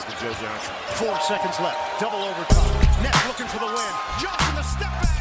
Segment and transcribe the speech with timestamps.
[0.00, 0.74] back to Joe Johnson.
[0.94, 2.00] Four seconds left.
[2.00, 3.02] Double overtime.
[3.02, 3.92] Nets looking for the win.
[4.20, 5.19] Johnson the step back.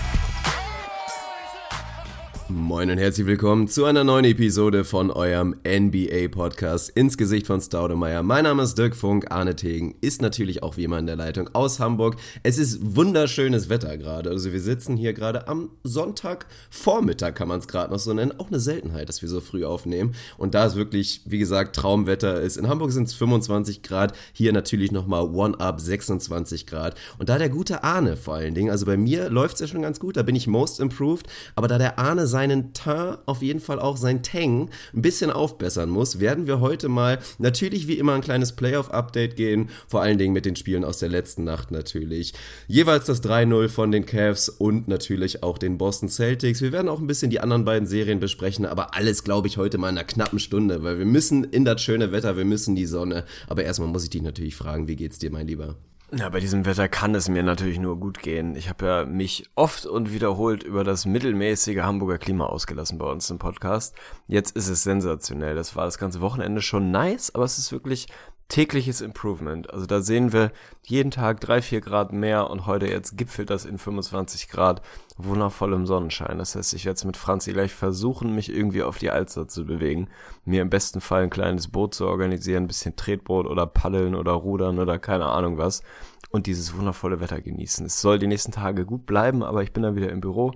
[2.51, 8.23] Moin und herzlich willkommen zu einer neuen Episode von eurem NBA-Podcast ins Gesicht von Staudemeyer.
[8.23, 11.51] Mein Name ist Dirk Funk, Arne Tegen ist natürlich auch wie immer in der Leitung
[11.53, 12.15] aus Hamburg.
[12.41, 14.31] Es ist wunderschönes Wetter gerade.
[14.31, 18.33] Also wir sitzen hier gerade am Sonntagvormittag, kann man es gerade noch so nennen.
[18.39, 20.15] Auch eine Seltenheit, dass wir so früh aufnehmen.
[20.39, 22.57] Und da es wirklich, wie gesagt, Traumwetter ist.
[22.57, 26.95] In Hamburg sind es 25 Grad, hier natürlich nochmal One-Up 26 Grad.
[27.19, 29.83] Und da der gute Arne vor allen Dingen, also bei mir läuft es ja schon
[29.83, 33.59] ganz gut, da bin ich most improved, aber da der Arne seinen Teint, auf jeden
[33.59, 38.13] Fall auch sein Tang ein bisschen aufbessern muss, werden wir heute mal natürlich wie immer
[38.13, 42.33] ein kleines Playoff-Update gehen, vor allen Dingen mit den Spielen aus der letzten Nacht natürlich.
[42.67, 46.61] Jeweils das 3-0 von den Cavs und natürlich auch den Boston Celtics.
[46.61, 49.77] Wir werden auch ein bisschen die anderen beiden Serien besprechen, aber alles glaube ich heute
[49.77, 52.85] mal in einer knappen Stunde, weil wir müssen in das schöne Wetter, wir müssen die
[52.85, 53.25] Sonne.
[53.47, 55.75] Aber erstmal muss ich dich natürlich fragen, wie geht's dir, mein Lieber?
[56.11, 58.55] Ja, bei diesem Wetter kann es mir natürlich nur gut gehen.
[58.55, 63.29] Ich habe ja mich oft und wiederholt über das mittelmäßige Hamburger Klima ausgelassen bei uns
[63.29, 63.95] im Podcast.
[64.27, 65.53] Jetzt ist es sensationell.
[65.53, 68.07] Das war das ganze Wochenende schon nice, aber es ist wirklich
[68.49, 69.71] tägliches Improvement.
[69.71, 70.51] Also da sehen wir
[70.83, 74.81] jeden Tag drei, vier Grad mehr und heute jetzt gipfelt das in 25 Grad
[75.17, 76.39] wundervollem Sonnenschein.
[76.39, 79.65] Das heißt, ich werde jetzt mit Franzi gleich versuchen, mich irgendwie auf die Alster zu
[79.65, 80.09] bewegen,
[80.45, 84.31] mir im besten Fall ein kleines Boot zu organisieren, ein bisschen Tretboot oder Paddeln oder
[84.31, 85.83] Rudern oder keine Ahnung was
[86.31, 87.85] und dieses wundervolle Wetter genießen.
[87.85, 90.53] Es soll die nächsten Tage gut bleiben, aber ich bin dann wieder im Büro.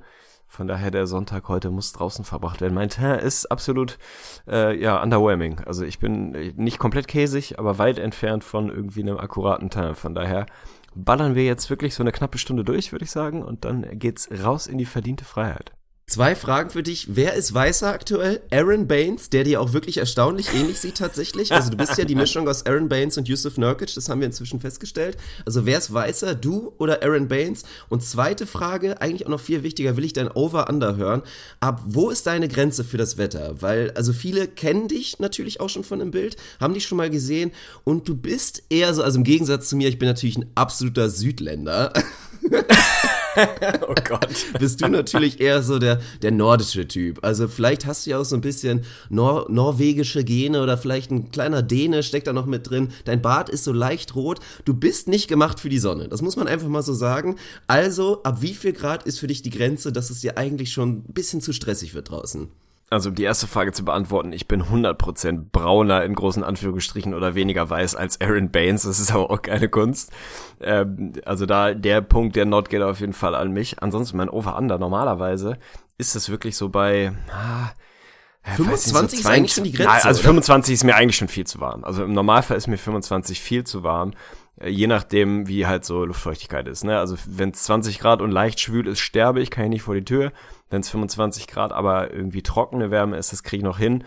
[0.54, 2.76] Von daher der Sonntag heute muss draußen verbracht werden.
[2.76, 3.98] Mein Teint ist absolut
[4.48, 5.60] äh, ja underwhelming.
[5.62, 9.98] Also ich bin nicht komplett käsig, aber weit entfernt von irgendwie einem akkuraten Teint.
[9.98, 10.46] Von daher
[10.94, 14.30] ballern wir jetzt wirklich so eine knappe Stunde durch, würde ich sagen, und dann geht's
[14.44, 15.72] raus in die verdiente Freiheit.
[16.06, 17.16] Zwei Fragen für dich.
[17.16, 18.42] Wer ist weißer aktuell?
[18.52, 21.54] Aaron Baines, der dir auch wirklich erstaunlich ähnlich sieht tatsächlich.
[21.54, 24.28] Also du bist ja die Mischung aus Aaron Baines und Yusuf Nurkic, das haben wir
[24.28, 25.18] inzwischen festgestellt.
[25.46, 27.64] Also wer ist weißer, du oder Aaron Baines?
[27.88, 31.22] Und zweite Frage, eigentlich auch noch viel wichtiger, will ich dein Over-Under hören.
[31.62, 33.62] Ab wo ist deine Grenze für das Wetter?
[33.62, 37.10] Weil, also viele kennen dich natürlich auch schon von dem Bild, haben dich schon mal
[37.10, 37.52] gesehen
[37.86, 41.10] und du bist eher so, also im Gegensatz zu mir, ich bin natürlich ein absoluter
[41.10, 41.94] Südländer.
[43.88, 44.28] oh Gott.
[44.60, 47.24] Bist du natürlich eher so der, der nordische Typ.
[47.24, 51.32] Also vielleicht hast du ja auch so ein bisschen Nor norwegische Gene oder vielleicht ein
[51.32, 52.90] kleiner Däne steckt da noch mit drin.
[53.06, 54.40] Dein Bart ist so leicht rot.
[54.66, 56.08] Du bist nicht gemacht für die Sonne.
[56.08, 57.38] Das muss man einfach mal so sagen.
[57.68, 60.90] Also, ab wie viel Grad ist für dich die Grenze, dass es dir eigentlich schon
[60.90, 62.50] ein bisschen zu stressig wird draußen?
[62.94, 67.36] Also um die erste Frage zu beantworten, ich bin 100% brauner in großen Anführungsstrichen oder
[67.36, 70.12] weniger weiß als Aaron Baines, das ist aber auch keine Kunst.
[70.62, 73.82] Ähm, also da der Punkt, der Not geht auf jeden Fall an mich.
[73.82, 75.58] Ansonsten mein Over-Under, normalerweise
[75.98, 77.12] ist es wirklich so bei...
[77.32, 77.72] Ah,
[78.44, 79.92] 25 so ist eigentlich schon die Grenze.
[79.92, 81.84] Nein, also 25 ist mir eigentlich schon viel zu warm.
[81.86, 84.12] Also im Normalfall ist mir 25 viel zu warm.
[84.60, 86.84] Äh, je nachdem, wie halt so Luftfeuchtigkeit ist.
[86.84, 86.98] Ne?
[87.00, 89.96] Also wenn es 20 Grad und leicht schwül ist, sterbe ich, kann ich nicht vor
[89.96, 90.32] die Tür.
[90.74, 94.04] Wenn es 25 Grad aber irgendwie trockene Wärme ist, das kriege ich noch hin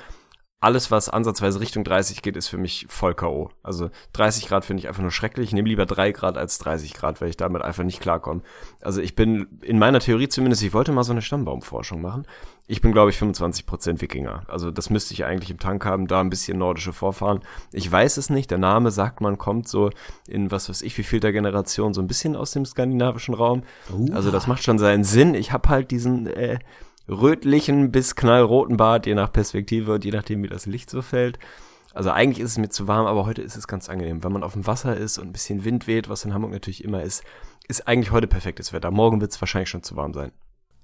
[0.58, 3.50] alles, was ansatzweise Richtung 30 geht, ist für mich voll K.O.
[3.62, 5.48] Also 30 Grad finde ich einfach nur schrecklich.
[5.48, 8.42] Ich nehme lieber 3 Grad als 30 Grad, weil ich damit einfach nicht klarkomme.
[8.80, 12.26] Also ich bin in meiner Theorie zumindest, ich wollte mal so eine Stammbaumforschung machen.
[12.68, 14.42] Ich bin, glaube ich, 25% Wikinger.
[14.48, 17.40] Also das müsste ich eigentlich im Tank haben, da ein bisschen nordische Vorfahren.
[17.72, 19.90] Ich weiß es nicht, der Name sagt, man kommt so
[20.26, 23.62] in was weiß ich, wie viel der Generation, so ein bisschen aus dem skandinavischen Raum.
[23.92, 24.12] Uh.
[24.12, 25.34] Also das macht schon seinen Sinn.
[25.34, 26.26] Ich habe halt diesen...
[26.26, 26.58] Äh,
[27.08, 31.38] rötlichen bis knallroten Bart, je nach Perspektive und je nachdem, wie das Licht so fällt.
[31.94, 34.22] Also eigentlich ist es mir zu warm, aber heute ist es ganz angenehm.
[34.22, 36.84] Wenn man auf dem Wasser ist und ein bisschen Wind weht, was in Hamburg natürlich
[36.84, 37.24] immer ist,
[37.68, 38.90] ist eigentlich heute perfektes Wetter.
[38.90, 40.32] Morgen wird es wahrscheinlich schon zu warm sein.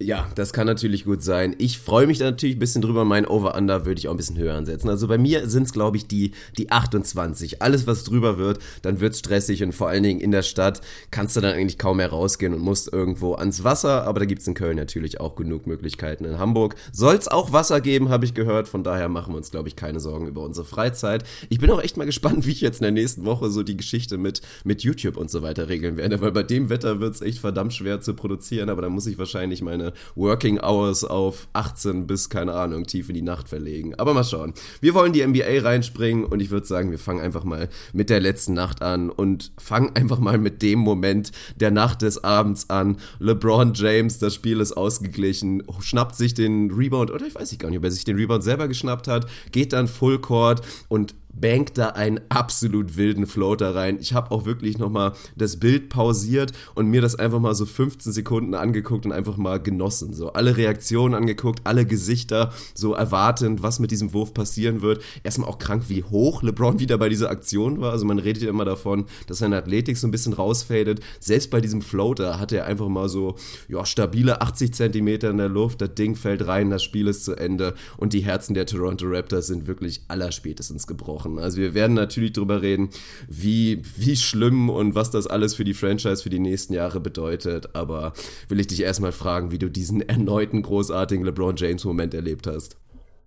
[0.00, 1.54] Ja, das kann natürlich gut sein.
[1.58, 3.04] Ich freue mich da natürlich ein bisschen drüber.
[3.04, 4.88] Mein Over-Under würde ich auch ein bisschen höher ansetzen.
[4.88, 7.62] Also bei mir sind es, glaube ich, die, die 28.
[7.62, 10.80] Alles, was drüber wird, dann wird es stressig und vor allen Dingen in der Stadt
[11.10, 14.04] kannst du dann eigentlich kaum mehr rausgehen und musst irgendwo ans Wasser.
[14.04, 16.24] Aber da gibt es in Köln natürlich auch genug Möglichkeiten.
[16.24, 18.66] In Hamburg soll es auch Wasser geben, habe ich gehört.
[18.66, 21.22] Von daher machen wir uns, glaube ich, keine Sorgen über unsere Freizeit.
[21.48, 23.77] Ich bin auch echt mal gespannt, wie ich jetzt in der nächsten Woche so die
[23.77, 26.21] Geschichte mit, mit YouTube und so weiter regeln werde.
[26.21, 28.68] Weil bei dem Wetter wird es echt verdammt schwer zu produzieren.
[28.68, 29.82] Aber da muss ich wahrscheinlich meine
[30.15, 33.95] Working Hours auf 18 bis, keine Ahnung, tief in die Nacht verlegen.
[33.97, 34.55] Aber mal schauen.
[34.81, 38.21] Wir wollen die NBA reinspringen und ich würde sagen, wir fangen einfach mal mit der
[38.21, 42.99] letzten Nacht an und fangen einfach mal mit dem Moment der Nacht des Abends an.
[43.19, 47.71] LeBron James, das Spiel ist ausgeglichen, schnappt sich den Rebound, oder ich weiß nicht gar
[47.71, 51.79] nicht, ob er sich den Rebound selber geschnappt hat, geht dann Full Court und bankt
[51.79, 53.99] da einen absolut wilden Floater rein.
[54.01, 58.13] Ich habe auch wirklich nochmal das Bild pausiert und mir das einfach mal so 15
[58.13, 60.13] Sekunden angeguckt und einfach mal genossen.
[60.13, 65.03] So alle Reaktionen angeguckt, alle Gesichter so erwartend, was mit diesem Wurf passieren wird.
[65.23, 67.93] Erstmal auch krank, wie hoch LeBron wieder bei dieser Aktion war.
[67.93, 71.01] Also man redet ja immer davon, dass seine Athletik so ein bisschen rausfadet.
[71.19, 73.37] Selbst bei diesem Floater hatte er einfach mal so
[73.69, 75.81] ja, stabile 80 Zentimeter in der Luft.
[75.81, 79.47] Das Ding fällt rein, das Spiel ist zu Ende und die Herzen der Toronto Raptors
[79.47, 81.22] sind wirklich allerspätestens gebrochen.
[81.39, 82.91] Also wir werden natürlich darüber reden,
[83.28, 87.74] wie, wie schlimm und was das alles für die Franchise für die nächsten Jahre bedeutet.
[87.74, 88.13] Aber
[88.48, 92.77] will ich dich erstmal fragen, wie du diesen erneuten großartigen LeBron James Moment erlebt hast.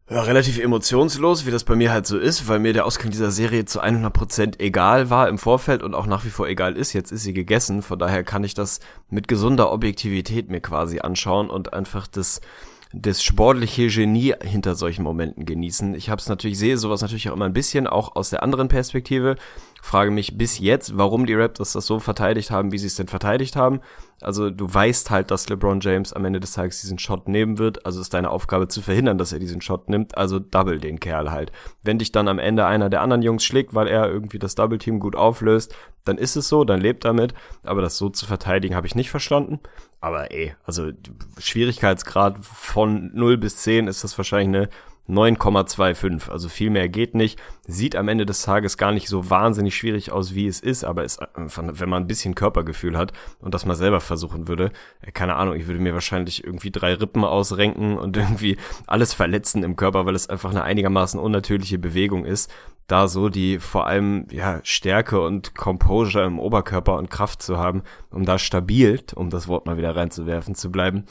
[0.08, 3.32] Ja, relativ emotionslos, wie das bei mir halt so ist, weil mir der Ausgang dieser
[3.32, 6.94] Serie zu 100% egal war im Vorfeld und auch nach wie vor egal ist.
[6.94, 11.50] Jetzt ist sie gegessen, von daher kann ich das mit gesunder Objektivität mir quasi anschauen
[11.50, 12.40] und einfach das
[12.94, 15.96] das sportliche Genie hinter solchen Momenten genießen.
[15.96, 18.68] Ich habe es natürlich sehe sowas natürlich auch immer ein bisschen auch aus der anderen
[18.68, 19.36] Perspektive.
[19.82, 23.08] Frage mich bis jetzt, warum die Raptors das so verteidigt haben, wie sie es denn
[23.08, 23.82] verteidigt haben.
[24.22, 27.86] Also du weißt halt, dass LeBron James am Ende des Tages diesen Shot nehmen wird.
[27.86, 30.18] Also ist deine Aufgabe zu verhindern, dass er diesen Shot nimmt.
[30.18, 31.52] Also double den Kerl halt.
[31.84, 34.78] Wenn dich dann am Ende einer der anderen Jungs schlägt, weil er irgendwie das Double
[34.78, 35.76] Team gut auflöst,
[36.06, 37.34] dann ist es so, dann lebt damit.
[37.64, 39.60] Aber das so zu verteidigen, habe ich nicht verstanden.
[40.00, 40.92] Aber ey, also
[41.40, 44.70] Schwierigkeitsgrad von 0 bis 10 ist das wahrscheinlich eine
[45.10, 46.30] 9,25.
[46.30, 47.40] Also viel mehr geht nicht.
[47.68, 51.04] Sieht am Ende des Tages gar nicht so wahnsinnig schwierig aus, wie es ist, aber
[51.04, 54.72] ist, wenn man ein bisschen Körpergefühl hat und das mal selber versuchen würde,
[55.02, 58.58] äh, keine Ahnung, ich würde mir wahrscheinlich irgendwie drei Rippen ausrenken und irgendwie
[58.88, 62.52] alles verletzen im Körper, weil es einfach eine einigermaßen unnatürliche Bewegung ist.
[62.88, 67.82] Da so die vor allem ja Stärke und Composure im Oberkörper und Kraft zu haben,
[68.12, 71.06] um da stabil, um das Wort mal wieder reinzuwerfen, zu bleiben,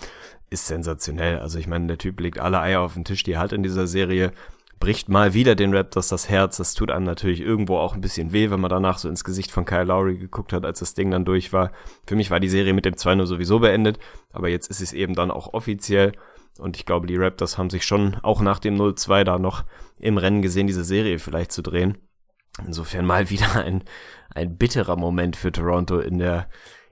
[0.54, 1.38] ist sensationell.
[1.40, 3.62] Also ich meine, der Typ legt alle Eier auf den Tisch, die er hat in
[3.62, 4.32] dieser Serie,
[4.80, 6.56] bricht mal wieder den Raptors das Herz.
[6.56, 9.50] Das tut einem natürlich irgendwo auch ein bisschen weh, wenn man danach so ins Gesicht
[9.50, 11.72] von Kyle Lowry geguckt hat, als das Ding dann durch war.
[12.06, 13.98] Für mich war die Serie mit dem 2-0 sowieso beendet,
[14.32, 16.12] aber jetzt ist es eben dann auch offiziell.
[16.58, 19.64] Und ich glaube, die Raptors haben sich schon auch nach dem 0-2 da noch
[19.98, 21.98] im Rennen gesehen, diese Serie vielleicht zu drehen.
[22.64, 23.82] Insofern mal wieder ein,
[24.34, 26.48] ein bitterer Moment für Toronto in der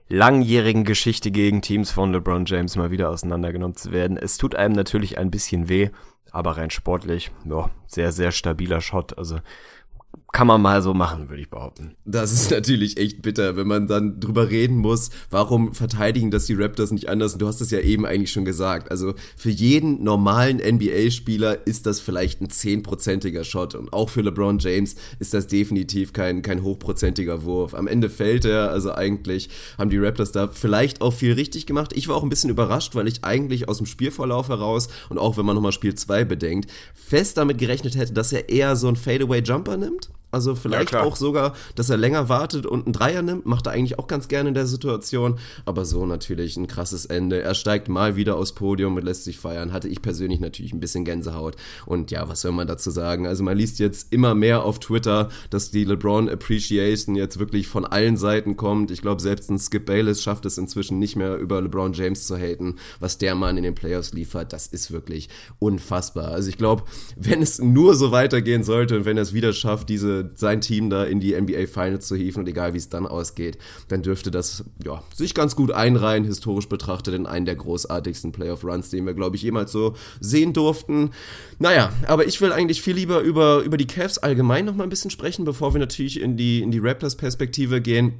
[0.09, 4.17] langjährigen Geschichte gegen Teams von LeBron James mal wieder auseinandergenommen zu werden.
[4.17, 5.89] Es tut einem natürlich ein bisschen weh,
[6.31, 9.17] aber rein sportlich, ja, sehr, sehr stabiler Shot.
[9.17, 9.37] Also
[10.33, 11.93] kann man mal so machen, würde ich behaupten.
[12.05, 16.55] Das ist natürlich echt bitter, wenn man dann drüber reden muss, warum verteidigen das die
[16.55, 17.33] Raptors nicht anders.
[17.33, 18.89] Und du hast es ja eben eigentlich schon gesagt.
[18.89, 23.75] Also für jeden normalen NBA-Spieler ist das vielleicht ein zehnprozentiger Shot.
[23.75, 27.75] Und auch für LeBron James ist das definitiv kein, kein hochprozentiger Wurf.
[27.75, 31.93] Am Ende fällt er, also eigentlich haben die Raptors da vielleicht auch viel richtig gemacht.
[31.93, 35.37] Ich war auch ein bisschen überrascht, weil ich eigentlich aus dem Spielverlauf heraus und auch
[35.37, 38.97] wenn man nochmal Spiel 2 bedenkt, fest damit gerechnet hätte, dass er eher so einen
[38.97, 40.09] Fadeaway-Jumper nimmt.
[40.33, 43.73] Also vielleicht ja, auch sogar, dass er länger wartet und einen Dreier nimmt, macht er
[43.73, 45.37] eigentlich auch ganz gerne in der Situation.
[45.65, 47.41] Aber so natürlich ein krasses Ende.
[47.41, 49.71] Er steigt mal wieder aufs Podium und lässt sich feiern.
[49.71, 51.55] Hatte ich persönlich natürlich ein bisschen Gänsehaut.
[51.85, 53.27] Und ja, was soll man dazu sagen?
[53.27, 57.85] Also man liest jetzt immer mehr auf Twitter, dass die LeBron Appreciation jetzt wirklich von
[57.85, 58.89] allen Seiten kommt.
[58.89, 62.37] Ich glaube, selbst ein Skip Bayless schafft es inzwischen nicht mehr über LeBron James zu
[62.37, 62.77] haten.
[62.99, 66.29] Was der Mann in den Playoffs liefert, das ist wirklich unfassbar.
[66.29, 66.85] Also ich glaube,
[67.17, 70.89] wenn es nur so weitergehen sollte und wenn er es wieder schafft, diese sein Team
[70.89, 74.31] da in die NBA Finals zu hieven und egal wie es dann ausgeht, dann dürfte
[74.31, 79.05] das ja, sich ganz gut einreihen, historisch betrachtet, in einen der großartigsten Playoff Runs, den
[79.05, 81.11] wir, glaube ich, jemals so sehen durften.
[81.59, 84.89] Naja, aber ich will eigentlich viel lieber über, über die Cavs allgemein noch mal ein
[84.89, 88.13] bisschen sprechen, bevor wir natürlich in die, in die Raptors-Perspektive gehen.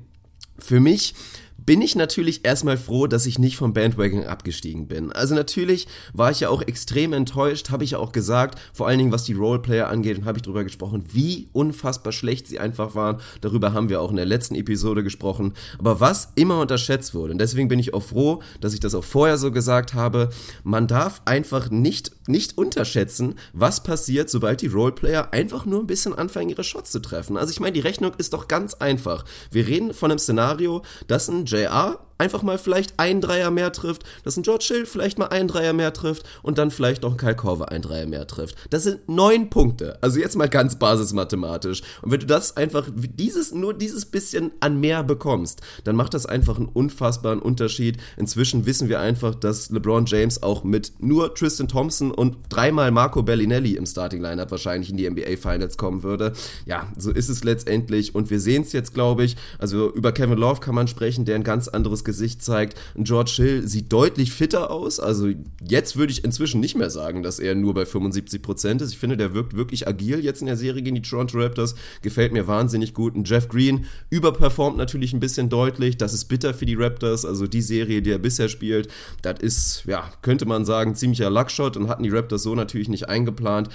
[0.60, 1.16] Für mich
[1.65, 5.12] bin ich natürlich erstmal froh, dass ich nicht vom Bandwagon abgestiegen bin.
[5.12, 9.00] Also natürlich war ich ja auch extrem enttäuscht, habe ich ja auch gesagt, vor allen
[9.00, 12.96] Dingen was die Roleplayer angeht, und habe ich darüber gesprochen, wie unfassbar schlecht sie einfach
[12.96, 13.22] waren.
[13.41, 15.53] Darüber haben wir auch in der letzten Episode gesprochen.
[15.79, 19.03] Aber was immer unterschätzt wurde, und deswegen bin ich auch froh, dass ich das auch
[19.03, 20.29] vorher so gesagt habe,
[20.63, 26.13] man darf einfach nicht, nicht unterschätzen, was passiert, sobald die Roleplayer einfach nur ein bisschen
[26.13, 27.38] anfangen, ihre Shots zu treffen.
[27.38, 29.25] Also ich meine, die Rechnung ist doch ganz einfach.
[29.51, 34.03] Wir reden von einem Szenario, dass ein JR einfach mal vielleicht ein Dreier mehr trifft,
[34.24, 37.18] dass ein George Hill vielleicht mal ein Dreier mehr trifft und dann vielleicht auch ein
[37.18, 38.56] Kyle Korver ein Dreier mehr trifft.
[38.70, 39.98] Das sind neun Punkte.
[40.01, 41.82] Also jetzt mal ganz basismathematisch.
[42.01, 46.25] Und wenn du das einfach, dieses, nur dieses bisschen an mehr bekommst, dann macht das
[46.25, 47.98] einfach einen unfassbaren Unterschied.
[48.15, 53.22] Inzwischen wissen wir einfach, dass LeBron James auch mit nur Tristan Thompson und dreimal Marco
[53.22, 56.32] Bellinelli im Starting Lineup wahrscheinlich in die NBA Finals kommen würde.
[56.65, 58.15] Ja, so ist es letztendlich.
[58.15, 59.36] Und wir sehen es jetzt, glaube ich.
[59.60, 62.79] Also über Kevin Love kann man sprechen, der ein ganz anderes Gesicht Gesicht zeigt.
[62.96, 65.00] George Hill sieht deutlich fitter aus.
[65.00, 65.29] Also
[65.67, 68.91] jetzt würde ich inzwischen nicht mehr sagen, dass er nur bei 75% ist.
[68.91, 71.74] Ich finde, der wirkt wirklich agil jetzt in der Serie gegen die Toronto Raptors.
[72.03, 73.15] Gefällt mir wahnsinnig gut.
[73.15, 75.98] Und Jeff Green überperformt natürlich ein bisschen deutlich.
[75.98, 77.25] Das ist bitter für die Raptors.
[77.25, 78.89] Also die Serie, die er bisher spielt,
[79.24, 83.10] das ist, ja, könnte man sagen, ziemlicher Luckshot und hatten die Raptors so natürlich nicht
[83.10, 83.70] eingeplant.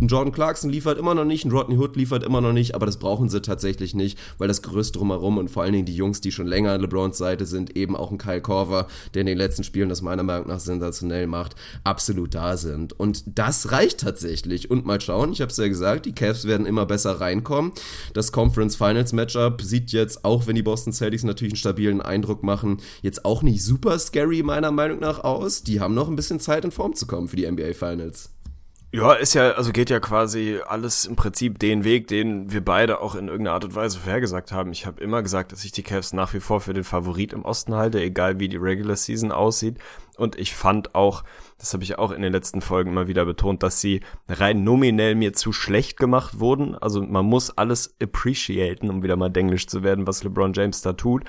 [0.00, 2.84] Ein Jordan Clarkson liefert immer noch nicht, ein Rodney Hood liefert immer noch nicht, aber
[2.84, 6.20] das brauchen sie tatsächlich nicht, weil das Gerüst drumherum und vor allen Dingen die Jungs,
[6.20, 9.38] die schon länger an LeBrons Seite sind, eben auch ein Kyle Korver, der in den
[9.38, 12.98] letzten Spielen das meiner Meinung nach sensationell macht, absolut da sind.
[12.98, 14.68] Und das reicht tatsächlich.
[14.68, 17.70] Und mal schauen, ich habe es ja gesagt, die Cavs werden immer besser reinkommen.
[18.14, 22.42] Das Conference Finals Matchup sieht jetzt, auch wenn die Boston Celtics natürlich einen stabilen Eindruck
[22.42, 25.62] machen, jetzt auch nicht super scary meiner Meinung nach aus.
[25.62, 28.33] Die haben noch ein bisschen Zeit in Form zu kommen für die NBA Finals.
[28.94, 33.00] Ja, ist ja, also geht ja quasi alles im Prinzip den Weg, den wir beide
[33.00, 34.70] auch in irgendeiner Art und Weise vorhergesagt haben.
[34.70, 37.44] Ich habe immer gesagt, dass ich die Cavs nach wie vor für den Favorit im
[37.44, 39.78] Osten halte, egal wie die Regular Season aussieht.
[40.16, 41.24] Und ich fand auch,
[41.58, 45.16] das habe ich auch in den letzten Folgen immer wieder betont, dass sie rein nominell
[45.16, 46.76] mir zu schlecht gemacht wurden.
[46.76, 50.92] Also man muss alles appreciaten, um wieder mal denglisch zu werden, was LeBron James da
[50.92, 51.24] tut.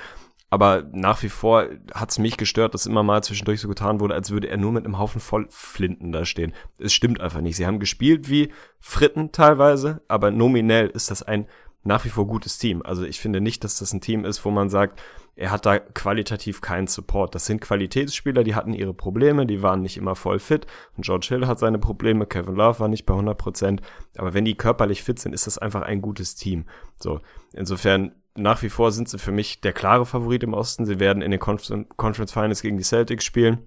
[0.50, 4.14] Aber nach wie vor hat es mich gestört, dass immer mal zwischendurch so getan wurde,
[4.14, 6.54] als würde er nur mit einem Haufen voll Flinten da stehen.
[6.78, 7.56] Es stimmt einfach nicht.
[7.56, 11.48] Sie haben gespielt wie Fritten teilweise, aber nominell ist das ein
[11.86, 12.82] nach wie vor gutes Team.
[12.84, 15.00] Also ich finde nicht, dass das ein Team ist, wo man sagt,
[15.36, 17.36] er hat da qualitativ keinen Support.
[17.36, 20.66] Das sind Qualitätsspieler, die hatten ihre Probleme, die waren nicht immer voll fit.
[20.98, 23.82] Und George Hill hat seine Probleme, Kevin Love war nicht bei 100 Prozent.
[24.18, 26.66] Aber wenn die körperlich fit sind, ist das einfach ein gutes Team.
[26.98, 27.20] So,
[27.54, 30.86] insofern nach wie vor sind sie für mich der klare Favorit im Osten.
[30.86, 33.60] Sie werden in den Conference Finals gegen die Celtics spielen.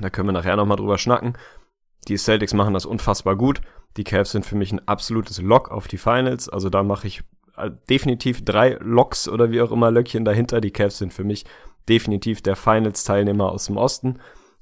[0.00, 1.36] Da können wir nachher nochmal drüber schnacken.
[2.08, 3.60] Die Celtics machen das unfassbar gut.
[3.96, 6.48] Die Cavs sind für mich ein absolutes Lock auf die Finals.
[6.48, 7.22] Also da mache ich
[7.56, 10.60] äh, definitiv drei Locks oder wie auch immer Löckchen dahinter.
[10.60, 11.44] Die Cavs sind für mich
[11.88, 14.18] definitiv der Finals-Teilnehmer aus dem Osten.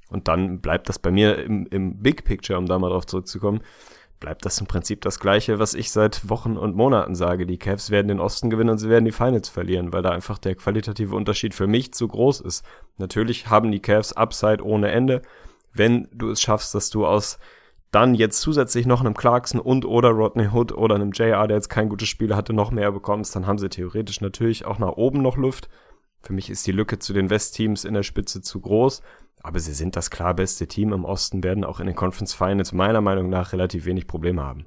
[0.08, 3.62] Und dann bleibt das bei mir im, im Big Picture, um da mal drauf zurückzukommen,
[4.22, 7.44] bleibt das im Prinzip das Gleiche, was ich seit Wochen und Monaten sage.
[7.44, 10.38] Die Cavs werden den Osten gewinnen und sie werden die Finals verlieren, weil da einfach
[10.38, 12.64] der qualitative Unterschied für mich zu groß ist.
[12.98, 15.22] Natürlich haben die Cavs Upside ohne Ende.
[15.74, 17.40] Wenn du es schaffst, dass du aus
[17.90, 21.68] dann jetzt zusätzlich noch einem Clarkson und oder Rodney Hood oder einem JR, der jetzt
[21.68, 25.20] kein gutes Spiel hatte, noch mehr bekommst, dann haben sie theoretisch natürlich auch nach oben
[25.20, 25.68] noch Luft.
[26.22, 29.02] Für mich ist die Lücke zu den Westteams in der Spitze zu groß.
[29.42, 32.72] Aber sie sind das klar beste Team im Osten, werden auch in den Conference Finals
[32.72, 34.66] meiner Meinung nach relativ wenig Probleme haben.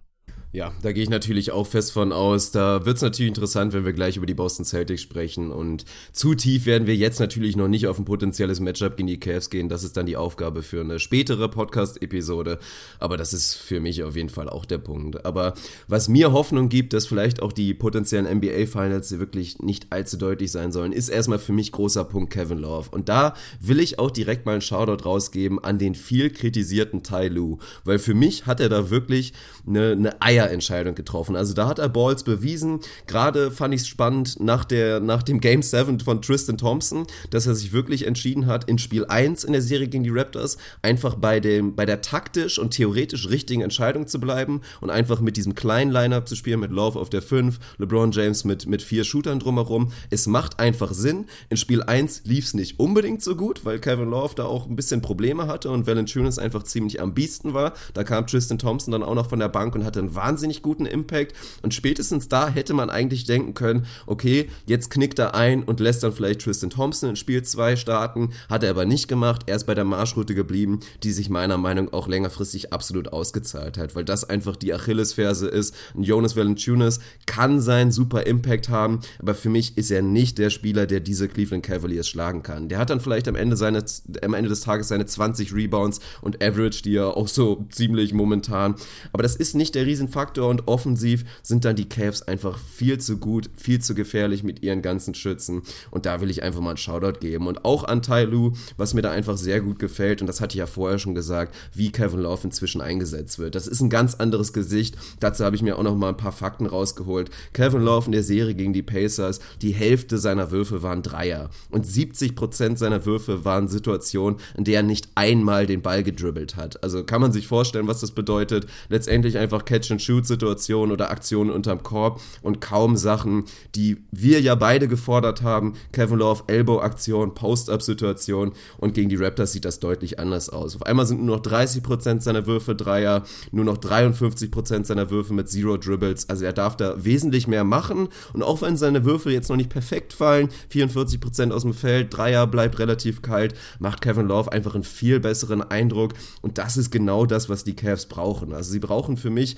[0.56, 2.52] Ja, da gehe ich natürlich auch fest von aus.
[2.52, 5.52] Da wird es natürlich interessant, wenn wir gleich über die Boston Celtics sprechen.
[5.52, 5.84] Und
[6.14, 9.50] zu tief werden wir jetzt natürlich noch nicht auf ein potenzielles Matchup gegen die Cavs
[9.50, 9.68] gehen.
[9.68, 12.58] Das ist dann die Aufgabe für eine spätere Podcast-Episode.
[13.00, 15.26] Aber das ist für mich auf jeden Fall auch der Punkt.
[15.26, 15.56] Aber
[15.90, 20.72] was mir Hoffnung gibt, dass vielleicht auch die potenziellen NBA-Finals wirklich nicht allzu deutlich sein
[20.72, 22.92] sollen, ist erstmal für mich großer Punkt Kevin Love.
[22.92, 27.28] Und da will ich auch direkt mal einen Shoutout rausgeben an den viel kritisierten Ty
[27.28, 27.58] Lue.
[27.84, 29.34] Weil für mich hat er da wirklich
[29.68, 31.36] eine, eine Eier Entscheidung getroffen.
[31.36, 32.80] Also da hat er Balls bewiesen.
[33.08, 37.48] Gerade fand ich es spannend nach, der, nach dem Game 7 von Tristan Thompson, dass
[37.48, 41.16] er sich wirklich entschieden hat, in Spiel 1 in der Serie gegen die Raptors einfach
[41.16, 45.56] bei, dem, bei der taktisch und theoretisch richtigen Entscheidung zu bleiben und einfach mit diesem
[45.56, 49.40] kleinen Lineup zu spielen, mit Love auf der 5, LeBron James mit, mit vier Shootern
[49.40, 49.92] drumherum.
[50.10, 51.26] Es macht einfach Sinn.
[51.50, 54.76] In Spiel 1 lief es nicht unbedingt so gut, weil Kevin Love da auch ein
[54.76, 57.74] bisschen Probleme hatte und Valanciunas einfach ziemlich am Biesten war.
[57.94, 60.62] Da kam Tristan Thompson dann auch noch von der Bank und hatte einen wahnsinnig wahnsinnig
[60.62, 61.34] guten Impact.
[61.62, 66.04] Und spätestens da hätte man eigentlich denken können, okay, jetzt knickt er ein und lässt
[66.04, 68.32] dann vielleicht Tristan Thompson in Spiel 2 starten.
[68.50, 69.44] Hat er aber nicht gemacht.
[69.46, 73.78] Er ist bei der Marschroute geblieben, die sich meiner Meinung nach auch längerfristig absolut ausgezahlt
[73.78, 75.74] hat, weil das einfach die Achillesferse ist.
[75.96, 80.50] Ein Jonas Valanciunas kann seinen super Impact haben, aber für mich ist er nicht der
[80.50, 82.68] Spieler, der diese Cleveland Cavaliers schlagen kann.
[82.68, 83.86] Der hat dann vielleicht am Ende, seine,
[84.22, 88.76] am Ende des Tages seine 20 Rebounds und Average, die er auch so ziemlich momentan.
[89.14, 93.00] Aber das ist nicht der Riesenfaktor Faktor und offensiv sind dann die Cavs einfach viel
[93.00, 95.64] zu gut, viel zu gefährlich mit ihren ganzen Schützen.
[95.92, 97.48] Und da will ich einfach mal einen Shoutout geben.
[97.48, 100.54] Und auch an Tai Lu, was mir da einfach sehr gut gefällt, und das hatte
[100.54, 103.56] ich ja vorher schon gesagt, wie Kevin Love inzwischen eingesetzt wird.
[103.56, 104.96] Das ist ein ganz anderes Gesicht.
[105.20, 107.30] Dazu habe ich mir auch noch mal ein paar Fakten rausgeholt.
[107.52, 111.50] Kevin Love in der Serie gegen die Pacers, die Hälfte seiner Würfe waren Dreier.
[111.72, 116.82] Und 70% seiner Würfe waren Situationen, in der er nicht einmal den Ball gedribbelt hat.
[116.84, 118.68] Also kann man sich vorstellen, was das bedeutet.
[118.88, 123.46] Letztendlich einfach Catch and Catch-and-Shoot-Situationen oder Aktionen unterm Korb und kaum Sachen,
[123.76, 125.74] die wir ja beide gefordert haben.
[125.92, 130.76] Kevin Love, Elbow-Aktion, Post-Up-Situation und gegen die Raptors sieht das deutlich anders aus.
[130.76, 135.50] Auf einmal sind nur noch 30% seiner Würfe Dreier, nur noch 53% seiner Würfe mit
[135.50, 136.30] Zero Dribbles.
[136.30, 139.70] Also er darf da wesentlich mehr machen und auch wenn seine Würfe jetzt noch nicht
[139.70, 144.84] perfekt fallen, 44% aus dem Feld, Dreier bleibt relativ kalt, macht Kevin Love einfach einen
[144.84, 148.54] viel besseren Eindruck und das ist genau das, was die Cavs brauchen.
[148.54, 149.58] Also sie brauchen für mich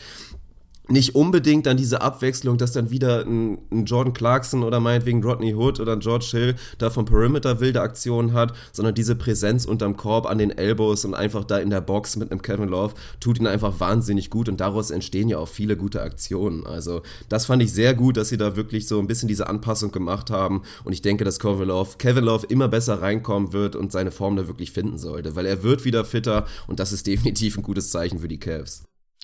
[0.89, 5.53] nicht unbedingt dann diese Abwechslung, dass dann wieder ein, ein, Jordan Clarkson oder meinetwegen Rodney
[5.53, 9.97] Hood oder ein George Hill da vom Perimeter wilde Aktionen hat, sondern diese Präsenz unterm
[9.97, 13.39] Korb an den Elbows und einfach da in der Box mit einem Kevin Love tut
[13.39, 16.65] ihn einfach wahnsinnig gut und daraus entstehen ja auch viele gute Aktionen.
[16.65, 19.91] Also das fand ich sehr gut, dass sie da wirklich so ein bisschen diese Anpassung
[19.91, 23.91] gemacht haben und ich denke, dass Kevin Love, Kevin Love immer besser reinkommen wird und
[23.91, 27.57] seine Form da wirklich finden sollte, weil er wird wieder fitter und das ist definitiv
[27.57, 28.83] ein gutes Zeichen für die Cavs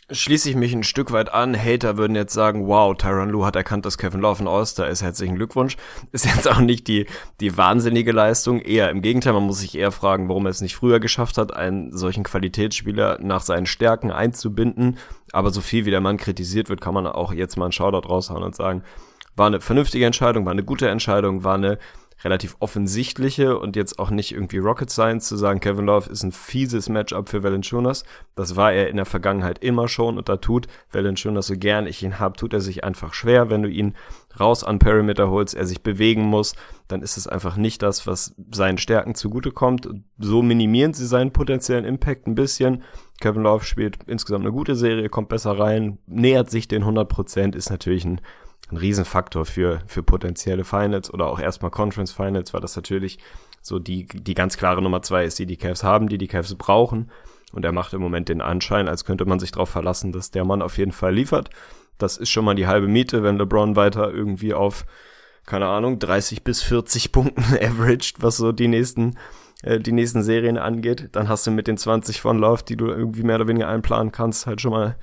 [0.09, 1.57] schließe ich mich ein Stück weit an.
[1.57, 5.01] Hater würden jetzt sagen, wow, Tyron Lue hat erkannt, dass Kevin Love ein All-Star ist.
[5.01, 5.77] Herzlichen Glückwunsch.
[6.11, 7.05] Ist jetzt auch nicht die,
[7.39, 8.59] die wahnsinnige Leistung.
[8.59, 11.53] Eher im Gegenteil, man muss sich eher fragen, warum er es nicht früher geschafft hat,
[11.53, 14.97] einen solchen Qualitätsspieler nach seinen Stärken einzubinden.
[15.31, 18.07] Aber so viel wie der Mann kritisiert wird, kann man auch jetzt mal einen Shoutout
[18.07, 18.83] raushauen und sagen,
[19.35, 21.79] war eine vernünftige Entscheidung, war eine gute Entscheidung, war eine
[22.23, 26.31] relativ offensichtliche und jetzt auch nicht irgendwie Rocket Science zu sagen, Kevin Love ist ein
[26.31, 28.03] fieses Matchup für Valanciunas.
[28.35, 32.01] Das war er in der Vergangenheit immer schon und da tut Valanciunas so gern ich
[32.03, 33.95] ihn hab, tut er sich einfach schwer, wenn du ihn
[34.39, 36.55] raus an Perimeter holst, er sich bewegen muss,
[36.87, 39.89] dann ist es einfach nicht das, was seinen Stärken zugutekommt.
[40.17, 42.83] So minimieren sie seinen potenziellen Impact ein bisschen.
[43.19, 47.69] Kevin Love spielt insgesamt eine gute Serie, kommt besser rein, nähert sich den 100%, ist
[47.69, 48.21] natürlich ein
[48.71, 53.19] ein Riesenfaktor für, für potenzielle Finals oder auch erstmal Conference Finals, weil das natürlich
[53.61, 56.55] so die, die ganz klare Nummer zwei ist, die die Cavs haben, die die Cavs
[56.55, 57.09] brauchen.
[57.53, 60.43] Und er macht im Moment den Anschein, als könnte man sich darauf verlassen, dass der
[60.43, 61.49] Mann auf jeden Fall liefert.
[61.97, 64.85] Das ist schon mal die halbe Miete, wenn LeBron weiter irgendwie auf,
[65.45, 69.17] keine Ahnung, 30 bis 40 Punkten averaged, was so die nächsten,
[69.61, 71.09] äh, die nächsten Serien angeht.
[71.11, 74.11] Dann hast du mit den 20 von Love, die du irgendwie mehr oder weniger einplanen
[74.11, 74.97] kannst, halt schon mal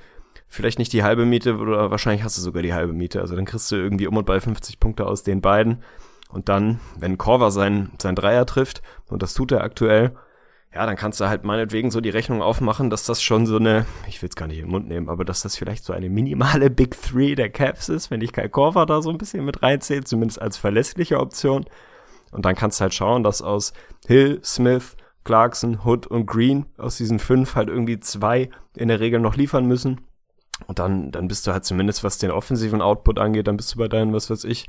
[0.51, 3.21] vielleicht nicht die halbe Miete oder wahrscheinlich hast du sogar die halbe Miete.
[3.21, 5.81] Also dann kriegst du irgendwie um und bei 50 Punkte aus den beiden.
[6.29, 10.15] Und dann, wenn Korver sein, sein Dreier trifft, und das tut er aktuell,
[10.73, 13.85] ja, dann kannst du halt meinetwegen so die Rechnung aufmachen, dass das schon so eine,
[14.07, 16.09] ich will es gar nicht in den Mund nehmen, aber dass das vielleicht so eine
[16.09, 19.63] minimale Big Three der Caps ist, wenn ich Kai Korver da so ein bisschen mit
[19.63, 21.65] reinzähle, zumindest als verlässliche Option.
[22.31, 23.73] Und dann kannst du halt schauen, dass aus
[24.05, 29.19] Hill, Smith, Clarkson, Hood und Green aus diesen fünf halt irgendwie zwei in der Regel
[29.19, 30.01] noch liefern müssen.
[30.67, 33.77] Und dann, dann bist du halt zumindest, was den offensiven Output angeht, dann bist du
[33.77, 34.67] bei deinen, was weiß ich,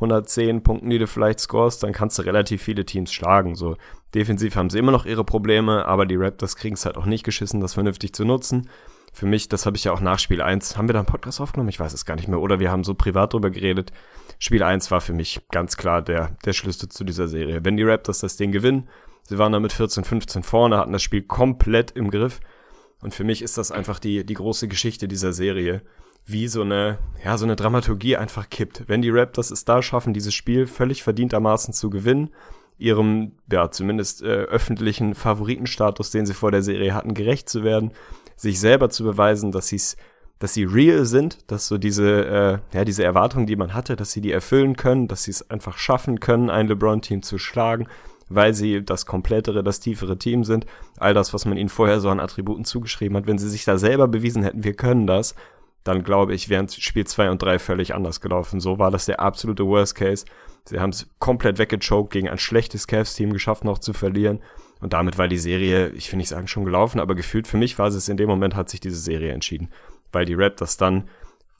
[0.00, 3.54] 110 Punkten, die du vielleicht scorest, dann kannst du relativ viele Teams schlagen.
[3.54, 3.76] So
[4.14, 7.22] defensiv haben sie immer noch ihre Probleme, aber die Raptors kriegen es halt auch nicht
[7.22, 8.68] geschissen, das vernünftig zu nutzen.
[9.12, 11.40] Für mich, das habe ich ja auch nach Spiel 1, haben wir da einen Podcast
[11.40, 11.68] aufgenommen?
[11.68, 12.40] Ich weiß es gar nicht mehr.
[12.40, 13.92] Oder wir haben so privat drüber geredet.
[14.38, 17.64] Spiel 1 war für mich ganz klar der, der Schlüssel zu dieser Serie.
[17.64, 18.88] Wenn die Raptors das Ding gewinnen,
[19.24, 22.40] sie waren damit 14, 15 vorne, hatten das Spiel komplett im Griff
[23.02, 25.82] und für mich ist das einfach die, die große Geschichte dieser Serie,
[26.26, 28.84] wie so eine, ja, so eine Dramaturgie einfach kippt.
[28.86, 32.30] Wenn die Raptors es da schaffen, dieses Spiel völlig verdientermaßen zu gewinnen,
[32.78, 37.92] ihrem, ja, zumindest äh, öffentlichen Favoritenstatus, den sie vor der Serie hatten, gerecht zu werden,
[38.36, 39.96] sich selber zu beweisen, dass sie es
[40.40, 44.10] dass sie real sind, dass so diese, äh, ja, diese Erwartungen, die man hatte, dass
[44.10, 47.86] sie die erfüllen können, dass sie es einfach schaffen können, ein LeBron-Team zu schlagen,
[48.30, 50.64] weil sie das komplettere, das tiefere Team sind.
[50.98, 53.26] All das, was man ihnen vorher so an Attributen zugeschrieben hat.
[53.26, 55.34] Wenn sie sich da selber bewiesen hätten, wir können das,
[55.84, 58.60] dann glaube ich, wären Spiel 2 und 3 völlig anders gelaufen.
[58.60, 60.24] So war das der absolute Worst Case.
[60.64, 64.40] Sie haben es komplett weggechoked, gegen ein schlechtes Cavs-Team geschafft, noch zu verlieren.
[64.80, 67.78] Und damit war die Serie, ich will nicht sagen schon gelaufen, aber gefühlt für mich
[67.78, 69.68] war es in dem Moment, hat sich diese Serie entschieden.
[70.12, 71.08] Weil die Raptors dann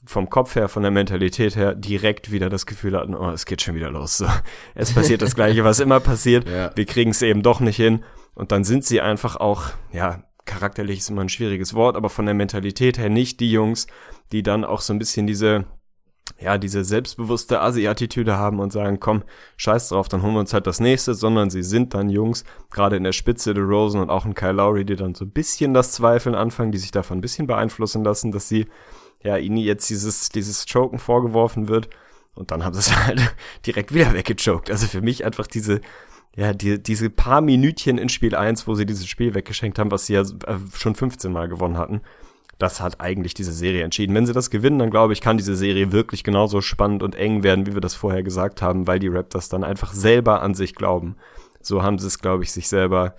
[0.05, 3.61] vom Kopf her, von der Mentalität her direkt wieder das Gefühl hatten, oh, es geht
[3.61, 4.17] schon wieder los.
[4.17, 4.27] So,
[4.73, 6.47] es passiert das Gleiche, was immer passiert.
[6.49, 6.71] Ja.
[6.75, 8.03] Wir kriegen es eben doch nicht hin.
[8.33, 12.25] Und dann sind sie einfach auch, ja, charakterlich ist immer ein schwieriges Wort, aber von
[12.25, 13.87] der Mentalität her nicht die Jungs,
[14.31, 15.65] die dann auch so ein bisschen diese,
[16.39, 19.23] ja, diese selbstbewusste Asi-Attitüde haben und sagen, komm,
[19.57, 22.95] scheiß drauf, dann holen wir uns halt das nächste, sondern sie sind dann Jungs, gerade
[22.95, 25.73] in der Spitze der Rosen und auch ein Kyle Lowry, die dann so ein bisschen
[25.73, 28.65] das Zweifeln anfangen, die sich davon ein bisschen beeinflussen lassen, dass sie
[29.23, 31.89] ja, ihnen jetzt dieses, dieses Choken vorgeworfen wird.
[32.33, 34.71] Und dann haben sie es halt direkt wieder weggechoked.
[34.71, 35.81] Also für mich einfach diese,
[36.35, 40.05] ja, die, diese paar Minütchen in Spiel 1, wo sie dieses Spiel weggeschenkt haben, was
[40.05, 42.01] sie ja äh, schon 15 Mal gewonnen hatten,
[42.57, 44.15] das hat eigentlich diese Serie entschieden.
[44.15, 47.43] Wenn sie das gewinnen, dann glaube ich, kann diese Serie wirklich genauso spannend und eng
[47.43, 50.75] werden, wie wir das vorher gesagt haben, weil die Raptors dann einfach selber an sich
[50.75, 51.15] glauben.
[51.61, 53.15] So haben sie es, glaube ich, sich selber,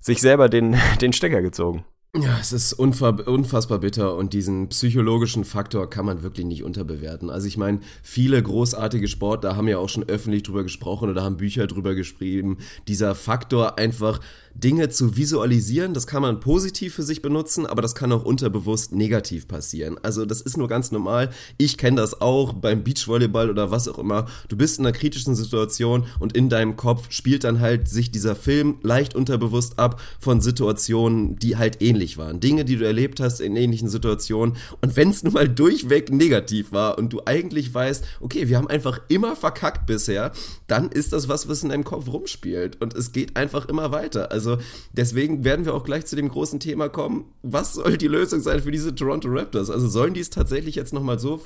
[0.00, 1.84] sich selber den, den Stecker gezogen.
[2.16, 7.28] Ja, es ist unfassbar bitter und diesen psychologischen Faktor kann man wirklich nicht unterbewerten.
[7.28, 11.38] Also ich meine, viele großartige Sportler haben ja auch schon öffentlich drüber gesprochen oder haben
[11.38, 12.58] Bücher drüber geschrieben.
[12.86, 14.20] Dieser Faktor einfach
[14.54, 18.92] Dinge zu visualisieren, das kann man positiv für sich benutzen, aber das kann auch unterbewusst
[18.92, 19.98] negativ passieren.
[20.02, 21.30] Also das ist nur ganz normal.
[21.58, 24.26] Ich kenne das auch beim Beachvolleyball oder was auch immer.
[24.48, 28.36] Du bist in einer kritischen Situation und in deinem Kopf spielt dann halt sich dieser
[28.36, 32.38] Film leicht unterbewusst ab von Situationen, die halt ähnlich waren.
[32.38, 34.56] Dinge, die du erlebt hast in ähnlichen Situationen.
[34.80, 38.68] Und wenn es nun mal durchweg negativ war und du eigentlich weißt, okay, wir haben
[38.68, 40.32] einfach immer verkackt bisher,
[40.68, 42.80] dann ist das was, was in deinem Kopf rumspielt.
[42.80, 44.30] Und es geht einfach immer weiter.
[44.30, 47.24] Also also deswegen werden wir auch gleich zu dem großen Thema kommen.
[47.42, 49.70] Was soll die Lösung sein für diese Toronto Raptors?
[49.70, 51.40] Also sollen die es tatsächlich jetzt nochmal so,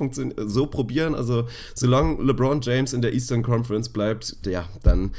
[0.46, 1.14] so probieren?
[1.14, 5.12] Also solange LeBron James in der Eastern Conference bleibt, ja, dann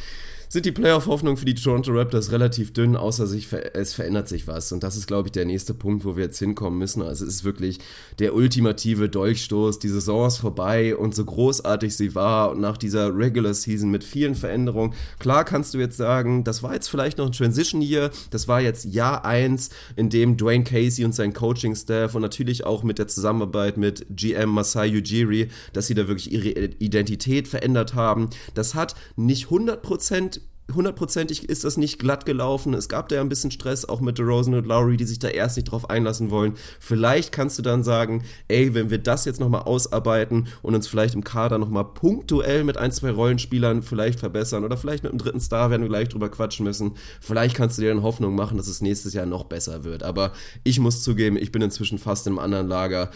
[0.49, 4.71] sind die Playoff-Hoffnungen für die Toronto Raptors relativ dünn, außer sich, es verändert sich was.
[4.71, 7.03] Und das ist, glaube ich, der nächste Punkt, wo wir jetzt hinkommen müssen.
[7.03, 7.77] Also es ist wirklich
[8.17, 9.77] der ultimative Dolchstoß.
[9.77, 14.03] Die Saison ist vorbei und so großartig sie war und nach dieser Regular Season mit
[14.03, 14.95] vielen Veränderungen.
[15.19, 18.09] Klar kannst du jetzt sagen, das war jetzt vielleicht noch ein Transition Year.
[18.31, 22.81] Das war jetzt Jahr 1, in dem Dwayne Casey und sein Coaching-Staff und natürlich auch
[22.81, 28.31] mit der Zusammenarbeit mit GM Masai Ujiri, dass sie da wirklich ihre Identität verändert haben.
[28.55, 30.38] Das hat nicht 100%
[30.73, 32.73] hundertprozentig ist das nicht glatt gelaufen.
[32.73, 35.27] Es gab da ja ein bisschen Stress, auch mit DeRozan und Lowry, die sich da
[35.27, 36.53] erst nicht drauf einlassen wollen.
[36.79, 41.15] Vielleicht kannst du dann sagen, ey, wenn wir das jetzt nochmal ausarbeiten und uns vielleicht
[41.15, 45.39] im Kader nochmal punktuell mit ein, zwei Rollenspielern vielleicht verbessern oder vielleicht mit dem dritten
[45.39, 46.93] Star werden wir gleich drüber quatschen müssen.
[47.21, 50.03] Vielleicht kannst du dir dann Hoffnung machen, dass es nächstes Jahr noch besser wird.
[50.03, 53.11] Aber ich muss zugeben, ich bin inzwischen fast im anderen Lager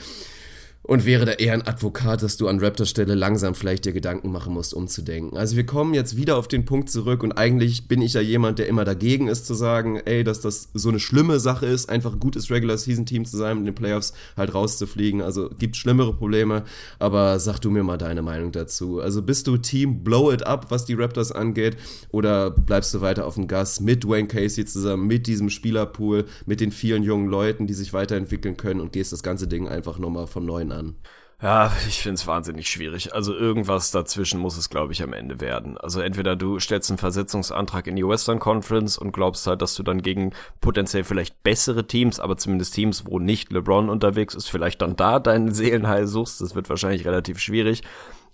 [0.86, 4.32] und wäre da eher ein Advokat, dass du an Raptors Stelle langsam vielleicht dir Gedanken
[4.32, 5.38] machen musst, umzudenken.
[5.38, 8.60] Also wir kommen jetzt wieder auf den Punkt zurück und eigentlich bin ich ja jemand,
[8.60, 12.14] der immer dagegen ist zu sagen, ey, dass das so eine schlimme Sache ist, einfach
[12.14, 15.22] ein gutes Regular Season Team zu sein und in den Playoffs halt rauszufliegen.
[15.22, 16.64] Also gibt schlimmere Probleme,
[17.00, 19.00] aber sag du mir mal deine Meinung dazu.
[19.00, 21.78] Also bist du Team Blow It Up, was die Raptors angeht,
[22.12, 26.60] oder bleibst du weiter auf dem Gas mit Dwayne Casey zusammen, mit diesem Spielerpool, mit
[26.60, 30.28] den vielen jungen Leuten, die sich weiterentwickeln können und gehst das ganze Ding einfach nochmal
[30.28, 30.96] von neuem an.
[31.44, 33.14] Ja, ich finde es wahnsinnig schwierig.
[33.14, 35.78] Also irgendwas dazwischen muss es, glaube ich, am Ende werden.
[35.78, 39.84] Also entweder du stellst einen Versetzungsantrag in die Western Conference und glaubst halt, dass du
[39.84, 40.32] dann gegen
[40.62, 45.20] potenziell vielleicht bessere Teams, aber zumindest Teams, wo nicht LeBron unterwegs ist, vielleicht dann da
[45.20, 46.40] deinen Seelenheil suchst.
[46.40, 47.84] Das wird wahrscheinlich relativ schwierig.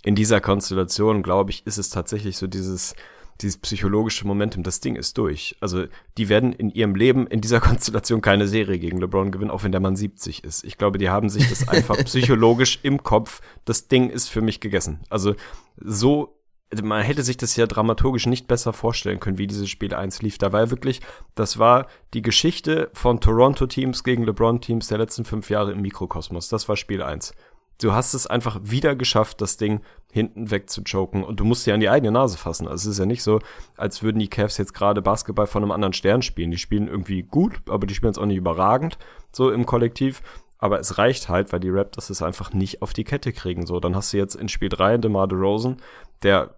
[0.03, 2.93] In dieser Konstellation, glaube ich, ist es tatsächlich so dieses
[3.41, 5.55] dieses psychologische Momentum, das Ding ist durch.
[5.59, 5.85] Also
[6.17, 9.71] die werden in ihrem Leben in dieser Konstellation keine Serie gegen LeBron gewinnen, auch wenn
[9.71, 10.63] der Mann 70 ist.
[10.63, 13.41] Ich glaube, die haben sich das einfach psychologisch im Kopf.
[13.65, 14.99] Das Ding ist für mich gegessen.
[15.09, 15.35] Also
[15.77, 16.35] so
[16.83, 20.37] man hätte sich das ja dramaturgisch nicht besser vorstellen können, wie dieses Spiel 1 lief.
[20.37, 21.01] Da war wirklich,
[21.33, 26.47] das war die Geschichte von Toronto-Teams gegen LeBron-Teams der letzten fünf Jahre im Mikrokosmos.
[26.49, 27.33] Das war Spiel 1
[27.81, 31.65] du hast es einfach wieder geschafft, das Ding hinten weg zu choken und du musst
[31.65, 32.67] dir an die eigene Nase fassen.
[32.67, 33.39] Also es ist ja nicht so,
[33.77, 36.51] als würden die Cavs jetzt gerade Basketball von einem anderen Stern spielen.
[36.51, 38.97] Die spielen irgendwie gut, aber die spielen es auch nicht überragend,
[39.31, 40.21] so im Kollektiv.
[40.57, 43.65] Aber es reicht halt, weil die Raptors es einfach nicht auf die Kette kriegen.
[43.65, 45.77] So, dann hast du jetzt in Spiel 3 DeMar DeRozan,
[46.21, 46.53] der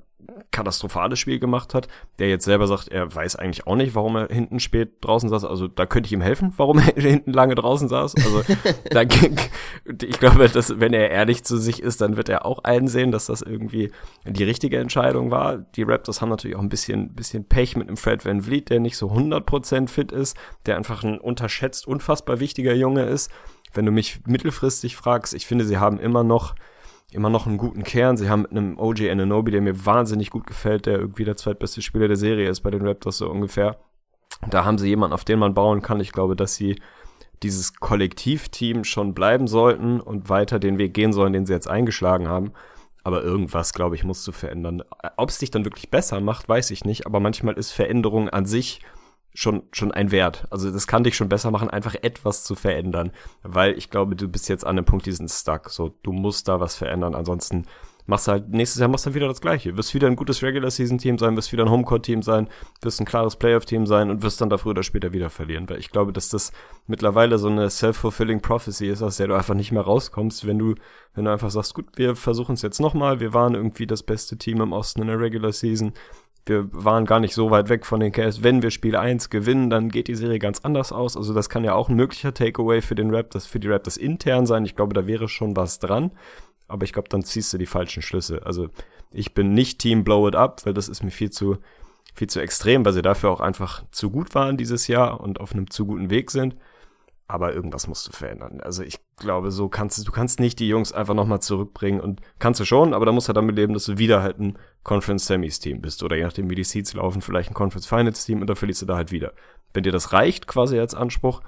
[0.51, 1.87] katastrophales Spiel gemacht hat,
[2.19, 5.45] der jetzt selber sagt, er weiß eigentlich auch nicht, warum er hinten spät draußen saß.
[5.45, 8.15] Also da könnte ich ihm helfen, warum er hinten lange draußen saß.
[8.15, 8.43] Also
[8.89, 13.11] da, ich glaube, dass wenn er ehrlich zu sich ist, dann wird er auch einsehen,
[13.11, 13.91] dass das irgendwie
[14.25, 15.57] die richtige Entscheidung war.
[15.57, 18.79] Die Raptors haben natürlich auch ein bisschen, bisschen Pech mit dem Fred Van Vliet, der
[18.79, 23.31] nicht so 100% fit ist, der einfach ein unterschätzt unfassbar wichtiger Junge ist.
[23.73, 26.55] Wenn du mich mittelfristig fragst, ich finde, sie haben immer noch
[27.11, 28.17] immer noch einen guten Kern.
[28.17, 31.81] Sie haben mit einem OJ Ananobi, der mir wahnsinnig gut gefällt, der irgendwie der zweitbeste
[31.81, 33.77] Spieler der Serie ist bei den Raptors so ungefähr.
[34.49, 35.99] Da haben sie jemanden, auf den man bauen kann.
[35.99, 36.81] Ich glaube, dass sie
[37.43, 42.27] dieses Kollektivteam schon bleiben sollten und weiter den Weg gehen sollen, den sie jetzt eingeschlagen
[42.27, 42.53] haben.
[43.03, 44.83] Aber irgendwas, glaube ich, musst du verändern.
[45.17, 47.07] Ob es dich dann wirklich besser macht, weiß ich nicht.
[47.07, 48.81] Aber manchmal ist Veränderung an sich
[49.33, 50.45] schon, schon ein Wert.
[50.49, 53.11] Also das kann dich schon besser machen, einfach etwas zu verändern.
[53.43, 55.69] Weil ich glaube, du bist jetzt an einem Punkt, die sind stuck.
[55.69, 57.15] So, du musst da was verändern.
[57.15, 57.65] Ansonsten
[58.05, 59.77] machst du halt, nächstes Jahr machst du wieder das Gleiche.
[59.77, 62.49] Wirst wieder ein gutes Regular Season Team sein, wirst wieder ein Homecourt Team sein,
[62.81, 65.69] wirst ein klares Playoff Team sein und wirst dann da früher oder später wieder verlieren.
[65.69, 66.51] Weil ich glaube, dass das
[66.87, 70.75] mittlerweile so eine self-fulfilling prophecy ist, aus der du einfach nicht mehr rauskommst, wenn du,
[71.13, 74.37] wenn du einfach sagst, gut, wir versuchen es jetzt nochmal, wir waren irgendwie das beste
[74.37, 75.93] Team im Osten in der Regular Season,
[76.45, 78.43] wir waren gar nicht so weit weg von den Cavs.
[78.43, 81.15] Wenn wir Spiel 1 gewinnen, dann geht die Serie ganz anders aus.
[81.15, 84.45] Also das kann ja auch ein möglicher Takeaway für den Raptors, für die Raptors intern
[84.45, 84.65] sein.
[84.65, 86.11] Ich glaube, da wäre schon was dran.
[86.67, 88.45] Aber ich glaube, dann ziehst du die falschen Schlüsse.
[88.45, 88.69] Also
[89.11, 91.57] ich bin nicht Team Blow It Up, weil das ist mir viel zu,
[92.15, 95.53] viel zu extrem, weil sie dafür auch einfach zu gut waren dieses Jahr und auf
[95.53, 96.55] einem zu guten Weg sind.
[97.31, 98.59] Aber irgendwas musst du verändern.
[98.61, 102.21] Also ich glaube, so kannst du, du kannst nicht die Jungs einfach nochmal zurückbringen und
[102.39, 105.27] kannst du schon, aber da musst du damit leben, dass du wieder halt ein Conference
[105.27, 108.41] Semis Team bist oder je nachdem, wie die Seeds laufen, vielleicht ein Conference Finals Team
[108.41, 109.31] und dann verlierst du da halt wieder.
[109.73, 111.41] Wenn dir das reicht, quasi als Anspruch,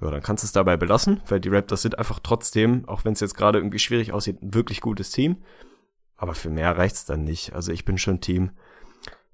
[0.00, 3.12] ja, dann kannst du es dabei belassen, weil die Raptors sind einfach trotzdem, auch wenn
[3.12, 5.38] es jetzt gerade irgendwie schwierig aussieht, ein wirklich gutes Team.
[6.16, 7.52] Aber für mehr reicht's dann nicht.
[7.52, 8.52] Also ich bin schon Team.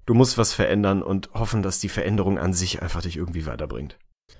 [0.05, 3.97] Du musst was verändern und hoffen, dass die Veränderung an sich einfach dich irgendwie weiterbringt.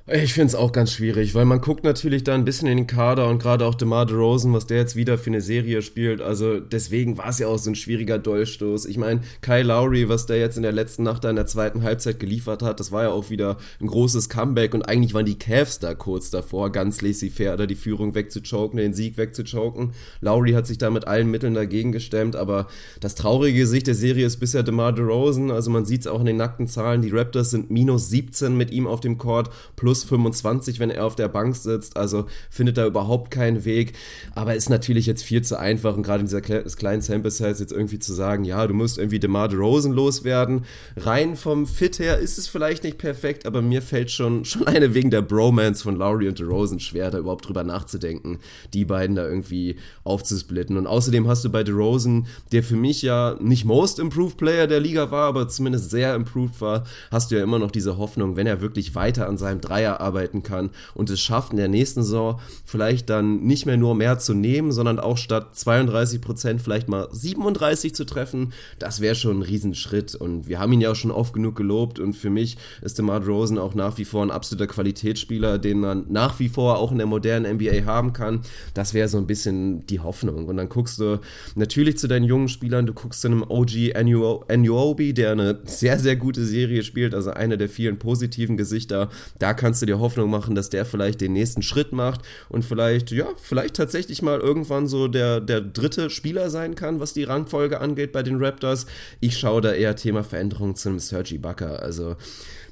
[0.07, 2.85] Ich finde es auch ganz schwierig, weil man guckt natürlich da ein bisschen in den
[2.85, 6.21] Kader und gerade auch DeMar DeRozan, was der jetzt wieder für eine Serie spielt.
[6.21, 8.85] Also deswegen war es ja auch so ein schwieriger Dolchstoß.
[8.85, 11.81] Ich meine, Kyle Lowry, was der jetzt in der letzten Nacht da in der zweiten
[11.81, 15.39] Halbzeit geliefert hat, das war ja auch wieder ein großes Comeback und eigentlich waren die
[15.39, 19.93] Cavs da kurz davor, ganz laissez-faire da die Führung wegzuchoken, den Sieg wegzuchoken.
[20.21, 22.67] Lowry hat sich da mit allen Mitteln dagegen gestemmt, aber
[22.99, 25.49] das traurige Gesicht der Serie ist bisher DeMar DeRozan.
[25.49, 28.69] Also man sieht es auch in den nackten Zahlen, die Raptors sind minus 17 mit
[28.69, 31.95] ihm auf dem Court, plus plus 25, wenn er auf der Bank sitzt.
[31.95, 33.93] Also findet da überhaupt keinen Weg.
[34.33, 37.71] Aber ist natürlich jetzt viel zu einfach und gerade in dieser kleinen Sample Size jetzt
[37.71, 40.65] irgendwie zu sagen, ja, du musst irgendwie DeMar DeRozan loswerden.
[40.97, 44.95] Rein vom Fit her ist es vielleicht nicht perfekt, aber mir fällt schon, schon eine
[44.95, 48.39] wegen der Bromance von Lowry und DeRozan schwer, da überhaupt drüber nachzudenken,
[48.73, 50.77] die beiden da irgendwie aufzusplitten.
[50.77, 54.79] Und außerdem hast du bei DeRozan, der für mich ja nicht Most Improved Player der
[54.79, 58.47] Liga war, aber zumindest sehr improved war, hast du ja immer noch diese Hoffnung, wenn
[58.47, 62.39] er wirklich weiter an seinem Dreier arbeiten kann und es schafft in der nächsten Saison
[62.65, 67.07] vielleicht dann nicht mehr nur mehr zu nehmen, sondern auch statt 32 Prozent vielleicht mal
[67.11, 71.11] 37 zu treffen, das wäre schon ein Riesenschritt und wir haben ihn ja auch schon
[71.11, 74.67] oft genug gelobt und für mich ist DeMar Rosen auch nach wie vor ein absoluter
[74.67, 78.41] Qualitätsspieler, den man nach wie vor auch in der modernen NBA haben kann.
[78.73, 81.19] Das wäre so ein bisschen die Hoffnung und dann guckst du
[81.55, 86.15] natürlich zu deinen jungen Spielern, du guckst zu einem OG Anuobi, der eine sehr, sehr
[86.15, 89.09] gute Serie spielt, also eine der vielen positiven Gesichter.
[89.39, 93.11] Da kannst du dir Hoffnung machen, dass der vielleicht den nächsten Schritt macht und vielleicht,
[93.11, 97.81] ja, vielleicht tatsächlich mal irgendwann so der, der dritte Spieler sein kann, was die Rangfolge
[97.81, 98.85] angeht bei den Raptors.
[99.19, 101.81] Ich schaue da eher Thema Veränderung zu einem Sergi Bucker.
[101.81, 102.15] Also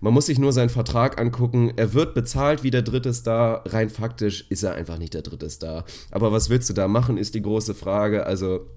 [0.01, 1.71] man muss sich nur seinen Vertrag angucken.
[1.77, 3.63] Er wird bezahlt wie der dritte Star.
[3.65, 5.85] Rein faktisch ist er einfach nicht der dritte Star.
[6.11, 8.25] Aber was willst du da machen, ist die große Frage.
[8.25, 8.67] Also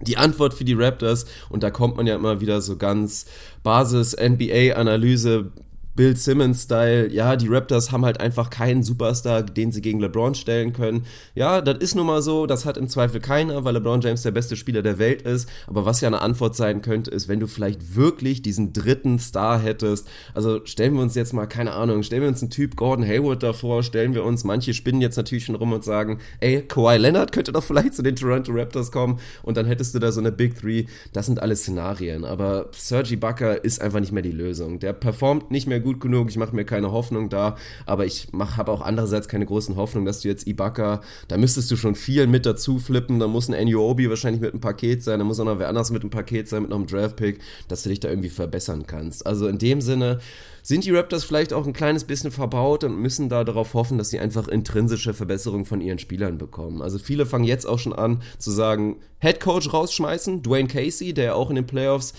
[0.00, 3.26] die Antwort für die Raptors, und da kommt man ja immer wieder so ganz
[3.62, 5.52] Basis-NBA-Analyse
[5.94, 10.72] Bill Simmons-Style, ja, die Raptors haben halt einfach keinen Superstar, den sie gegen LeBron stellen
[10.72, 11.04] können.
[11.34, 14.30] Ja, das ist nun mal so, das hat im Zweifel keiner, weil LeBron James der
[14.30, 15.48] beste Spieler der Welt ist.
[15.66, 19.60] Aber was ja eine Antwort sein könnte, ist, wenn du vielleicht wirklich diesen dritten Star
[19.60, 20.08] hättest.
[20.34, 23.42] Also stellen wir uns jetzt mal, keine Ahnung, stellen wir uns einen Typ Gordon Hayward
[23.42, 27.32] davor, stellen wir uns, manche spinnen jetzt natürlich schon rum und sagen, ey, Kawhi Leonard
[27.32, 30.32] könnte doch vielleicht zu den Toronto Raptors kommen und dann hättest du da so eine
[30.32, 30.84] Big Three.
[31.12, 32.24] Das sind alles Szenarien.
[32.24, 34.78] Aber Sergi Bucker ist einfach nicht mehr die Lösung.
[34.78, 38.72] Der performt nicht mehr gut genug, ich mache mir keine Hoffnung da, aber ich habe
[38.72, 42.46] auch andererseits keine großen Hoffnungen, dass du jetzt Ibaka, da müsstest du schon viel mit
[42.46, 45.58] dazu flippen, da muss ein Obi wahrscheinlich mit einem Paket sein, da muss auch noch
[45.58, 48.28] wer anders mit einem Paket sein, mit noch einem Draftpick, dass du dich da irgendwie
[48.28, 49.26] verbessern kannst.
[49.26, 50.18] Also in dem Sinne
[50.62, 54.10] sind die Raptors vielleicht auch ein kleines bisschen verbaut und müssen da darauf hoffen, dass
[54.10, 56.82] sie einfach intrinsische Verbesserungen von ihren Spielern bekommen.
[56.82, 61.36] Also viele fangen jetzt auch schon an zu sagen, Head Coach rausschmeißen, Dwayne Casey, der
[61.36, 62.14] auch in den Playoffs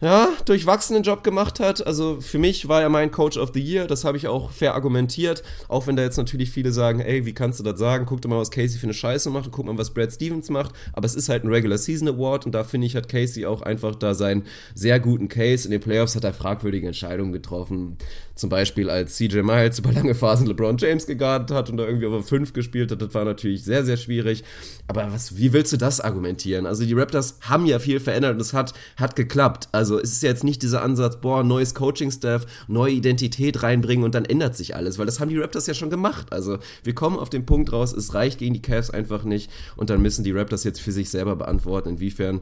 [0.00, 1.86] ja, durchwachsenen Job gemacht hat.
[1.86, 3.86] Also für mich war er mein Coach of the Year.
[3.86, 5.42] Das habe ich auch fair argumentiert.
[5.68, 8.04] Auch wenn da jetzt natürlich viele sagen, ey, wie kannst du das sagen?
[8.06, 10.50] Guck dir mal, was Casey für eine Scheiße macht und guck mal, was Brad Stevens
[10.50, 10.74] macht.
[10.92, 13.62] Aber es ist halt ein Regular Season Award und da finde ich, hat Casey auch
[13.62, 14.44] einfach da seinen
[14.74, 15.66] sehr guten Case.
[15.66, 17.75] In den Playoffs hat er fragwürdige Entscheidungen getroffen.
[17.76, 18.04] and
[18.36, 22.06] Zum Beispiel als CJ Miles über lange Phasen LeBron James gegardet hat und da irgendwie
[22.06, 23.02] over 5 gespielt hat.
[23.02, 24.44] Das war natürlich sehr, sehr schwierig.
[24.86, 26.66] Aber was, wie willst du das argumentieren?
[26.66, 29.68] Also die Raptors haben ja viel verändert und es hat, hat geklappt.
[29.72, 34.16] Also also es ist jetzt nicht dieser Ansatz, boah, neues Coaching-Staff, neue Identität reinbringen und
[34.16, 36.32] dann ändert sich alles, weil das haben die Raptors ja schon gemacht.
[36.32, 39.88] Also wir kommen auf den Punkt raus, es reicht gegen die Cavs einfach nicht und
[39.88, 42.40] dann müssen die Raptors jetzt für sich selber beantworten, inwiefern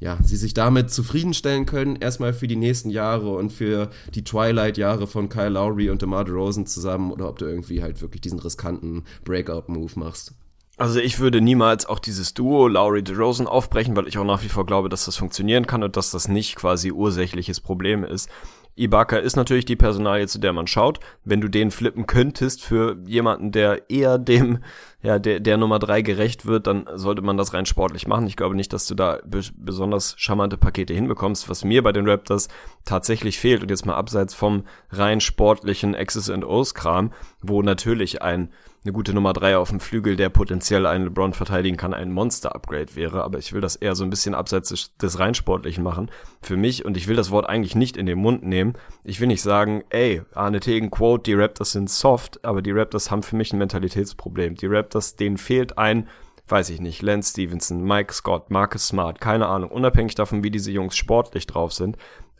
[0.00, 5.06] ja, sie sich damit zufriedenstellen können, erstmal für die nächsten Jahre und für die Twilight-Jahre
[5.06, 9.04] von Kyle Lowry und DeMar DeRozan zusammen oder ob du irgendwie halt wirklich diesen riskanten
[9.24, 10.32] Breakout-Move machst.
[10.78, 14.48] Also ich würde niemals auch dieses Duo Lowry DeRozan aufbrechen, weil ich auch nach wie
[14.48, 18.30] vor glaube, dass das funktionieren kann und dass das nicht quasi ursächliches Problem ist.
[18.76, 21.00] Ibaka ist natürlich die Personalie, zu der man schaut.
[21.24, 24.58] Wenn du den flippen könntest für jemanden, der eher dem,
[25.02, 28.26] ja, der, der Nummer drei gerecht wird, dann sollte man das rein sportlich machen.
[28.26, 32.48] Ich glaube nicht, dass du da besonders charmante Pakete hinbekommst, was mir bei den Raptors
[32.84, 33.62] tatsächlich fehlt.
[33.62, 38.50] Und jetzt mal abseits vom rein sportlichen X's and O's Kram, wo natürlich ein
[38.86, 42.94] eine gute Nummer drei auf dem Flügel, der potenziell einen LeBron verteidigen kann, ein Monster-Upgrade
[42.94, 43.24] wäre.
[43.24, 46.56] Aber ich will das eher so ein bisschen abseits des, des rein sportlichen machen für
[46.56, 46.84] mich.
[46.84, 48.74] Und ich will das Wort eigentlich nicht in den Mund nehmen.
[49.02, 53.10] Ich will nicht sagen, ey, Arne Tegen, quote, die Raptors sind soft, aber die Raptors
[53.10, 54.54] haben für mich ein Mentalitätsproblem.
[54.54, 56.08] Die Raptors, denen fehlt ein,
[56.48, 60.70] weiß ich nicht, Lance Stevenson, Mike Scott, Marcus Smart, keine Ahnung, unabhängig davon, wie diese
[60.70, 61.96] Jungs sportlich drauf sind,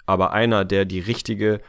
[0.06, 1.60] aber einer, der die richtige,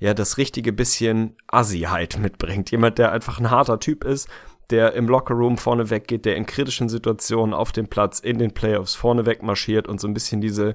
[0.00, 2.70] ja, das richtige bisschen Assi-Heit mitbringt.
[2.70, 4.28] Jemand, der einfach ein harter Typ ist,
[4.70, 8.94] der im Lockerroom vorne weggeht, der in kritischen Situationen auf dem Platz, in den Playoffs
[8.94, 10.74] vorne weg marschiert und so ein bisschen diese,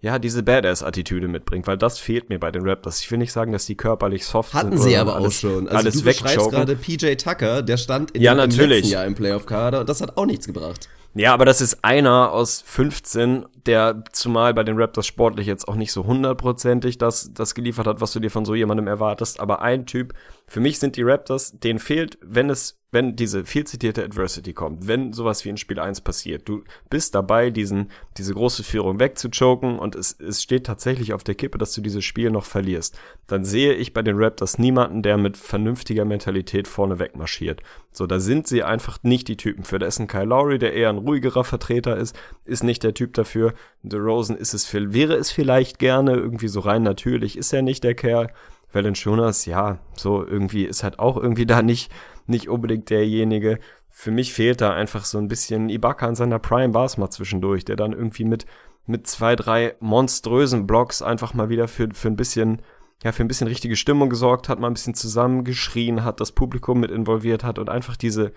[0.00, 3.00] ja, diese Badass-Attitüde mitbringt, weil das fehlt mir bei den Raptors.
[3.00, 4.82] Ich will nicht sagen, dass die körperlich soft Hatten sind.
[4.82, 5.68] sie oder aber alles, auch schon.
[5.68, 8.80] Also alles du beschreibst gerade PJ Tucker, der stand in Ja, natürlich.
[8.80, 10.88] letzten Jahr im Playoff-Kader und das hat auch nichts gebracht.
[11.14, 15.76] Ja, aber das ist einer aus 15, der zumal bei den Raptors sportlich jetzt auch
[15.76, 19.40] nicht so hundertprozentig das, das geliefert hat, was du dir von so jemandem erwartest.
[19.40, 20.14] Aber ein Typ,
[20.46, 24.88] für mich sind die Raptors, denen fehlt, wenn es, wenn diese viel zitierte Adversity kommt,
[24.88, 29.78] wenn sowas wie in Spiel 1 passiert, du bist dabei, diesen, diese große Führung wegzuchoken
[29.78, 33.44] und es, es steht tatsächlich auf der Kippe, dass du dieses Spiel noch verlierst, dann
[33.44, 37.62] sehe ich bei den Raptors niemanden, der mit vernünftiger Mentalität vorne wegmarschiert.
[37.92, 39.78] So, da sind sie einfach nicht die Typen für.
[39.78, 43.14] Da ist ein Kyle Lowry, der eher ein ruhigerer Vertreter ist, ist nicht der Typ
[43.14, 43.49] dafür.
[43.82, 47.62] The Rosen ist es, viel- wäre es vielleicht gerne, irgendwie so rein natürlich, ist er
[47.62, 48.30] nicht der Kerl.
[48.72, 51.90] Valanciunas, ja, so irgendwie ist halt auch irgendwie da nicht,
[52.26, 53.58] nicht unbedingt derjenige.
[53.88, 57.10] Für mich fehlt da einfach so ein bisschen Ibaka in seiner Prime war es mal
[57.10, 58.46] zwischendurch, der dann irgendwie mit,
[58.86, 62.62] mit zwei, drei monströsen Blocks einfach mal wieder für, für ein bisschen,
[63.02, 66.78] ja, für ein bisschen richtige Stimmung gesorgt hat, mal ein bisschen zusammengeschrien hat, das Publikum
[66.80, 68.32] mit involviert hat und einfach diese,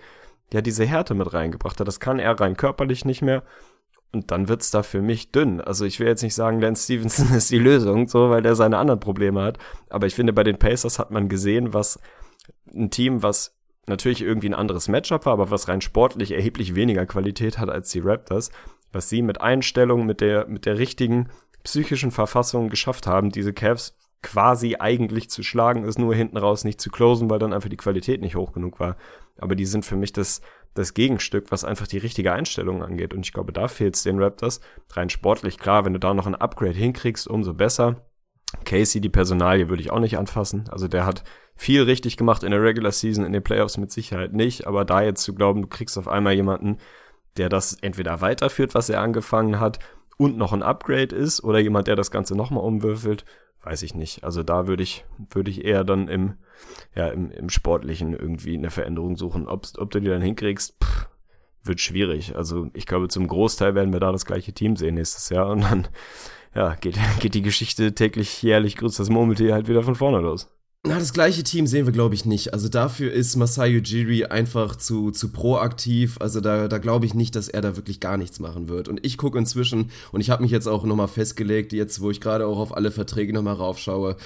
[0.52, 1.86] ja, diese Härte mit reingebracht hat.
[1.86, 3.44] Das kann er rein körperlich nicht mehr.
[4.14, 5.60] Und dann wird's da für mich dünn.
[5.60, 8.78] Also ich will jetzt nicht sagen, Lance Stevenson ist die Lösung, so, weil der seine
[8.78, 9.58] anderen Probleme hat.
[9.90, 11.98] Aber ich finde, bei den Pacers hat man gesehen, was
[12.72, 17.06] ein Team, was natürlich irgendwie ein anderes Matchup war, aber was rein sportlich erheblich weniger
[17.06, 18.50] Qualität hat als die Raptors,
[18.92, 21.28] was sie mit Einstellung, mit der, mit der richtigen
[21.64, 26.80] psychischen Verfassung geschafft haben, diese Cavs quasi eigentlich zu schlagen, ist nur hinten raus nicht
[26.80, 28.96] zu closen, weil dann einfach die Qualität nicht hoch genug war.
[29.38, 30.40] Aber die sind für mich das,
[30.74, 33.14] das Gegenstück, was einfach die richtige Einstellung angeht.
[33.14, 34.60] Und ich glaube, da fehlt es den Raptors.
[34.92, 38.04] Rein sportlich, klar, wenn du da noch ein Upgrade hinkriegst, umso besser.
[38.64, 40.64] Casey, die Personalie, würde ich auch nicht anfassen.
[40.70, 41.24] Also der hat
[41.56, 44.66] viel richtig gemacht in der Regular Season, in den Playoffs mit Sicherheit nicht.
[44.66, 46.78] Aber da jetzt zu glauben, du kriegst auf einmal jemanden,
[47.36, 49.78] der das entweder weiterführt, was er angefangen hat,
[50.16, 53.24] und noch ein Upgrade ist, oder jemand, der das Ganze nochmal umwürfelt,
[53.64, 54.24] weiß ich nicht.
[54.24, 56.34] Also da würde ich, würde ich eher dann im,
[56.94, 59.48] ja, im, im Sportlichen irgendwie eine Veränderung suchen.
[59.48, 61.08] Ob's, ob du die dann hinkriegst, pff,
[61.62, 62.36] wird schwierig.
[62.36, 65.62] Also ich glaube, zum Großteil werden wir da das gleiche Team sehen nächstes Jahr und
[65.62, 65.88] dann,
[66.54, 70.50] ja, geht, geht die Geschichte täglich, jährlich grüßt das Murmeltier halt wieder von vorne los.
[70.86, 72.52] Na, das gleiche Team sehen wir, glaube ich, nicht.
[72.52, 76.18] Also dafür ist Masai Ujiri einfach zu, zu proaktiv.
[76.20, 78.88] Also da, da glaube ich nicht, dass er da wirklich gar nichts machen wird.
[78.88, 82.20] Und ich gucke inzwischen, und ich habe mich jetzt auch nochmal festgelegt, jetzt wo ich
[82.20, 84.16] gerade auch auf alle Verträge nochmal raufschaue,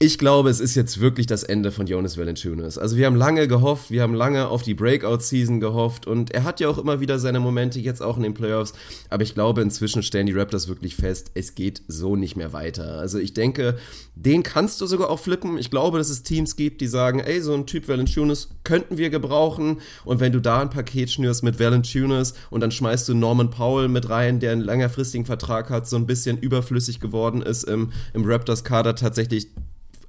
[0.00, 2.78] ich glaube, es ist jetzt wirklich das Ende von Jonas Valanciunas.
[2.78, 6.60] Also wir haben lange gehofft, wir haben lange auf die Breakout-Season gehofft und er hat
[6.60, 8.74] ja auch immer wieder seine Momente, jetzt auch in den Playoffs.
[9.08, 13.00] Aber ich glaube, inzwischen stellen die Raptors wirklich fest, es geht so nicht mehr weiter.
[13.00, 13.76] Also ich denke,
[14.14, 15.58] den kannst du sogar auch flippen.
[15.58, 19.10] Ich glaube, dass es Teams gibt, die sagen, ey, so ein Typ Valanciunas könnten wir
[19.10, 19.80] gebrauchen.
[20.04, 23.88] Und wenn du da ein Paket schnürst mit Valanciunas und dann schmeißt du Norman Powell
[23.88, 28.24] mit rein, der einen längerfristigen Vertrag hat, so ein bisschen überflüssig geworden ist im, im
[28.24, 29.48] Raptors-Kader tatsächlich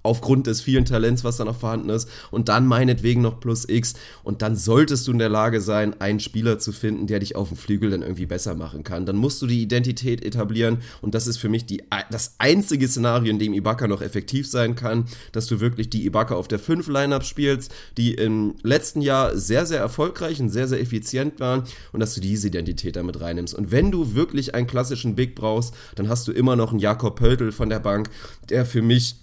[0.04, 3.96] aufgrund des vielen Talents, was da noch vorhanden ist, und dann meinetwegen noch plus X.
[4.24, 7.50] Und dann solltest du in der Lage sein, einen Spieler zu finden, der dich auf
[7.50, 9.06] dem Flügel dann irgendwie besser machen kann.
[9.06, 10.80] Dann musst du die Identität etablieren.
[11.02, 14.76] Und das ist für mich die, das einzige Szenario, in dem Ibaka noch effektiv sein
[14.76, 19.38] kann, dass du wirklich die Ibaka auf der 5 Lineup spielst, die im letzten Jahr
[19.38, 23.54] sehr, sehr erfolgreich und sehr, sehr effizient waren und dass du diese Identität damit reinnimmst.
[23.54, 27.18] Und wenn du wirklich einen klassischen Big brauchst, dann hast du immer noch einen Jakob
[27.18, 28.10] Pöltl von der Bank,
[28.50, 29.16] der für mich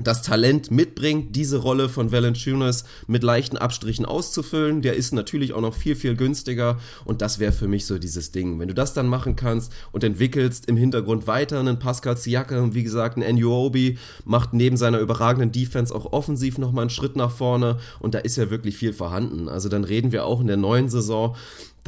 [0.00, 4.82] das Talent mitbringt, diese Rolle von Valanciunas mit leichten Abstrichen auszufüllen.
[4.82, 8.30] Der ist natürlich auch noch viel, viel günstiger und das wäre für mich so dieses
[8.30, 8.58] Ding.
[8.58, 12.84] Wenn du das dann machen kannst und entwickelst im Hintergrund weiter einen Pascal Siakam, wie
[12.84, 17.78] gesagt, ein Anuobi, macht neben seiner überragenden Defense auch offensiv nochmal einen Schritt nach vorne
[18.00, 19.48] und da ist ja wirklich viel vorhanden.
[19.48, 21.36] Also dann reden wir auch in der neuen Saison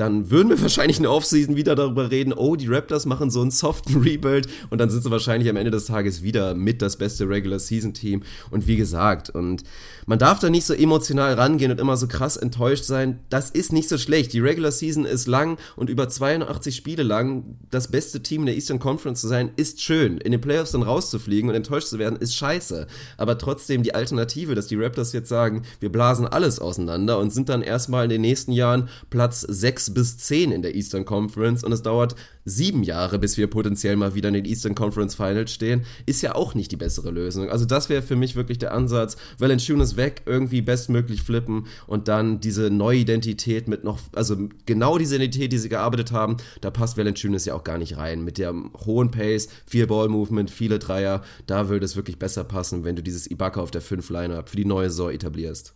[0.01, 3.41] dann würden wir wahrscheinlich in der Offseason wieder darüber reden, oh, die Raptors machen so
[3.43, 6.97] einen soften Rebuild und dann sind sie wahrscheinlich am Ende des Tages wieder mit das
[6.97, 9.65] beste Regular Season Team und wie gesagt, und
[10.07, 13.21] man darf da nicht so emotional rangehen und immer so krass enttäuscht sein.
[13.29, 14.33] Das ist nicht so schlecht.
[14.33, 18.55] Die Regular Season ist lang und über 82 Spiele lang das beste Team in der
[18.57, 20.19] Eastern Conference zu sein, ist schön.
[20.19, 22.89] In den Playoffs dann rauszufliegen und enttäuscht zu werden, ist scheiße.
[23.19, 27.49] Aber trotzdem die Alternative, dass die Raptors jetzt sagen, wir blasen alles auseinander und sind
[27.49, 31.65] dann erstmal in den nächsten Jahren Platz 6 6 bis 10 in der Eastern Conference
[31.65, 35.53] und es dauert sieben Jahre, bis wir potenziell mal wieder in den Eastern Conference Finals
[35.53, 37.51] stehen, ist ja auch nicht die bessere Lösung.
[37.51, 39.17] Also das wäre für mich wirklich der Ansatz.
[39.39, 44.37] Valanciunas weg, irgendwie bestmöglich flippen und dann diese neue Identität mit noch, also
[44.67, 48.25] genau diese Identität, die sie gearbeitet haben, da passt Valanciunas ja auch gar nicht rein.
[48.25, 52.97] Mit der hohen Pace, viel Ball-Movement, viele Dreier, da würde es wirklich besser passen, wenn
[52.97, 55.75] du dieses Ibaka auf der 5-Line-Up für die neue Saison etablierst.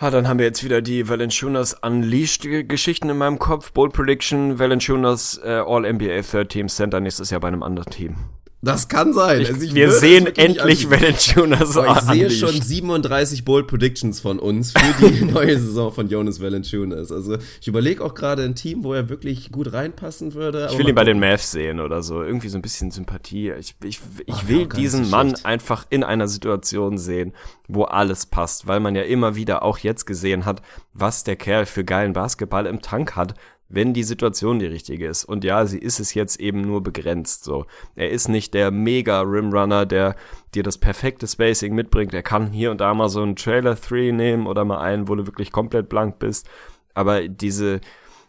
[0.00, 3.72] Ah, dann haben wir jetzt wieder die Valanciunas Unleashed Geschichten in meinem Kopf.
[3.72, 8.14] Bold Prediction, Valanciunas äh, All-NBA Third Team Center nächstes Jahr bei einem anderen Team.
[8.60, 9.42] Das kann sein.
[9.42, 14.72] Ich, also wir sehen endlich Valanciunas oh, Ich sehe schon 37 Bold Predictions von uns
[14.72, 17.12] für die neue Saison von Jonas Valanciunas.
[17.12, 20.68] Also ich überlege auch gerade ein Team, wo er wirklich gut reinpassen würde.
[20.72, 22.20] Ich will ihn bei den Mavs sehen oder so.
[22.22, 23.52] Irgendwie so ein bisschen Sympathie.
[23.52, 27.34] Ich, ich, ich Ach, will diesen so Mann einfach in einer Situation sehen,
[27.68, 28.66] wo alles passt.
[28.66, 32.66] Weil man ja immer wieder auch jetzt gesehen hat, was der Kerl für geilen Basketball
[32.66, 33.34] im Tank hat
[33.68, 35.24] wenn die Situation die richtige ist.
[35.24, 37.66] Und ja, sie ist es jetzt eben nur begrenzt so.
[37.96, 40.16] Er ist nicht der mega Rimrunner, der
[40.54, 42.14] dir das perfekte Spacing mitbringt.
[42.14, 45.14] Er kann hier und da mal so einen Trailer 3 nehmen oder mal einen, wo
[45.14, 46.48] du wirklich komplett blank bist.
[46.94, 47.80] Aber diese,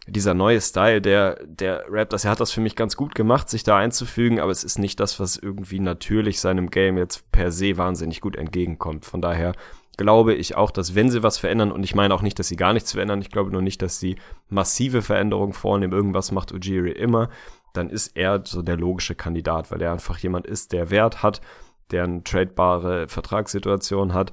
[0.06, 3.62] dieser neue Style der, der Raptors, er hat das für mich ganz gut gemacht, sich
[3.62, 7.78] da einzufügen, aber es ist nicht das, was irgendwie natürlich seinem Game jetzt per se
[7.78, 9.06] wahnsinnig gut entgegenkommt.
[9.06, 9.54] Von daher
[10.00, 12.56] glaube ich auch, dass wenn sie was verändern, und ich meine auch nicht, dass sie
[12.56, 14.16] gar nichts verändern, ich glaube nur nicht, dass sie
[14.48, 17.28] massive Veränderungen vornehmen, irgendwas macht Ujiri immer,
[17.74, 21.42] dann ist er so der logische Kandidat, weil er einfach jemand ist, der Wert hat,
[21.90, 24.32] der eine tradebare Vertragssituation hat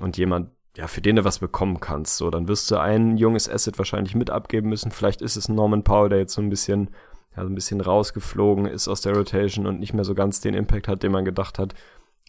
[0.00, 2.16] und jemand, ja, für den du was bekommen kannst.
[2.16, 4.92] So, dann wirst du ein junges Asset wahrscheinlich mit abgeben müssen.
[4.92, 6.90] Vielleicht ist es Norman Powell, der jetzt so ein bisschen,
[7.36, 10.54] ja, so ein bisschen rausgeflogen ist aus der Rotation und nicht mehr so ganz den
[10.54, 11.74] Impact hat, den man gedacht hat.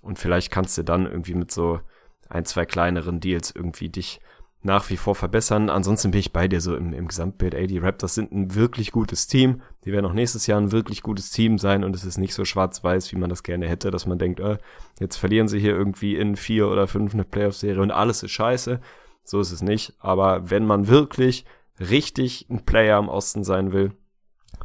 [0.02, 1.82] Und vielleicht kannst du dann irgendwie mit so
[2.30, 4.22] ein, zwei kleineren Deals irgendwie dich
[4.62, 5.70] nach wie vor verbessern.
[5.70, 7.54] Ansonsten bin ich bei dir so im, im Gesamtbild.
[7.54, 9.62] Ey, die Raptors sind ein wirklich gutes Team.
[9.86, 12.44] Die werden auch nächstes Jahr ein wirklich gutes Team sein und es ist nicht so
[12.44, 14.58] schwarz-weiß, wie man das gerne hätte, dass man denkt, äh,
[15.00, 18.82] jetzt verlieren sie hier irgendwie in vier oder fünf eine Playoff-Serie und alles ist scheiße.
[19.24, 19.94] So ist es nicht.
[20.00, 21.46] Aber wenn man wirklich
[21.80, 23.94] richtig ein Player im Osten sein will,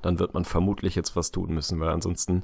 [0.02, 2.42] dann wird man vermutlich jetzt was tun müssen, weil ansonsten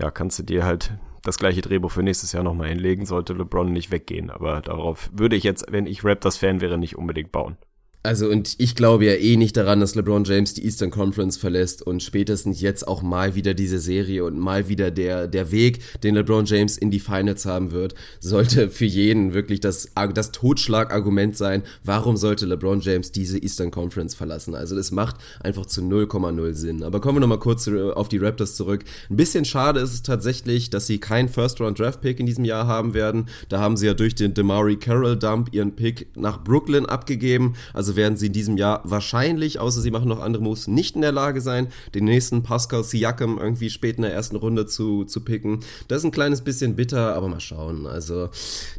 [0.00, 0.94] ja, kannst du dir halt
[1.28, 4.30] das gleiche Drehbuch für nächstes Jahr nochmal hinlegen, sollte LeBron nicht weggehen.
[4.30, 7.56] Aber darauf würde ich jetzt, wenn ich Raptors-Fan wäre, nicht unbedingt bauen.
[8.04, 11.82] Also und ich glaube ja eh nicht daran, dass LeBron James die Eastern Conference verlässt
[11.82, 16.14] und spätestens jetzt auch mal wieder diese Serie und mal wieder der, der Weg, den
[16.14, 21.64] LeBron James in die Finals haben wird, sollte für jeden wirklich das, das Totschlagargument sein,
[21.82, 24.54] warum sollte LeBron James diese Eastern Conference verlassen.
[24.54, 26.84] Also das macht einfach zu 0,0 Sinn.
[26.84, 28.84] Aber kommen wir nochmal kurz auf die Raptors zurück.
[29.10, 33.26] Ein bisschen schade ist es tatsächlich, dass sie keinen First-Round-Draft-Pick in diesem Jahr haben werden.
[33.48, 37.54] Da haben sie ja durch den Demari Carroll-Dump ihren Pick nach Brooklyn abgegeben.
[37.74, 40.94] Also also werden sie in diesem Jahr wahrscheinlich, außer sie machen noch andere Moves, nicht
[40.94, 45.04] in der Lage sein, den nächsten Pascal Siakam irgendwie spät in der ersten Runde zu,
[45.04, 45.60] zu picken.
[45.88, 47.86] Das ist ein kleines bisschen bitter, aber mal schauen.
[47.86, 48.28] Also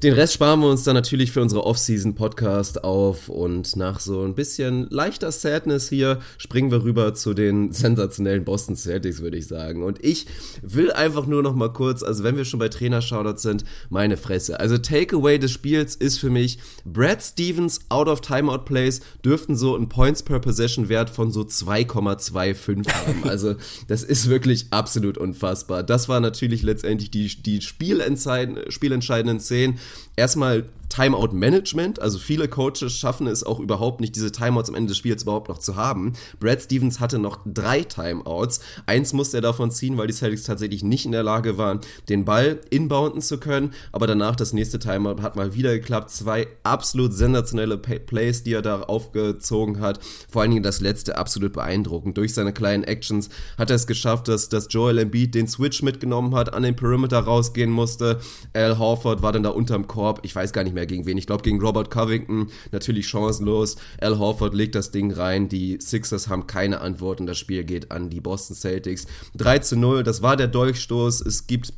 [0.04, 4.36] den Rest sparen wir uns dann natürlich für unsere Off-Season-Podcast auf und nach so ein
[4.36, 9.82] bisschen leichter Sadness hier springen wir rüber zu den sensationellen Boston Celtics, würde ich sagen.
[9.82, 10.28] Und ich
[10.62, 14.60] will einfach nur noch mal kurz, also wenn wir schon bei Trainer-Shoutouts sind, meine Fresse.
[14.60, 19.76] Also Takeaway des Spiels ist für mich Brad Stevens out of Timeout Plays dürften so
[19.76, 23.24] einen Points per Possession Wert von so 2,25 haben.
[23.30, 23.56] Also
[23.88, 25.84] das ist wirklich absolut unfassbar.
[25.84, 29.80] Das war natürlich letztendlich die, die spielentscheidenden Szenen.
[30.20, 32.02] Erstmal Timeout Management.
[32.02, 35.48] Also viele Coaches schaffen es auch überhaupt nicht, diese Timeouts am Ende des Spiels überhaupt
[35.48, 36.14] noch zu haben.
[36.40, 38.60] Brad Stevens hatte noch drei Timeouts.
[38.88, 42.26] Eins musste er davon ziehen, weil die Celtics tatsächlich nicht in der Lage waren, den
[42.26, 43.74] Ball inbounden zu können.
[43.92, 46.10] Aber danach das nächste Timeout hat mal wieder geklappt.
[46.10, 50.00] Zwei absolut sensationelle Plays, die er da aufgezogen hat.
[50.28, 52.18] Vor allen Dingen das letzte absolut beeindruckend.
[52.18, 56.36] Durch seine kleinen Actions hat er es geschafft, dass, dass Joel Embiid den Switch mitgenommen
[56.36, 58.20] hat, an den Perimeter rausgehen musste.
[58.54, 60.09] Al Horford war dann da unterm Korb.
[60.24, 61.18] Ich weiß gar nicht mehr, mehr gegen wen.
[61.18, 63.76] Ich glaube, gegen Robert Covington natürlich chancenlos.
[64.00, 65.50] Al Horford legt das Ding rein.
[65.50, 69.06] Die Sixers haben keine Antwort und das Spiel geht an die Boston Celtics.
[69.36, 71.22] 3 zu 0, das war der Dolchstoß.
[71.22, 71.74] Es gibt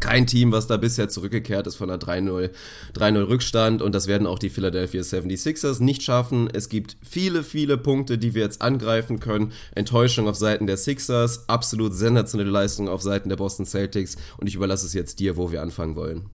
[0.00, 4.38] kein Team, was da bisher zurückgekehrt ist von einer 3-0 Rückstand und das werden auch
[4.38, 6.48] die Philadelphia 76ers nicht schaffen.
[6.52, 9.52] Es gibt viele, viele Punkte, die wir jetzt angreifen können.
[9.74, 14.54] Enttäuschung auf Seiten der Sixers, absolut sensationelle Leistung auf Seiten der Boston Celtics und ich
[14.54, 16.30] überlasse es jetzt dir, wo wir anfangen wollen.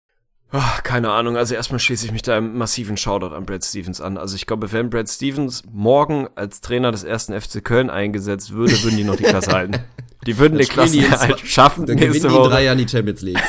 [0.53, 1.37] Ach, keine Ahnung.
[1.37, 4.19] Also erstmal schließe ich mich da einem massiven Shoutout an Brad Stevens an.
[4.19, 8.83] Also ich glaube, wenn Brad Stevens morgen als Trainer des ersten FC Köln eingesetzt würde,
[8.83, 9.79] würden die noch die Klasse halten.
[10.27, 11.87] Die würden die Klassenerhalt schaffen.
[11.87, 12.51] Dann nächste die Woche.
[12.51, 13.41] drei Jahre die Champions League.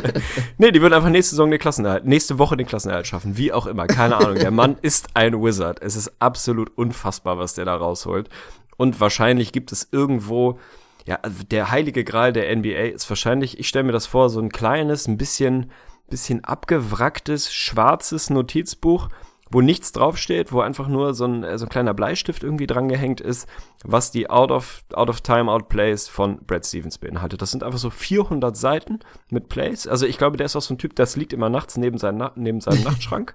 [0.58, 3.36] nee, die würden einfach nächste Saison den Klassenerhalt, nächste Woche den Klassenerhalt schaffen.
[3.38, 3.86] Wie auch immer.
[3.86, 4.34] Keine Ahnung.
[4.34, 5.80] Der Mann ist ein Wizard.
[5.80, 8.28] Es ist absolut unfassbar, was der da rausholt.
[8.76, 10.58] Und wahrscheinlich gibt es irgendwo,
[11.06, 14.40] ja, also der heilige Gral der NBA ist wahrscheinlich, ich stelle mir das vor, so
[14.40, 15.70] ein kleines, ein bisschen,
[16.08, 19.08] bisschen abgewracktes, schwarzes Notizbuch,
[19.50, 23.20] wo nichts draufsteht, wo einfach nur so ein, so ein kleiner Bleistift irgendwie dran gehängt
[23.20, 23.48] ist,
[23.84, 27.40] was die Out of, Out of Timeout Plays von Brad Stevens beinhaltet.
[27.40, 29.00] Das sind einfach so 400 Seiten
[29.30, 29.86] mit Plays.
[29.86, 32.30] Also ich glaube, der ist auch so ein Typ, das liegt immer nachts neben, seinen,
[32.36, 33.34] neben seinem Nachtschrank.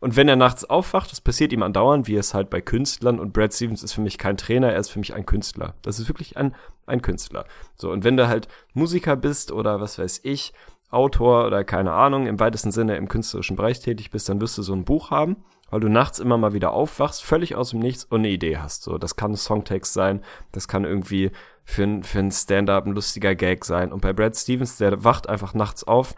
[0.00, 3.34] Und wenn er nachts aufwacht, das passiert ihm andauernd, wie es halt bei Künstlern, und
[3.34, 5.74] Brad Stevens ist für mich kein Trainer, er ist für mich ein Künstler.
[5.82, 6.54] Das ist wirklich ein,
[6.86, 7.44] ein Künstler.
[7.76, 10.54] So, und wenn du halt Musiker bist oder was weiß ich,
[10.90, 14.62] Autor oder keine Ahnung, im weitesten Sinne im künstlerischen Bereich tätig bist, dann wirst du
[14.62, 15.36] so ein Buch haben,
[15.70, 18.82] weil du nachts immer mal wieder aufwachst, völlig aus dem Nichts und eine Idee hast.
[18.82, 20.22] So, das kann ein Songtext sein,
[20.52, 21.30] das kann irgendwie
[21.64, 23.92] für ein, für ein Stand-up ein lustiger Gag sein.
[23.92, 26.14] Und bei Brad Stevens, der wacht einfach nachts auf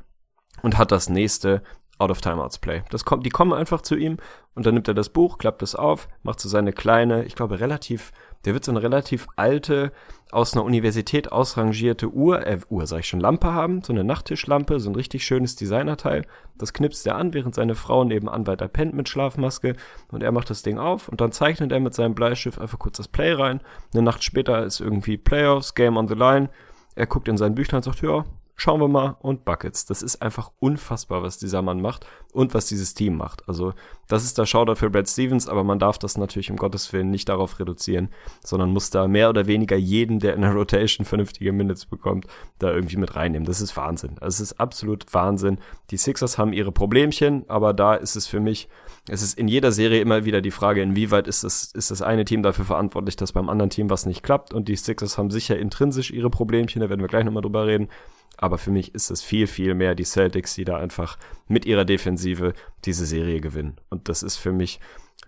[0.62, 1.62] und hat das nächste
[1.98, 2.82] Out of Timeouts Play.
[2.90, 4.16] Das kommt, die kommen einfach zu ihm
[4.54, 7.60] und dann nimmt er das Buch, klappt es auf, macht so seine kleine, ich glaube
[7.60, 8.12] relativ
[8.44, 9.92] der wird so eine relativ alte,
[10.32, 14.80] aus einer Universität ausrangierte Uhr, äh, Uhr sag ich schon, Lampe haben, so eine Nachttischlampe,
[14.80, 16.26] so ein richtig schönes Designerteil.
[16.56, 19.76] Das knipst er an, während seine Frau nebenan weiter pennt mit Schlafmaske
[20.10, 22.96] und er macht das Ding auf und dann zeichnet er mit seinem Bleistift einfach kurz
[22.96, 23.60] das Play rein.
[23.92, 26.48] Eine Nacht später ist irgendwie Playoffs, Game on the Line.
[26.94, 28.24] Er guckt in sein Büchlein und sagt, ja,
[28.56, 29.86] schauen wir mal und Buckets.
[29.86, 33.48] Das ist einfach unfassbar, was dieser Mann macht und was dieses Team macht.
[33.48, 33.72] Also
[34.08, 37.10] das ist der Shoutout für Brad Stevens, aber man darf das natürlich um Gottes Willen
[37.10, 38.10] nicht darauf reduzieren,
[38.44, 42.26] sondern muss da mehr oder weniger jeden, der in der Rotation vernünftige Minutes bekommt,
[42.58, 43.46] da irgendwie mit reinnehmen.
[43.46, 44.16] Das ist Wahnsinn.
[44.20, 45.58] Also es ist absolut Wahnsinn.
[45.90, 48.68] Die Sixers haben ihre Problemchen, aber da ist es für mich,
[49.08, 52.24] es ist in jeder Serie immer wieder die Frage, inwieweit ist das, ist das eine
[52.24, 55.58] Team dafür verantwortlich, dass beim anderen Team was nicht klappt und die Sixers haben sicher
[55.58, 57.88] intrinsisch ihre Problemchen, da werden wir gleich nochmal drüber reden.
[58.36, 61.18] Aber für mich ist es viel, viel mehr die Celtics, die da einfach
[61.48, 62.54] mit ihrer Defensive
[62.84, 63.76] diese Serie gewinnen.
[63.90, 64.80] Und das ist für mich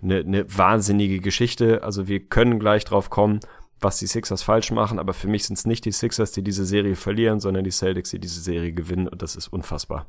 [0.02, 1.82] eine, eine wahnsinnige Geschichte.
[1.82, 3.40] Also wir können gleich drauf kommen,
[3.80, 6.64] was die Sixers falsch machen, aber für mich sind es nicht die Sixers, die diese
[6.64, 9.08] Serie verlieren, sondern die Celtics, die diese Serie gewinnen.
[9.08, 10.06] Und das ist unfassbar.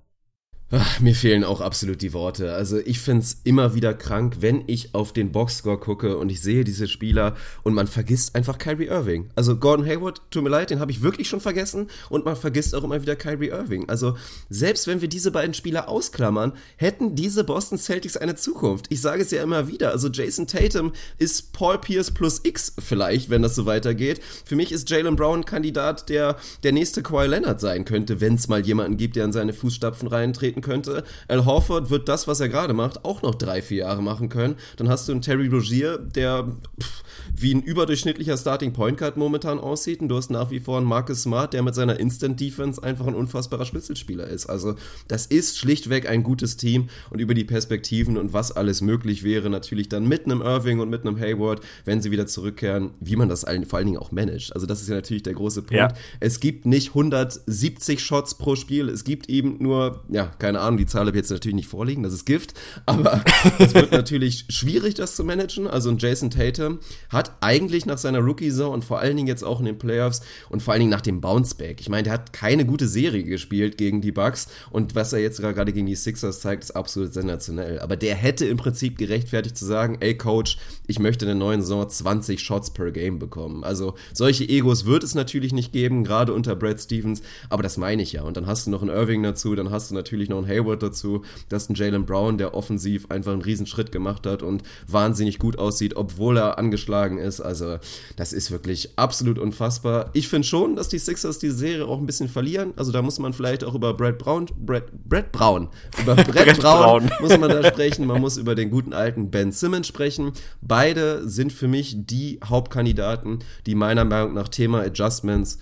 [0.71, 2.53] Ach, mir fehlen auch absolut die Worte.
[2.53, 6.63] Also ich find's immer wieder krank, wenn ich auf den Boxscore gucke und ich sehe
[6.63, 9.29] diese Spieler und man vergisst einfach Kyrie Irving.
[9.35, 12.73] Also Gordon Hayward, tut mir leid, den habe ich wirklich schon vergessen und man vergisst
[12.73, 13.87] auch immer wieder Kyrie Irving.
[13.89, 14.17] Also
[14.49, 18.87] selbst wenn wir diese beiden Spieler ausklammern, hätten diese Boston Celtics eine Zukunft.
[18.89, 19.91] Ich sage es ja immer wieder.
[19.91, 24.19] Also Jason Tatum ist Paul Pierce plus X vielleicht, wenn das so weitergeht.
[24.43, 28.47] Für mich ist Jalen Brown Kandidat, der der nächste Kawhi Leonard sein könnte, wenn es
[28.47, 31.03] mal jemanden gibt, der in seine Fußstapfen reintreten treten könnte.
[31.27, 34.55] Al Horford wird das, was er gerade macht, auch noch drei, vier Jahre machen können.
[34.77, 36.47] Dann hast du einen Terry Rogier, der
[36.81, 37.03] pff,
[37.35, 40.01] wie ein überdurchschnittlicher Starting Point Guard momentan aussieht.
[40.01, 43.07] Und du hast nach wie vor einen Marcus Smart, der mit seiner Instant Defense einfach
[43.07, 44.45] ein unfassbarer Schlüsselspieler ist.
[44.47, 44.75] Also
[45.07, 49.49] das ist schlichtweg ein gutes Team und über die Perspektiven und was alles möglich wäre,
[49.49, 53.29] natürlich dann mit einem Irving und mit einem Hayward, wenn sie wieder zurückkehren, wie man
[53.29, 54.53] das vor allen Dingen auch managt.
[54.53, 55.73] Also das ist ja natürlich der große Punkt.
[55.73, 55.93] Ja.
[56.19, 60.85] Es gibt nicht 170 Shots pro Spiel, es gibt eben nur, ja, keine Ahnung, die
[60.85, 62.53] Zahl habe ich jetzt natürlich nicht vorliegen, das ist Gift,
[62.85, 63.23] aber
[63.57, 65.65] es wird natürlich schwierig, das zu managen.
[65.65, 66.77] Also ein Jason Tatum
[67.09, 70.61] hat eigentlich nach seiner Rookie-Saison und vor allen Dingen jetzt auch in den Playoffs und
[70.61, 71.81] vor allen Dingen nach dem Bounceback.
[71.81, 75.41] Ich meine, der hat keine gute Serie gespielt gegen die Bucks und was er jetzt
[75.41, 77.79] gerade gegen die Sixers zeigt, ist absolut sensationell.
[77.79, 81.61] Aber der hätte im Prinzip gerechtfertigt zu sagen, ey Coach, ich möchte in der neuen
[81.61, 83.63] Saison 20 Shots per Game bekommen.
[83.63, 88.03] Also solche Egos wird es natürlich nicht geben, gerade unter Brad Stevens, aber das meine
[88.03, 88.21] ich ja.
[88.21, 90.83] Und dann hast du noch einen Irving dazu, dann hast du natürlich noch einen Hayward
[90.83, 95.39] dazu, das ist ein Jalen Brown, der offensiv einfach einen Riesenschritt gemacht hat und wahnsinnig
[95.39, 97.41] gut aussieht, obwohl er angeschlagen ist.
[97.41, 97.77] Also
[98.15, 100.09] das ist wirklich absolut unfassbar.
[100.13, 102.73] Ich finde schon, dass die Sixers die Serie auch ein bisschen verlieren.
[102.75, 105.69] Also da muss man vielleicht auch über Brad Brown, Brad, Brad Brown,
[106.01, 108.05] über Brad, Brad Brown, Brown muss man da sprechen.
[108.05, 110.31] Man muss über den guten alten Ben Simmons sprechen.
[110.61, 115.59] Beide sind für mich die Hauptkandidaten, die meiner Meinung nach Thema Adjustments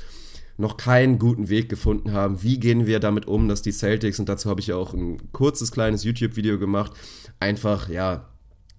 [0.57, 2.43] noch keinen guten Weg gefunden haben.
[2.43, 5.71] Wie gehen wir damit um, dass die Celtics, und dazu habe ich auch ein kurzes
[5.71, 6.93] kleines YouTube-Video gemacht,
[7.39, 8.32] einfach, ja,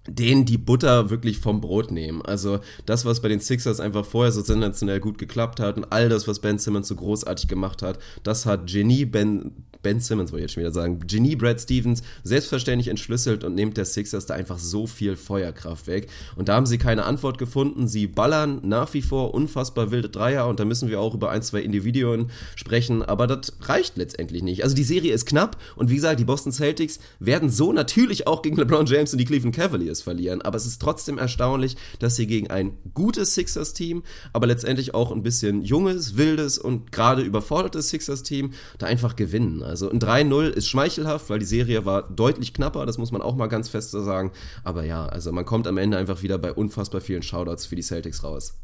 [0.07, 2.21] denen die Butter wirklich vom Brot nehmen.
[2.21, 6.09] Also das, was bei den Sixers einfach vorher so sensationell gut geklappt hat und all
[6.09, 9.51] das, was Ben Simmons so großartig gemacht hat, das hat Genie Ben
[9.85, 13.77] Ben Simmons, wollte ich jetzt schon wieder sagen, Genie Brad Stevens selbstverständlich entschlüsselt und nimmt
[13.77, 16.09] der Sixers da einfach so viel Feuerkraft weg.
[16.35, 17.87] Und da haben sie keine Antwort gefunden.
[17.87, 21.43] Sie ballern nach wie vor unfassbar wilde Dreier und da müssen wir auch über ein,
[21.43, 24.63] zwei Individuen sprechen, aber das reicht letztendlich nicht.
[24.63, 28.41] Also die Serie ist knapp und wie gesagt, die Boston Celtics werden so natürlich auch
[28.41, 32.27] gegen LeBron James und die Cleveland Cavaliers verlieren, aber es ist trotzdem erstaunlich, dass sie
[32.27, 38.53] gegen ein gutes Sixers-Team, aber letztendlich auch ein bisschen junges, wildes und gerade überfordertes Sixers-Team
[38.77, 39.63] da einfach gewinnen.
[39.63, 43.35] Also ein 3-0 ist schmeichelhaft, weil die Serie war deutlich knapper, das muss man auch
[43.35, 44.31] mal ganz fest sagen.
[44.63, 47.81] Aber ja, also man kommt am Ende einfach wieder bei unfassbar vielen Shoutouts für die
[47.81, 48.55] Celtics raus.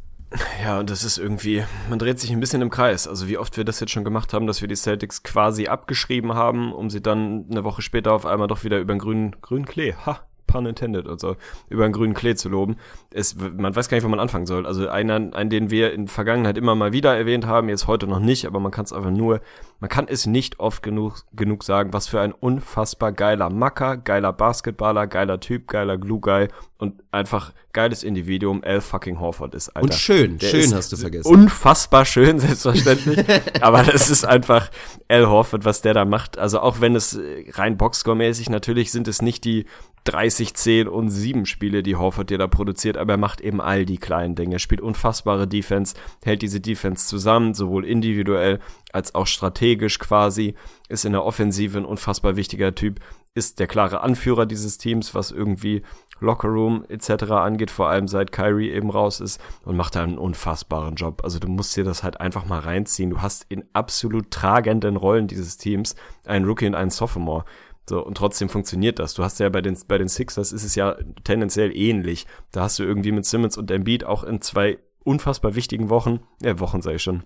[0.63, 3.07] Ja, und das ist irgendwie, man dreht sich ein bisschen im Kreis.
[3.07, 6.34] Also wie oft wir das jetzt schon gemacht haben, dass wir die Celtics quasi abgeschrieben
[6.34, 9.65] haben, um sie dann eine Woche später auf einmal doch wieder über den grünen, grünen
[9.65, 10.21] Klee, ha,
[10.52, 11.36] pun intended, also
[11.70, 12.78] über einen grünen Klee zu loben.
[13.12, 14.66] Es, man weiß gar nicht, wo man anfangen soll.
[14.66, 18.20] Also einer, einen, den wir in Vergangenheit immer mal wieder erwähnt haben, jetzt heute noch
[18.20, 19.41] nicht, aber man kann es einfach nur,
[19.82, 24.32] man kann es nicht oft genug, genug sagen, was für ein unfassbar geiler Macker, geiler
[24.32, 29.86] Basketballer, geiler Typ, geiler Glue-Guy und einfach geiles Individuum L fucking Horford ist, Alter.
[29.86, 31.27] Und schön, Der schön hast du vergessen.
[31.27, 33.25] Unfassbar schön, selbstverständlich.
[33.61, 34.69] aber das ist einfach
[35.07, 36.38] L Horford, was der da macht.
[36.38, 37.19] Also auch wenn es
[37.53, 39.65] rein Boxscore-mäßig natürlich sind es nicht die
[40.03, 43.86] 30, 10 und 7 Spiele, die Horford dir da produziert, aber er macht eben all
[43.86, 44.55] die kleinen Dinge.
[44.55, 48.59] Er spielt unfassbare Defense, hält diese Defense zusammen, sowohl individuell
[48.93, 50.55] als auch strategisch quasi,
[50.89, 52.99] ist in der Offensive ein unfassbar wichtiger Typ,
[53.33, 55.83] ist der klare Anführer dieses Teams, was irgendwie
[56.19, 57.31] Lockerroom etc.
[57.31, 61.21] angeht, vor allem seit Kyrie eben raus ist und macht da einen unfassbaren Job.
[61.23, 63.09] Also du musst dir das halt einfach mal reinziehen.
[63.09, 67.45] Du hast in absolut tragenden Rollen dieses Teams einen Rookie und einen Sophomore.
[67.89, 69.15] So, und trotzdem funktioniert das.
[69.15, 72.27] Du hast ja bei den, bei den Sixers ist es ja tendenziell ähnlich.
[72.51, 76.59] Da hast du irgendwie mit Simmons und Embiid auch in zwei unfassbar wichtigen Wochen, ja,
[76.59, 77.23] Wochen sei ich schon,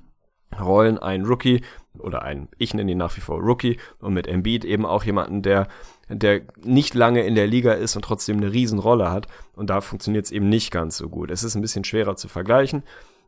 [0.59, 1.61] Rollen einen Rookie
[1.99, 5.41] oder einen, ich nenne ihn nach wie vor Rookie und mit Embiid eben auch jemanden,
[5.41, 5.67] der,
[6.09, 9.27] der nicht lange in der Liga ist und trotzdem eine Riesenrolle hat.
[9.55, 11.31] Und da funktioniert es eben nicht ganz so gut.
[11.31, 12.83] Es ist ein bisschen schwerer zu vergleichen.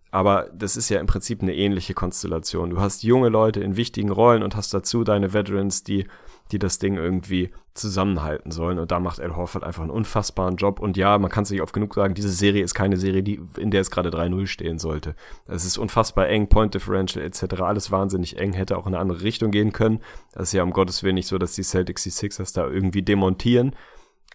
[0.09, 2.69] Aber das ist ja im Prinzip eine ähnliche Konstellation.
[2.69, 6.07] Du hast junge Leute in wichtigen Rollen und hast dazu deine Veterans, die
[6.51, 8.79] die das Ding irgendwie zusammenhalten sollen.
[8.79, 10.79] Und da macht Al Horford einfach einen unfassbaren Job.
[10.79, 13.39] Und ja, man kann es nicht oft genug sagen, diese Serie ist keine Serie, die,
[13.57, 15.15] in der es gerade 3-0 stehen sollte.
[15.47, 17.61] Es ist unfassbar eng, Point Differential etc.
[17.61, 19.99] Alles wahnsinnig eng, hätte auch in eine andere Richtung gehen können.
[20.33, 23.01] Das ist ja um Gottes Willen nicht so, dass die Celtics die Sixers da irgendwie
[23.03, 23.75] demontieren.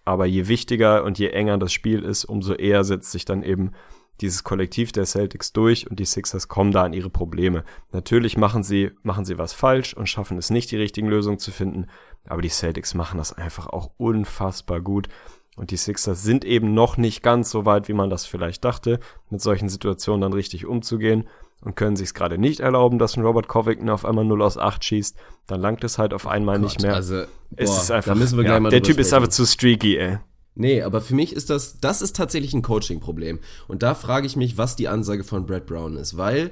[0.04, 3.72] Aber je wichtiger und je enger das Spiel ist, umso eher setzt sich dann eben
[4.20, 7.64] dieses Kollektiv der Celtics durch und die Sixers kommen da an ihre Probleme.
[7.90, 11.50] Natürlich machen sie, machen sie was falsch und schaffen es nicht, die richtigen Lösungen zu
[11.50, 11.86] finden,
[12.26, 15.08] aber die Celtics machen das einfach auch unfassbar gut.
[15.56, 19.00] Und die Sixers sind eben noch nicht ganz so weit, wie man das vielleicht dachte,
[19.28, 21.28] mit solchen Situationen dann richtig umzugehen
[21.60, 24.56] und können sich es gerade nicht erlauben, dass ein Robert Covington auf einmal 0 aus
[24.56, 25.16] 8 schießt.
[25.46, 26.94] Dann langt es halt auf einmal Gott, nicht mehr.
[26.94, 29.00] Also, boah, es ist einfach, da müssen wir gleich ja, mal der Typ sprechen.
[29.00, 30.18] ist einfach zu streaky, ey.
[30.54, 33.38] Nee, aber für mich ist das, das ist tatsächlich ein Coaching-Problem.
[33.68, 36.50] Und da frage ich mich, was die Ansage von Brad Brown ist, weil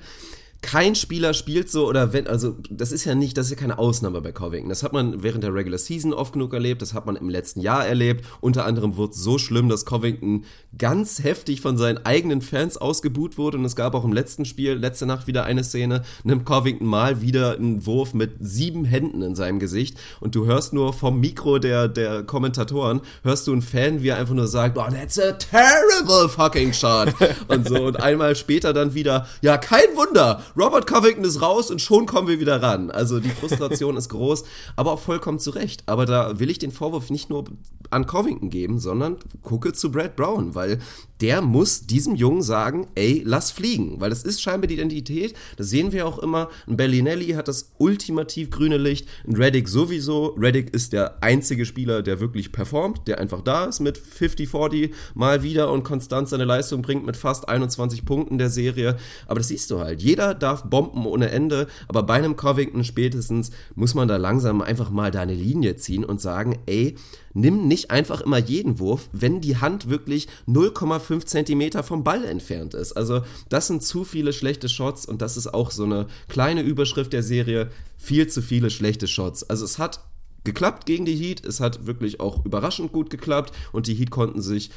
[0.62, 3.78] kein Spieler spielt so oder wenn, also das ist ja nicht, das ist ja keine
[3.78, 4.68] Ausnahme bei Covington.
[4.68, 7.60] Das hat man während der Regular Season oft genug erlebt, das hat man im letzten
[7.60, 8.26] Jahr erlebt.
[8.40, 10.44] Unter anderem wurde es so schlimm, dass Covington
[10.76, 14.74] ganz heftig von seinen eigenen Fans ausgebuht wurde und es gab auch im letzten Spiel,
[14.74, 19.34] letzte Nacht wieder eine Szene, nimmt Covington mal wieder einen Wurf mit sieben Händen in
[19.34, 24.02] seinem Gesicht und du hörst nur vom Mikro der, der Kommentatoren, hörst du einen Fan,
[24.02, 27.14] wie er einfach nur sagt, oh, that's a terrible fucking shot
[27.48, 31.80] und so und einmal später dann wieder, ja, kein Wunder, Robert Covington ist raus und
[31.80, 32.90] schon kommen wir wieder ran.
[32.90, 34.44] Also die Frustration ist groß,
[34.76, 35.82] aber auch vollkommen zu Recht.
[35.86, 37.44] Aber da will ich den Vorwurf nicht nur
[37.90, 40.78] an Covington geben, sondern gucke zu Brad Brown, weil
[41.20, 45.70] der muss diesem Jungen sagen, ey, lass fliegen, weil das ist scheinbar die Identität, das
[45.70, 46.48] sehen wir auch immer.
[46.66, 50.34] Ein Bellinelli hat das ultimativ grüne Licht, ein Reddick sowieso.
[50.38, 55.42] Reddick ist der einzige Spieler, der wirklich performt, der einfach da ist mit 50-40 mal
[55.42, 58.96] wieder und konstant seine Leistung bringt mit fast 21 Punkten der Serie.
[59.26, 60.02] Aber das siehst du halt.
[60.02, 64.90] Jeder darf bomben ohne Ende, aber bei einem Covington spätestens muss man da langsam einfach
[64.90, 66.96] mal deine Linie ziehen und sagen, ey,
[67.34, 72.74] nimm nicht einfach immer jeden Wurf, wenn die Hand wirklich 0,5 Zentimeter vom Ball entfernt
[72.74, 72.92] ist.
[72.92, 77.12] Also das sind zu viele schlechte Shots und das ist auch so eine kleine Überschrift
[77.12, 79.42] der Serie, viel zu viele schlechte Shots.
[79.48, 80.00] Also es hat
[80.44, 84.40] geklappt gegen die Heat, es hat wirklich auch überraschend gut geklappt und die Heat konnten
[84.40, 84.70] sich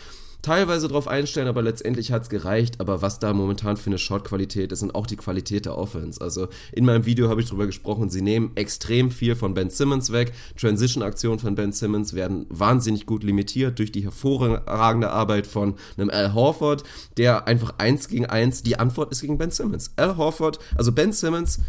[0.44, 2.80] teilweise drauf einstellen, aber letztendlich hat es gereicht.
[2.80, 6.22] Aber was da momentan für eine Shot-Qualität ist und auch die Qualität der Offense.
[6.22, 10.12] Also in meinem Video habe ich darüber gesprochen, sie nehmen extrem viel von Ben Simmons
[10.12, 10.34] weg.
[10.60, 16.34] Transition-Aktionen von Ben Simmons werden wahnsinnig gut limitiert durch die hervorragende Arbeit von einem Al
[16.34, 16.84] Horford,
[17.18, 19.91] der einfach eins gegen eins, die Antwort ist gegen Ben Simmons.
[19.96, 21.60] Al Horford, also Ben Simmons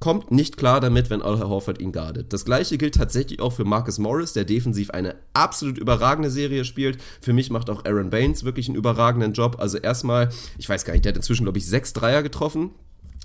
[0.00, 2.32] kommt nicht klar damit, wenn Al Horford ihn guardet.
[2.32, 6.98] Das gleiche gilt tatsächlich auch für Marcus Morris, der defensiv eine absolut überragende Serie spielt.
[7.20, 9.56] Für mich macht auch Aaron Baines wirklich einen überragenden Job.
[9.58, 12.70] Also erstmal, ich weiß gar nicht, der hat inzwischen, glaube ich, sechs Dreier getroffen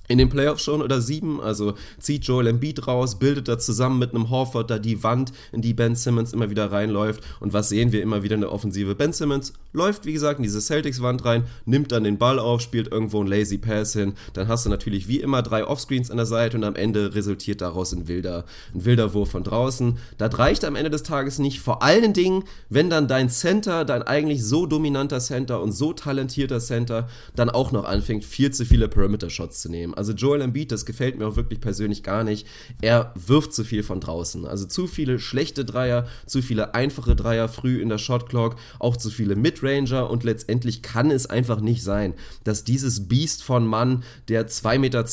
[0.08, 1.40] in den Playoffs schon oder sieben.
[1.42, 5.62] Also zieht Joel Embiid raus, bildet da zusammen mit einem Horford da die Wand, in
[5.62, 7.24] die Ben Simmons immer wieder reinläuft.
[7.40, 8.96] Und was sehen wir immer wieder in der Offensive?
[8.96, 12.92] Ben Simmons läuft, wie gesagt, in diese Celtics-Wand rein, nimmt dann den Ball auf, spielt
[12.92, 14.14] irgendwo einen Lazy Pass hin.
[14.34, 17.62] Dann hast du natürlich wie immer drei Offscreens an der Seite und am Ende resultiert
[17.62, 19.98] daraus ein wilder, ein wilder Wurf von draußen.
[20.18, 21.62] Das reicht am Ende des Tages nicht.
[21.62, 26.60] Vor allen Dingen, wenn dann dein Center, dein eigentlich so dominanter Center und so talentierter
[26.60, 29.93] Center, dann auch noch anfängt, viel zu viele Perimeter-Shots zu nehmen.
[29.96, 32.48] Also Joel Embiid, das gefällt mir auch wirklich persönlich gar nicht.
[32.82, 34.46] Er wirft zu viel von draußen.
[34.46, 39.10] Also zu viele schlechte Dreier, zu viele einfache Dreier früh in der Shotclock, auch zu
[39.10, 42.14] viele Midranger und letztendlich kann es einfach nicht sein,
[42.44, 45.04] dass dieses Biest von Mann, der 2,20 Meter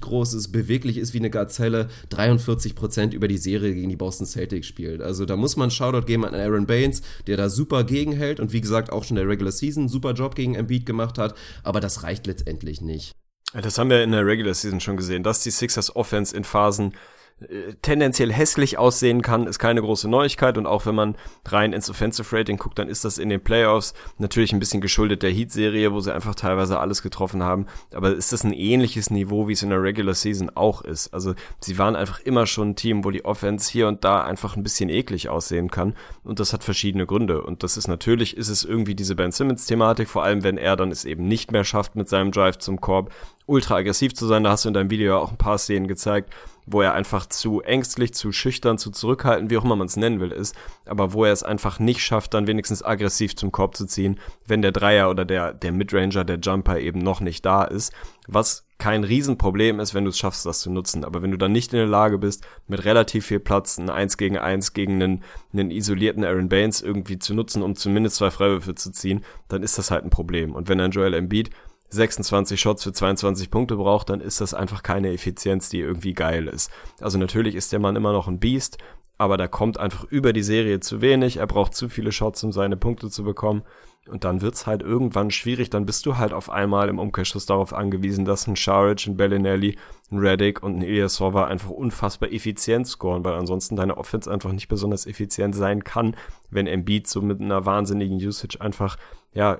[0.00, 4.66] groß ist, beweglich ist wie eine Gazelle, 43% über die Serie gegen die Boston Celtics
[4.66, 5.00] spielt.
[5.00, 8.60] Also da muss man Shoutout geben an Aaron Baines, der da super gegenhält und wie
[8.60, 12.26] gesagt auch schon der Regular Season super Job gegen Embiid gemacht hat, aber das reicht
[12.26, 13.14] letztendlich nicht.
[13.52, 16.94] Das haben wir in der Regular Season schon gesehen, dass die Sixers Offense in Phasen
[17.40, 20.56] äh, tendenziell hässlich aussehen kann, ist keine große Neuigkeit.
[20.56, 23.92] Und auch wenn man rein ins Offensive Rating guckt, dann ist das in den Playoffs
[24.16, 28.32] natürlich ein bisschen geschuldet der Heat-Serie, wo sie einfach teilweise alles getroffen haben, aber ist
[28.32, 31.12] das ein ähnliches Niveau, wie es in der Regular Season auch ist.
[31.12, 34.56] Also sie waren einfach immer schon ein Team, wo die Offense hier und da einfach
[34.56, 35.94] ein bisschen eklig aussehen kann.
[36.24, 37.42] Und das hat verschiedene Gründe.
[37.42, 40.90] Und das ist natürlich, ist es irgendwie diese Ben Simmons-Thematik, vor allem wenn er dann
[40.90, 43.12] es eben nicht mehr schafft mit seinem Drive zum Korb,
[43.46, 46.32] ultra aggressiv zu sein, da hast du in deinem Video auch ein paar Szenen gezeigt,
[46.66, 50.20] wo er einfach zu ängstlich, zu schüchtern, zu zurückhaltend, wie auch immer man es nennen
[50.20, 50.54] will, ist,
[50.84, 54.62] aber wo er es einfach nicht schafft, dann wenigstens aggressiv zum Korb zu ziehen, wenn
[54.62, 57.92] der Dreier oder der, der Midranger, der Jumper eben noch nicht da ist,
[58.26, 61.04] was kein Riesenproblem ist, wenn du es schaffst, das zu nutzen.
[61.04, 64.18] Aber wenn du dann nicht in der Lage bist, mit relativ viel Platz ein 1
[64.18, 68.74] gegen 1 gegen einen, einen isolierten Aaron Baines irgendwie zu nutzen, um zumindest zwei Freiwürfe
[68.74, 70.54] zu ziehen, dann ist das halt ein Problem.
[70.54, 71.50] Und wenn ein Joel Embiid
[71.90, 76.48] 26 Shots für 22 Punkte braucht, dann ist das einfach keine Effizienz, die irgendwie geil
[76.48, 76.70] ist.
[77.00, 78.78] Also natürlich ist der Mann immer noch ein Biest,
[79.18, 81.38] aber da kommt einfach über die Serie zu wenig.
[81.38, 83.62] Er braucht zu viele Shots, um seine Punkte zu bekommen.
[84.08, 85.70] Und dann wird's halt irgendwann schwierig.
[85.70, 89.78] Dann bist du halt auf einmal im Umkehrschluss darauf angewiesen, dass ein Sharic, ein Bellinelli,
[90.12, 94.68] ein Reddick und ein Ilyasova einfach unfassbar effizient scoren, weil ansonsten deine Offense einfach nicht
[94.68, 96.14] besonders effizient sein kann,
[96.50, 98.96] wenn Embiid so mit einer wahnsinnigen Usage einfach,
[99.36, 99.58] ja,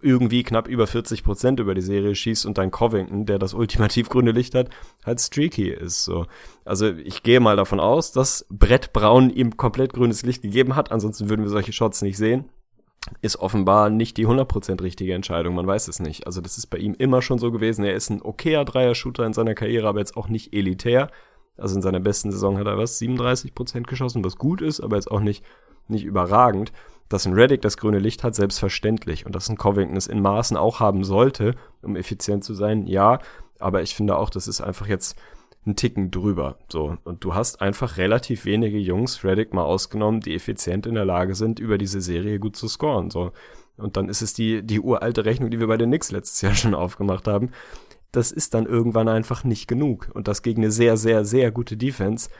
[0.00, 4.08] irgendwie knapp über 40 Prozent über die Serie schießt und dein Covington, der das ultimativ
[4.08, 4.70] grüne Licht hat,
[5.04, 6.26] halt streaky ist, so.
[6.64, 10.92] Also ich gehe mal davon aus, dass Brett Braun ihm komplett grünes Licht gegeben hat,
[10.92, 12.48] ansonsten würden wir solche Shots nicht sehen
[13.20, 16.26] ist offenbar nicht die 100% richtige Entscheidung, man weiß es nicht.
[16.26, 17.84] Also das ist bei ihm immer schon so gewesen.
[17.84, 21.10] Er ist ein okayer Dreier-Shooter in seiner Karriere, aber jetzt auch nicht elitär.
[21.56, 25.10] Also in seiner besten Saison hat er was, 37% geschossen, was gut ist, aber jetzt
[25.10, 25.44] auch nicht,
[25.88, 26.72] nicht überragend.
[27.08, 29.24] Dass ein Reddick das grüne Licht hat, selbstverständlich.
[29.24, 33.20] Und dass ein Covington es in Maßen auch haben sollte, um effizient zu sein, ja.
[33.58, 35.16] Aber ich finde auch, das ist einfach jetzt
[35.64, 36.58] einen Ticken drüber.
[36.68, 36.96] So.
[37.04, 41.34] Und du hast einfach relativ wenige Jungs, Reddick mal ausgenommen, die effizient in der Lage
[41.34, 43.10] sind, über diese Serie gut zu scoren.
[43.10, 43.32] So.
[43.76, 46.54] Und dann ist es die, die uralte Rechnung, die wir bei den Knicks letztes Jahr
[46.54, 47.50] schon aufgemacht haben.
[48.10, 50.10] Das ist dann irgendwann einfach nicht genug.
[50.14, 52.30] Und das gegen eine sehr, sehr, sehr gute Defense.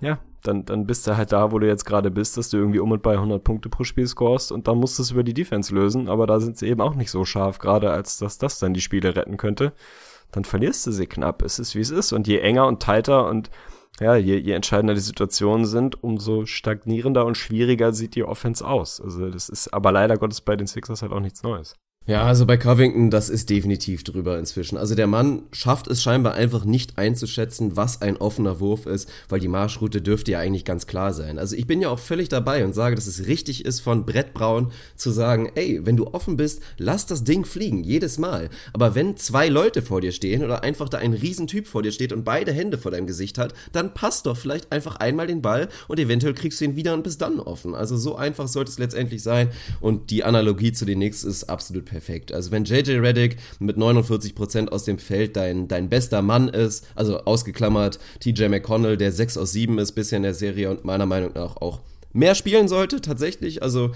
[0.00, 2.78] Ja, dann, dann bist du halt da, wo du jetzt gerade bist, dass du irgendwie
[2.78, 5.34] um und bei 100 Punkte pro Spiel scorest und dann musst du es über die
[5.34, 6.08] Defense lösen.
[6.08, 8.80] Aber da sind sie eben auch nicht so scharf, gerade als dass das dann die
[8.80, 9.72] Spiele retten könnte
[10.32, 11.42] dann verlierst du sie knapp.
[11.42, 12.12] Es ist, wie es ist.
[12.12, 13.50] Und je enger und tighter und
[14.00, 19.00] ja, je, je entscheidender die Situationen sind, umso stagnierender und schwieriger sieht die Offense aus.
[19.00, 21.76] Also das ist aber leider Gottes bei den Sixers halt auch nichts Neues.
[22.08, 24.78] Ja, also bei Covington, das ist definitiv drüber inzwischen.
[24.78, 29.40] Also der Mann schafft es scheinbar einfach nicht einzuschätzen, was ein offener Wurf ist, weil
[29.40, 31.38] die Marschroute dürfte ja eigentlich ganz klar sein.
[31.38, 34.32] Also ich bin ja auch völlig dabei und sage, dass es richtig ist von Brett
[34.32, 38.48] Braun zu sagen, ey, wenn du offen bist, lass das Ding fliegen, jedes Mal.
[38.72, 42.14] Aber wenn zwei Leute vor dir stehen oder einfach da ein Riesentyp vor dir steht
[42.14, 45.68] und beide Hände vor deinem Gesicht hat, dann passt doch vielleicht einfach einmal den Ball
[45.88, 47.74] und eventuell kriegst du ihn wieder und bist dann offen.
[47.74, 49.50] Also so einfach sollte es letztendlich sein
[49.82, 52.32] und die Analogie zu den Knicks ist absolut perfekt perfekt.
[52.32, 57.18] Also wenn JJ Reddick mit 49% aus dem Feld dein, dein bester Mann ist, also
[57.24, 61.32] ausgeklammert TJ McConnell, der 6 aus 7 ist bisher in der Serie und meiner Meinung
[61.34, 61.80] nach auch
[62.12, 63.64] mehr spielen sollte, tatsächlich.
[63.64, 63.90] Also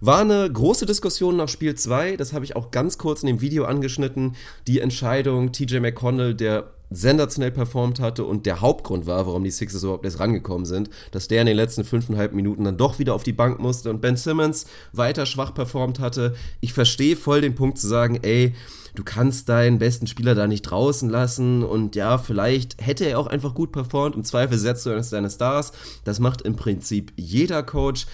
[0.00, 3.42] war eine große Diskussion nach Spiel 2, das habe ich auch ganz kurz in dem
[3.42, 4.34] Video angeschnitten.
[4.66, 9.82] Die Entscheidung, TJ McConnell, der sensationell performt hatte und der Hauptgrund war, warum die Sixers
[9.82, 13.22] überhaupt erst rangekommen sind, dass der in den letzten fünfeinhalb Minuten dann doch wieder auf
[13.22, 16.34] die Bank musste und Ben Simmons weiter schwach performt hatte.
[16.60, 18.54] Ich verstehe voll den Punkt zu sagen, ey,
[18.94, 23.26] du kannst deinen besten Spieler da nicht draußen lassen und ja, vielleicht hätte er auch
[23.26, 24.16] einfach gut performt.
[24.16, 25.72] Im Zweifel setzt du eines deiner Stars.
[26.04, 28.06] Das macht im Prinzip jeder Coach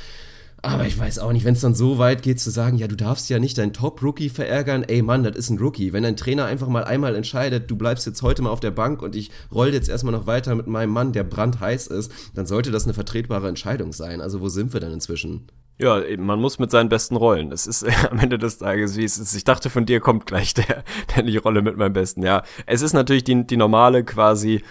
[0.62, 2.96] Aber ich weiß auch nicht, wenn es dann so weit geht zu sagen, ja, du
[2.96, 4.82] darfst ja nicht deinen Top-Rookie verärgern.
[4.82, 5.92] Ey Mann, das ist ein Rookie.
[5.92, 9.02] Wenn dein Trainer einfach mal einmal entscheidet, du bleibst jetzt heute mal auf der Bank
[9.02, 12.70] und ich roll jetzt erstmal noch weiter mit meinem Mann, der brandheiß ist, dann sollte
[12.70, 14.20] das eine vertretbare Entscheidung sein.
[14.20, 15.46] Also wo sind wir denn inzwischen?
[15.80, 17.52] Ja, man muss mit seinen besten rollen.
[17.52, 19.34] Es ist am Ende des Tages, wie es ist.
[19.34, 20.82] Ich dachte, von dir kommt gleich der,
[21.14, 22.22] der die Rolle mit meinem Besten.
[22.22, 24.62] Ja, es ist natürlich die, die normale quasi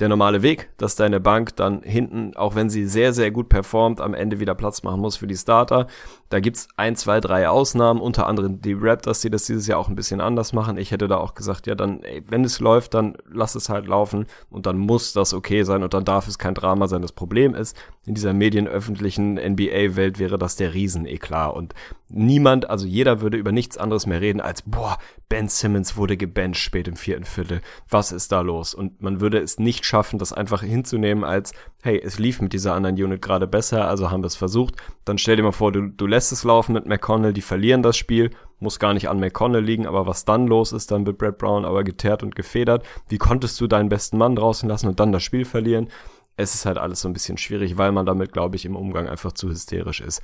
[0.00, 4.00] der normale Weg, dass deine Bank dann hinten, auch wenn sie sehr, sehr gut performt,
[4.00, 5.86] am Ende wieder Platz machen muss für die Starter.
[6.34, 9.88] Da gibt's ein, zwei, drei Ausnahmen, unter anderem die Raptors, die das dieses Jahr auch
[9.88, 10.76] ein bisschen anders machen.
[10.78, 13.86] Ich hätte da auch gesagt, ja, dann, ey, wenn es läuft, dann lass es halt
[13.86, 17.02] laufen und dann muss das okay sein und dann darf es kein Drama sein.
[17.02, 21.72] Das Problem ist, in dieser medienöffentlichen NBA-Welt wäre das der Rieseneklar und
[22.08, 26.60] niemand, also jeder würde über nichts anderes mehr reden als, boah, Ben Simmons wurde gebencht
[26.60, 27.60] spät im vierten Viertel.
[27.88, 28.74] Was ist da los?
[28.74, 31.52] Und man würde es nicht schaffen, das einfach hinzunehmen als,
[31.84, 34.74] hey, es lief mit dieser anderen Unit gerade besser, also haben wir es versucht.
[35.04, 37.96] Dann stell dir mal vor, du, du lässt es laufen mit McConnell, die verlieren das
[37.96, 41.38] Spiel, muss gar nicht an McConnell liegen, aber was dann los ist, dann wird Brad
[41.38, 42.84] Brown aber geteert und gefedert.
[43.08, 45.88] Wie konntest du deinen besten Mann draußen lassen und dann das Spiel verlieren?
[46.36, 49.08] Es ist halt alles so ein bisschen schwierig, weil man damit, glaube ich, im Umgang
[49.08, 50.22] einfach zu hysterisch ist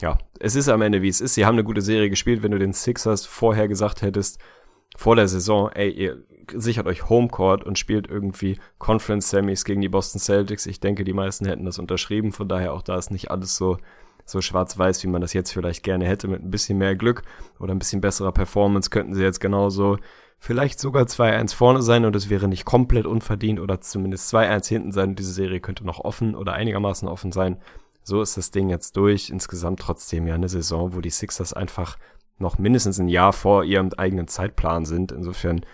[0.00, 1.34] ja, es ist am Ende wie es ist.
[1.34, 2.42] Sie haben eine gute Serie gespielt.
[2.42, 4.38] Wenn du den Sixers vorher gesagt hättest,
[4.96, 9.88] vor der Saison, ey, ihr sichert euch Homecourt und spielt irgendwie Conference Semis gegen die
[9.88, 10.66] Boston Celtics.
[10.66, 12.32] Ich denke, die meisten hätten das unterschrieben.
[12.32, 13.78] Von daher auch da ist nicht alles so,
[14.24, 16.28] so schwarz-weiß, wie man das jetzt vielleicht gerne hätte.
[16.28, 17.22] Mit ein bisschen mehr Glück
[17.58, 19.98] oder ein bisschen besserer Performance könnten sie jetzt genauso
[20.38, 24.92] vielleicht sogar 2-1 vorne sein und es wäre nicht komplett unverdient oder zumindest 2-1 hinten
[24.92, 25.14] sein.
[25.14, 27.56] Diese Serie könnte noch offen oder einigermaßen offen sein.
[28.02, 29.30] So ist das Ding jetzt durch.
[29.30, 31.96] Insgesamt trotzdem ja eine Saison, wo die Sixers einfach
[32.38, 35.12] noch mindestens ein Jahr vor ihrem eigenen Zeitplan sind.
[35.12, 35.64] Insofern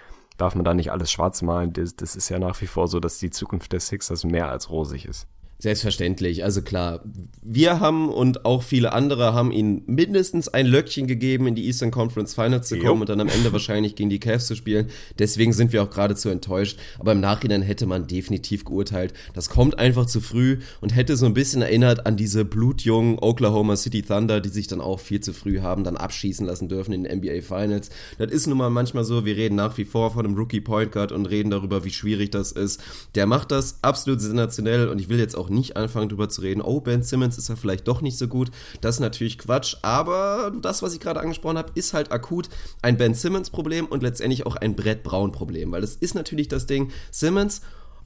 [0.41, 1.73] darf man da nicht alles schwarz malen.
[1.73, 4.71] Das, das ist ja nach wie vor so, dass die Zukunft der Sixers mehr als
[4.71, 5.27] rosig ist.
[5.61, 7.05] Selbstverständlich, also klar.
[7.43, 11.91] Wir haben und auch viele andere haben ihnen mindestens ein Löckchen gegeben, in die Eastern
[11.91, 13.01] Conference Finals zu kommen jo.
[13.03, 14.89] und dann am Ende wahrscheinlich gegen die Cavs zu spielen.
[15.19, 16.79] Deswegen sind wir auch geradezu enttäuscht.
[16.99, 21.27] Aber im Nachhinein hätte man definitiv geurteilt, das kommt einfach zu früh und hätte so
[21.27, 25.35] ein bisschen erinnert an diese blutjungen Oklahoma City Thunder, die sich dann auch viel zu
[25.35, 27.91] früh haben dann abschießen lassen dürfen in den NBA Finals.
[28.17, 30.91] Das ist nun mal manchmal so, wir reden nach wie vor von einem Rookie Point
[30.91, 32.81] Guard und reden darüber, wie schwierig das ist.
[33.15, 36.63] Der macht das absolut sensationell und ich will jetzt auch nicht anfangen drüber zu reden,
[36.63, 38.51] oh, Ben Simmons ist ja vielleicht doch nicht so gut.
[38.81, 42.49] Das ist natürlich Quatsch, aber das, was ich gerade angesprochen habe, ist halt akut
[42.83, 46.91] ein Ben Simmons-Problem und letztendlich auch ein Brett Brown-Problem, weil das ist natürlich das Ding,
[47.11, 47.61] Simmons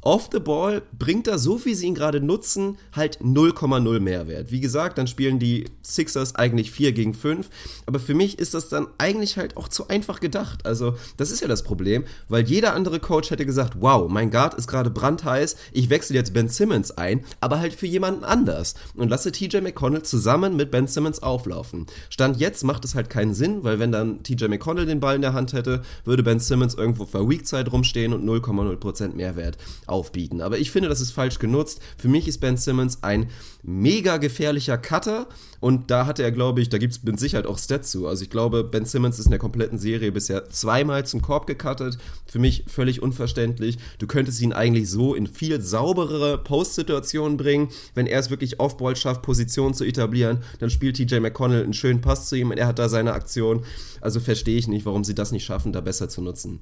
[0.04, 4.52] off the ball bringt er, so wie sie ihn gerade nutzen, halt 0,0 Mehrwert.
[4.52, 7.48] Wie gesagt, dann spielen die Sixers eigentlich 4 gegen 5,
[7.86, 10.66] aber für mich ist das dann eigentlich halt auch zu einfach gedacht.
[10.66, 14.54] Also, das ist ja das Problem, weil jeder andere Coach hätte gesagt, wow, mein Guard
[14.54, 19.08] ist gerade brandheiß, ich wechsle jetzt Ben Simmons ein, aber halt für jemanden anders und
[19.08, 21.86] lasse TJ McConnell zusammen mit Ben Simmons auflaufen.
[22.10, 25.22] Stand jetzt macht es halt keinen Sinn, weil wenn dann TJ McConnell den Ball in
[25.22, 29.56] der Hand hätte, würde Ben Simmons irgendwo für Weak-Zeit rumstehen und 0,0% Mehrwert
[29.94, 30.40] aufbieten.
[30.40, 31.80] Aber ich finde, das ist falsch genutzt.
[31.96, 33.30] Für mich ist Ben Simmons ein
[33.62, 35.28] mega gefährlicher Cutter
[35.60, 38.06] und da hatte er, glaube ich, da gibt es mit Sicherheit auch Stats zu.
[38.06, 41.96] Also ich glaube, Ben Simmons ist in der kompletten Serie bisher zweimal zum Korb gecuttet.
[42.26, 43.78] Für mich völlig unverständlich.
[43.98, 47.68] Du könntest ihn eigentlich so in viel sauberere Post-Situationen bringen.
[47.94, 52.00] Wenn er es wirklich Off-Ball schafft, Positionen zu etablieren, dann spielt TJ McConnell einen schönen
[52.00, 53.64] Pass zu ihm und er hat da seine Aktion.
[54.00, 56.60] Also verstehe ich nicht, warum sie das nicht schaffen, da besser zu nutzen.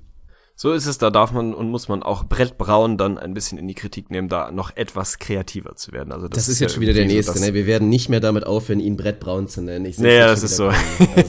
[0.63, 3.59] So ist es, da darf man und muss man auch Brett Braun dann ein bisschen
[3.59, 6.13] in die Kritik nehmen, da noch etwas kreativer zu werden.
[6.13, 7.53] Also das, das ist, jetzt schon wieder der nächste, so, ne?
[7.53, 9.87] Wir werden nicht mehr damit aufhören, ihn Brett Braun zu nennen.
[9.87, 10.69] Ich naja, das ist so.
[10.69, 10.77] Also,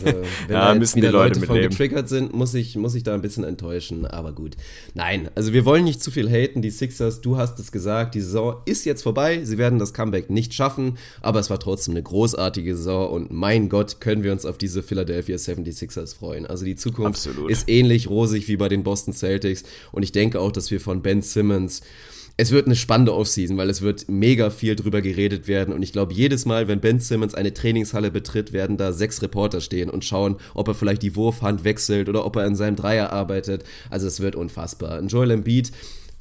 [0.05, 0.15] wenn
[0.49, 3.23] ja, da jetzt wieder Leute, Leute von getriggert sind, muss ich, muss ich da ein
[3.23, 4.55] bisschen enttäuschen, aber gut.
[4.93, 8.21] Nein, also wir wollen nicht zu viel haten, die Sixers, du hast es gesagt, die
[8.21, 12.03] Saison ist jetzt vorbei, sie werden das Comeback nicht schaffen, aber es war trotzdem eine
[12.03, 16.45] großartige Saison und mein Gott, können wir uns auf diese Philadelphia 76ers freuen.
[16.45, 17.49] Also die Zukunft Absolut.
[17.49, 19.63] ist ähnlich rosig wie bei den Boston Celtics.
[19.91, 21.82] Und ich denke auch, dass wir von Ben Simmons
[22.36, 25.71] es wird eine spannende Offseason, weil es wird mega viel drüber geredet werden.
[25.74, 29.61] Und ich glaube, jedes Mal, wenn Ben Simmons eine Trainingshalle betritt, werden da sechs Reporter
[29.61, 33.11] stehen und schauen, ob er vielleicht die Wurfhand wechselt oder ob er in seinem Dreier
[33.11, 33.63] arbeitet.
[33.91, 34.97] Also es wird unfassbar.
[34.97, 35.71] Und Joel Embiid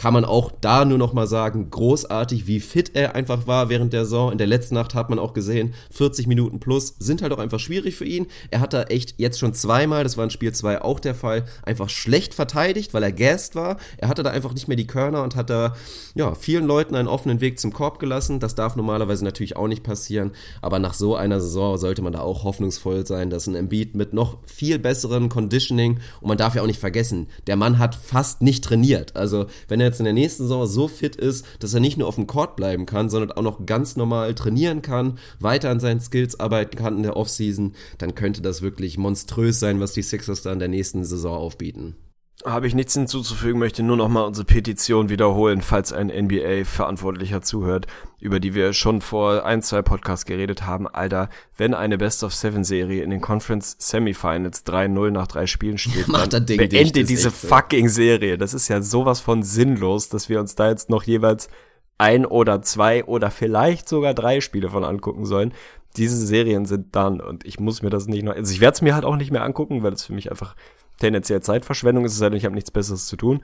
[0.03, 3.93] kann man auch da nur noch mal sagen, großartig, wie fit er einfach war während
[3.93, 4.33] der Saison.
[4.33, 7.61] In der letzten Nacht hat man auch gesehen, 40 Minuten plus sind halt auch einfach
[7.61, 8.27] schwierig für ihn.
[8.51, 11.45] Er hat da echt jetzt schon zweimal, das war in Spiel 2 auch der Fall,
[11.63, 13.77] einfach schlecht verteidigt, weil er gassed war.
[13.97, 15.77] Er hatte da einfach nicht mehr die Körner und hat da
[16.17, 18.41] ja, vielen Leuten einen offenen Weg zum Korb gelassen.
[18.41, 20.33] Das darf normalerweise natürlich auch nicht passieren,
[20.63, 24.15] aber nach so einer Saison sollte man da auch hoffnungsvoll sein, dass ein Embiid mit
[24.15, 28.43] noch viel besseren Conditioning und man darf ja auch nicht vergessen, der Mann hat fast
[28.43, 29.15] nicht trainiert.
[29.15, 32.09] Also, wenn er jetzt in der nächsten Saison so fit ist, dass er nicht nur
[32.09, 36.01] auf dem Court bleiben kann, sondern auch noch ganz normal trainieren kann, weiter an seinen
[36.01, 40.43] Skills arbeiten kann in der Offseason, dann könnte das wirklich monströs sein, was die Sixers
[40.43, 41.97] da in der nächsten Saison aufbieten.
[42.45, 47.87] Habe ich nichts hinzuzufügen, möchte nur noch mal unsere Petition wiederholen, falls ein NBA-Verantwortlicher zuhört,
[48.19, 50.89] über die wir schon vor ein, zwei Podcasts geredet haben.
[50.89, 56.47] Alter, wenn eine Best-of-Seven-Serie in den Conference Semifinals 3-0 nach drei Spielen steht, Macht dann
[56.47, 57.49] Ding beende dicht, diese so.
[57.49, 58.39] fucking Serie.
[58.39, 61.49] Das ist ja sowas von sinnlos, dass wir uns da jetzt noch jeweils
[61.99, 65.55] ein oder zwei oder vielleicht sogar drei Spiele von angucken sollen.
[65.97, 68.83] Diese Serien sind dann und ich muss mir das nicht noch, also ich werde es
[68.83, 70.57] mir halt auch nicht mehr angucken, weil es für mich einfach
[71.03, 73.43] tendenziell Zeitverschwendung ist, es denn, ich habe nichts Besseres zu tun.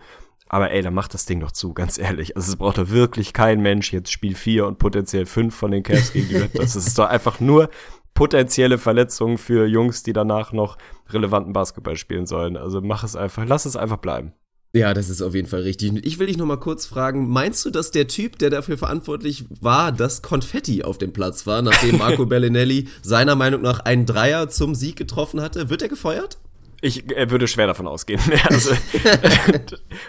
[0.48, 2.36] Aber ey, dann macht das Ding doch zu, ganz ehrlich.
[2.36, 5.82] Also es braucht doch wirklich kein Mensch jetzt Spiel 4 und potenziell 5 von den
[5.82, 6.72] Cavs gegen die Raptors.
[6.72, 7.68] Das ist doch einfach nur
[8.14, 10.78] potenzielle Verletzungen für Jungs, die danach noch
[11.10, 12.56] relevanten Basketball spielen sollen.
[12.56, 14.32] Also mach es einfach, lass es einfach bleiben.
[14.74, 15.92] Ja, das ist auf jeden Fall richtig.
[16.04, 19.46] Ich will dich noch mal kurz fragen, meinst du, dass der Typ, der dafür verantwortlich
[19.60, 24.48] war, dass Konfetti auf dem Platz war, nachdem Marco Bellinelli seiner Meinung nach einen Dreier
[24.50, 26.38] zum Sieg getroffen hatte, wird er gefeuert?
[26.80, 28.20] Ich er würde schwer davon ausgehen.
[28.48, 28.70] Also,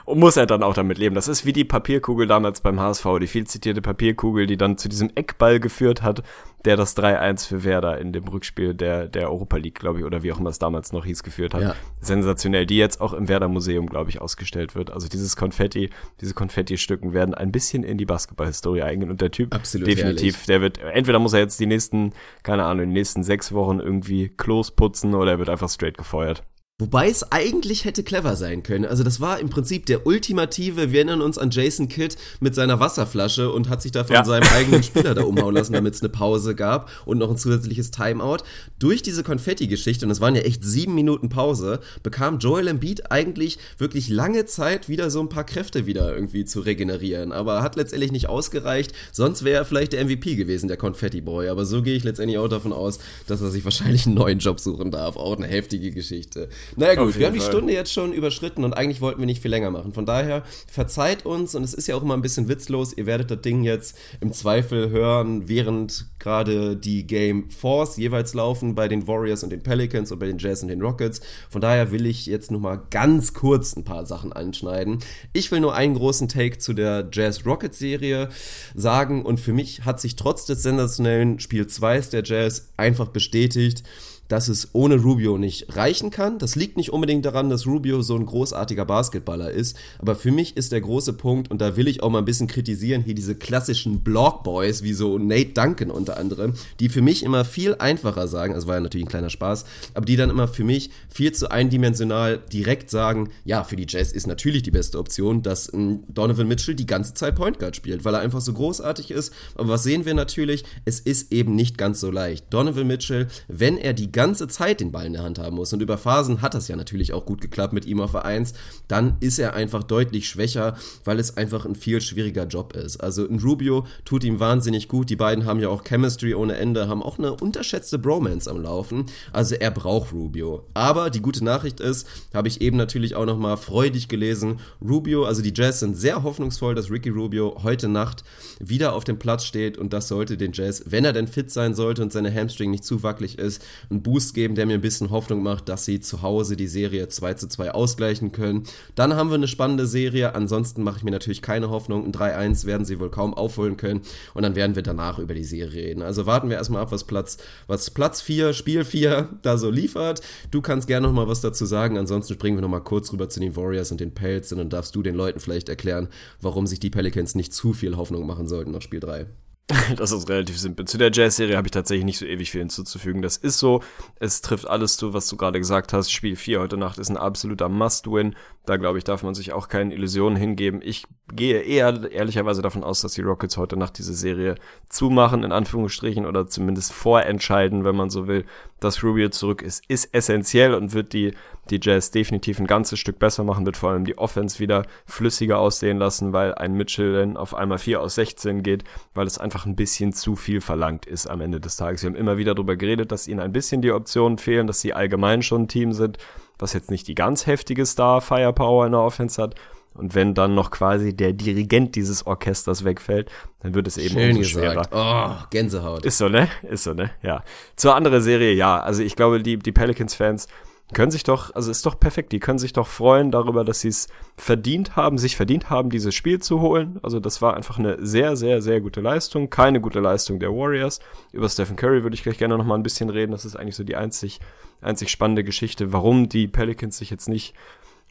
[0.06, 1.16] und muss er dann auch damit leben.
[1.16, 4.88] Das ist wie die Papierkugel damals beim HSV, die viel zitierte Papierkugel, die dann zu
[4.88, 6.24] diesem Eckball geführt hat,
[6.66, 10.24] der das 3-1 für Werder in dem Rückspiel der, der Europa League, glaube ich, oder
[10.24, 11.62] wie auch immer es damals noch hieß, geführt hat.
[11.62, 11.76] Ja.
[12.02, 14.92] Sensationell, die jetzt auch im Werder Museum, glaube ich, ausgestellt wird.
[14.92, 15.90] Also dieses Konfetti,
[16.22, 20.46] diese Konfetti-Stücken werden ein bisschen in die Basketballhistorie eingehen und der Typ Absolut definitiv, herrlich.
[20.48, 22.14] der wird, entweder muss er jetzt die nächsten,
[22.44, 26.44] keine Ahnung, die nächsten sechs Wochen irgendwie Klos putzen oder er wird einfach straight gefeuert.
[26.82, 28.86] Wobei es eigentlich hätte clever sein können.
[28.86, 32.80] Also das war im Prinzip der ultimative, wir erinnern uns an Jason Kidd mit seiner
[32.80, 34.24] Wasserflasche und hat sich da von Ja.
[34.24, 37.92] seinem eigenen Spieler da umhauen lassen, damit es eine Pause gab und noch ein zusätzliches
[37.92, 38.38] Timeout.
[38.80, 43.58] Durch diese Konfetti-Geschichte, und es waren ja echt sieben Minuten Pause, bekam Joel Embiid eigentlich
[43.78, 47.34] wirklich lange Zeit, wieder so ein paar Kräfte wieder irgendwie zu regenerieren.
[47.34, 51.50] Aber hat letztendlich nicht ausgereicht, sonst wäre er vielleicht der MVP gewesen, der Konfetti-Boy.
[51.50, 54.62] Aber so gehe ich letztendlich auch davon aus, dass er sich wahrscheinlich einen neuen Job
[54.62, 55.18] suchen darf.
[55.18, 56.48] Auch eine heftige Geschichte.
[56.76, 57.50] Naja gut, wir haben die Fall.
[57.50, 59.94] Stunde jetzt schon überschritten und eigentlich wollten wir nicht viel länger machen.
[59.94, 62.94] Von daher verzeiht uns und es ist ja auch immer ein bisschen witzlos.
[62.94, 68.76] Ihr werdet das Ding jetzt im Zweifel hören, während gerade die Game Fours jeweils laufen
[68.76, 71.22] bei den Warriors und den Pelicans und bei den Jazz und den Rockets.
[71.50, 75.00] Von daher will ich jetzt nur mal ganz kurz ein paar Sachen anschneiden.
[75.34, 78.30] Ich will nur einen großen Take zu der Jazz Rockets Serie
[78.76, 83.84] sagen und für mich hat sich trotz des sensationellen Spiel 2 der Jazz einfach bestätigt,
[84.30, 86.40] dass es ohne Rubio nicht reichen kann.
[86.40, 90.56] Das liegt nicht unbedingt daran, dass Rubio so ein großartiger Basketballer ist, aber für mich
[90.56, 93.36] ist der große Punkt, und da will ich auch mal ein bisschen kritisieren, hier diese
[93.36, 98.54] klassischen Block-Boys, wie so Nate Duncan unter anderem, die für mich immer viel einfacher sagen,
[98.54, 101.52] also war ja natürlich ein kleiner Spaß, aber die dann immer für mich viel zu
[101.52, 106.48] eindimensional direkt sagen, ja, für die Jazz ist natürlich die beste Option, dass ein Donovan
[106.48, 109.34] Mitchell die ganze Zeit Point Guard spielt, weil er einfach so großartig ist.
[109.56, 110.64] Aber was sehen wir natürlich?
[110.86, 112.46] Es ist eben nicht ganz so leicht.
[112.50, 115.82] Donovan Mitchell, wenn er die ganze Zeit den Ball in der Hand haben muss und
[115.82, 118.52] über Phasen hat das ja natürlich auch gut geklappt mit ihm auf der 1,
[118.90, 122.98] dann ist er einfach deutlich schwächer, weil es einfach ein viel schwieriger Job ist.
[122.98, 125.10] Also ein Rubio tut ihm wahnsinnig gut.
[125.10, 129.06] Die beiden haben ja auch Chemistry ohne Ende, haben auch eine unterschätzte Bromance am Laufen.
[129.32, 130.66] Also er braucht Rubio.
[130.74, 135.42] Aber die gute Nachricht ist, habe ich eben natürlich auch nochmal freudig gelesen, Rubio, also
[135.42, 138.26] die Jazz sind sehr hoffnungsvoll, dass Ricky Rubio heute Nacht
[138.60, 141.74] wieder auf dem Platz steht und das sollte den Jazz, wenn er denn fit sein
[141.74, 145.12] sollte und seine Hamstring nicht zu wackelig ist, einen Boost geben, der mir ein bisschen
[145.12, 148.64] Hoffnung macht, dass sie zu Hause die Serie 2 zu 2 ausgleichen können.
[148.96, 152.06] Dann haben wir eine spannende Serie, ansonsten mache ich mir natürlich keine Hoffnung.
[152.06, 154.02] Ein 3-1 werden sie wohl kaum aufholen können
[154.34, 156.02] und dann werden wir danach über die Serie reden.
[156.02, 157.38] Also warten wir erstmal ab, was Platz,
[157.68, 160.22] was Platz 4, Spiel 4 da so liefert.
[160.50, 163.30] Du kannst gerne noch mal was dazu sagen, ansonsten springen wir noch mal kurz rüber
[163.30, 166.08] zu den Warriors und den Pelts und dann darfst du den Leuten vielleicht erklären,
[166.42, 169.28] warum sich die Pelicans nicht zu viel Hoffnung machen sollten nach Spiel 3.
[169.98, 170.86] Das ist relativ simpel.
[170.86, 173.22] Zu der Jazz-Serie habe ich tatsächlich nicht so ewig viel hinzuzufügen.
[173.22, 173.82] Das ist so.
[174.20, 176.12] Es trifft alles zu, was du gerade gesagt hast.
[176.12, 178.36] Spiel 4 heute Nacht ist ein absoluter Must-Win.
[178.66, 180.82] Da glaube ich, darf man sich auch keine Illusionen hingeben.
[180.84, 184.56] Ich gehe eher ehrlicherweise davon aus, dass die Rockets heute Nacht diese Serie
[184.90, 188.46] zumachen, in Anführungsstrichen, oder zumindest vorentscheiden, wenn man so will.
[188.80, 191.34] Dass Rubio zurück ist, ist essentiell und wird die,
[191.72, 195.60] die Jazz definitiv ein ganzes Stück besser machen, wird vor allem die Offense wieder flüssiger
[195.60, 199.66] aussehen lassen, weil ein Mitchell dann auf einmal 4 aus 16 geht, weil es einfach
[199.66, 202.04] ein bisschen zu viel verlangt ist am Ende des Tages.
[202.04, 204.94] Wir haben immer wieder darüber geredet, dass ihnen ein bisschen die Optionen fehlen, dass sie
[204.94, 206.18] allgemein schon ein Team sind,
[206.58, 209.56] was jetzt nicht die ganz heftige Star-Firepower in der Offense hat.
[209.94, 213.30] Und wenn dann noch quasi der Dirigent dieses Orchesters wegfällt,
[213.62, 214.84] dann wird es eben Schön umso schwerer.
[214.84, 214.90] gesagt.
[214.94, 216.06] Oh, Gänsehaut.
[216.06, 216.48] Ist so, ne?
[216.70, 217.12] Ist so, ne?
[217.22, 217.44] Ja.
[217.76, 218.80] Zur anderen Serie, ja.
[218.80, 220.48] Also ich glaube, die, die Pelicans-Fans
[220.94, 223.90] können sich doch, also ist doch perfekt, die können sich doch freuen darüber, dass sie
[223.90, 227.00] es verdient haben, sich verdient haben, dieses Spiel zu holen.
[227.04, 229.52] Also das war einfach eine sehr, sehr, sehr gute Leistung.
[229.52, 231.00] Keine gute Leistung der Warriors.
[231.32, 233.32] Über Stephen Curry würde ich gleich gerne noch mal ein bisschen reden.
[233.32, 234.40] Das ist eigentlich so die einzig,
[234.82, 237.54] einzig spannende Geschichte, warum die Pelicans sich jetzt nicht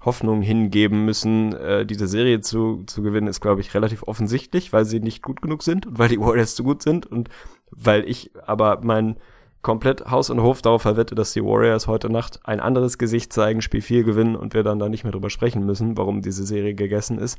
[0.04, 4.84] Hoffnung hingeben müssen, äh, diese Serie zu, zu gewinnen, ist, glaube ich, relativ offensichtlich, weil
[4.84, 7.28] sie nicht gut genug sind und weil die Warriors zu gut sind und
[7.72, 9.16] weil ich aber mein
[9.62, 13.62] komplett Haus und Hof darauf verwette, dass die Warriors heute Nacht ein anderes Gesicht zeigen,
[13.62, 16.74] Spiel 4 gewinnen und wir dann da nicht mehr drüber sprechen müssen, warum diese Serie
[16.74, 17.38] gegessen ist.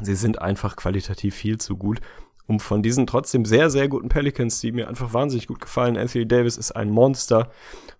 [0.00, 2.00] Sie sind einfach qualitativ viel zu gut,
[2.46, 5.96] um von diesen trotzdem sehr, sehr guten Pelicans, die mir einfach wahnsinnig gut gefallen.
[5.96, 7.50] Anthony Davis ist ein Monster.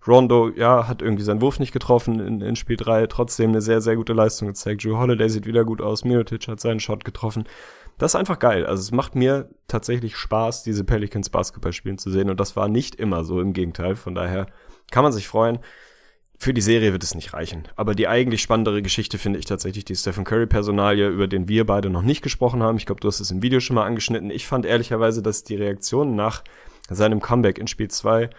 [0.05, 3.81] Rondo, ja, hat irgendwie seinen Wurf nicht getroffen in, in Spiel 3, trotzdem eine sehr,
[3.81, 4.83] sehr gute Leistung gezeigt.
[4.83, 6.05] Drew Holiday sieht wieder gut aus.
[6.05, 7.45] Mirotic hat seinen Shot getroffen
[7.97, 8.65] das ist einfach geil.
[8.65, 12.29] Also es macht mir tatsächlich Spaß, diese Pelicans Basketball spielen zu sehen.
[12.29, 13.95] Und das war nicht immer so, im Gegenteil.
[13.95, 14.47] Von daher
[14.91, 15.59] kann man sich freuen.
[16.39, 17.67] Für die Serie wird es nicht reichen.
[17.75, 21.89] Aber die eigentlich spannendere Geschichte finde ich tatsächlich die Stephen Curry-Personalie, über den wir beide
[21.89, 22.77] noch nicht gesprochen haben.
[22.77, 24.29] Ich glaube, du hast es im Video schon mal angeschnitten.
[24.29, 26.43] Ich fand ehrlicherweise, dass die Reaktionen nach
[26.89, 28.29] seinem Comeback in Spiel 2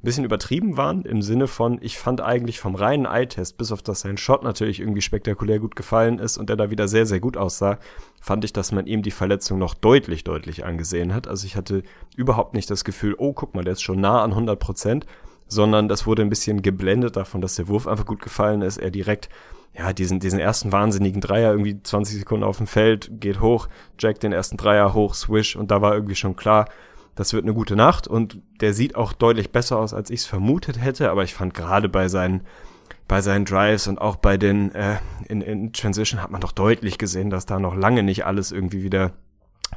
[0.00, 3.82] ein bisschen übertrieben waren, im Sinne von, ich fand eigentlich vom reinen Eye-Test, bis auf
[3.82, 7.18] das sein Shot natürlich irgendwie spektakulär gut gefallen ist und er da wieder sehr, sehr
[7.18, 7.78] gut aussah,
[8.20, 11.26] fand ich, dass man ihm die Verletzung noch deutlich, deutlich angesehen hat.
[11.26, 11.82] Also ich hatte
[12.16, 15.04] überhaupt nicht das Gefühl, oh, guck mal, der ist schon nah an 100 Prozent,
[15.48, 18.92] sondern das wurde ein bisschen geblendet davon, dass der Wurf einfach gut gefallen ist, er
[18.92, 19.28] direkt
[19.76, 23.68] ja, diesen, diesen ersten wahnsinnigen Dreier, irgendwie 20 Sekunden auf dem Feld, geht hoch,
[23.98, 26.68] Jack den ersten Dreier hoch, Swish und da war irgendwie schon klar,
[27.18, 30.26] das wird eine gute Nacht und der sieht auch deutlich besser aus, als ich es
[30.26, 32.42] vermutet hätte, aber ich fand gerade bei seinen
[33.08, 36.96] bei seinen Drives und auch bei den äh, in, in Transition hat man doch deutlich
[36.96, 39.14] gesehen, dass da noch lange nicht alles irgendwie wieder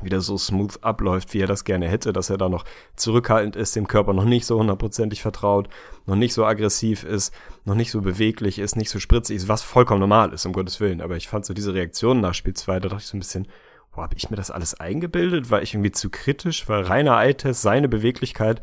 [0.04, 2.64] wieder so smooth abläuft, wie er das gerne hätte, dass er da noch
[2.96, 5.68] zurückhaltend ist, dem Körper noch nicht so hundertprozentig vertraut,
[6.06, 7.34] noch nicht so aggressiv ist,
[7.66, 10.80] noch nicht so beweglich ist, nicht so spritzig ist, was vollkommen normal ist, um Gottes
[10.80, 11.02] Willen.
[11.02, 13.48] Aber ich fand so diese Reaktion nach Spiel 2, da dachte ich so ein bisschen,
[13.94, 15.52] wo habe ich mir das alles eingebildet?
[15.52, 16.68] War ich irgendwie zu kritisch?
[16.70, 18.62] Weil reiner Eye-Test, seine Beweglichkeit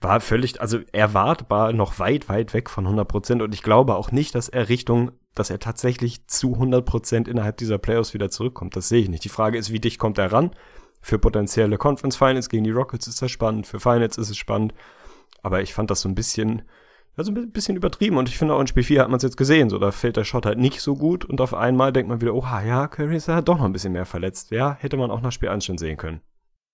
[0.00, 3.42] war völlig, also erwartbar noch weit, weit weg von 100 Prozent.
[3.42, 7.56] Und ich glaube auch nicht, dass er Richtung, dass er tatsächlich zu 100 Prozent innerhalb
[7.56, 8.76] dieser Playoffs wieder zurückkommt.
[8.76, 9.24] Das sehe ich nicht.
[9.24, 10.50] Die Frage ist, wie dicht kommt er ran?
[11.00, 13.66] Für potenzielle Conference Finals gegen die Rockets ist das spannend.
[13.66, 14.74] Für Finals ist es spannend.
[15.42, 16.62] Aber ich fand das so ein bisschen,
[17.16, 18.16] also ein bisschen übertrieben.
[18.18, 19.70] Und ich finde auch in Spiel 4 hat man es jetzt gesehen.
[19.70, 21.24] So, da fällt der Shot halt nicht so gut.
[21.24, 23.92] Und auf einmal denkt man wieder, oha, ja, Curry ist ja doch noch ein bisschen
[23.92, 24.50] mehr verletzt.
[24.50, 26.20] Ja, hätte man auch nach Spiel 1 schon sehen können.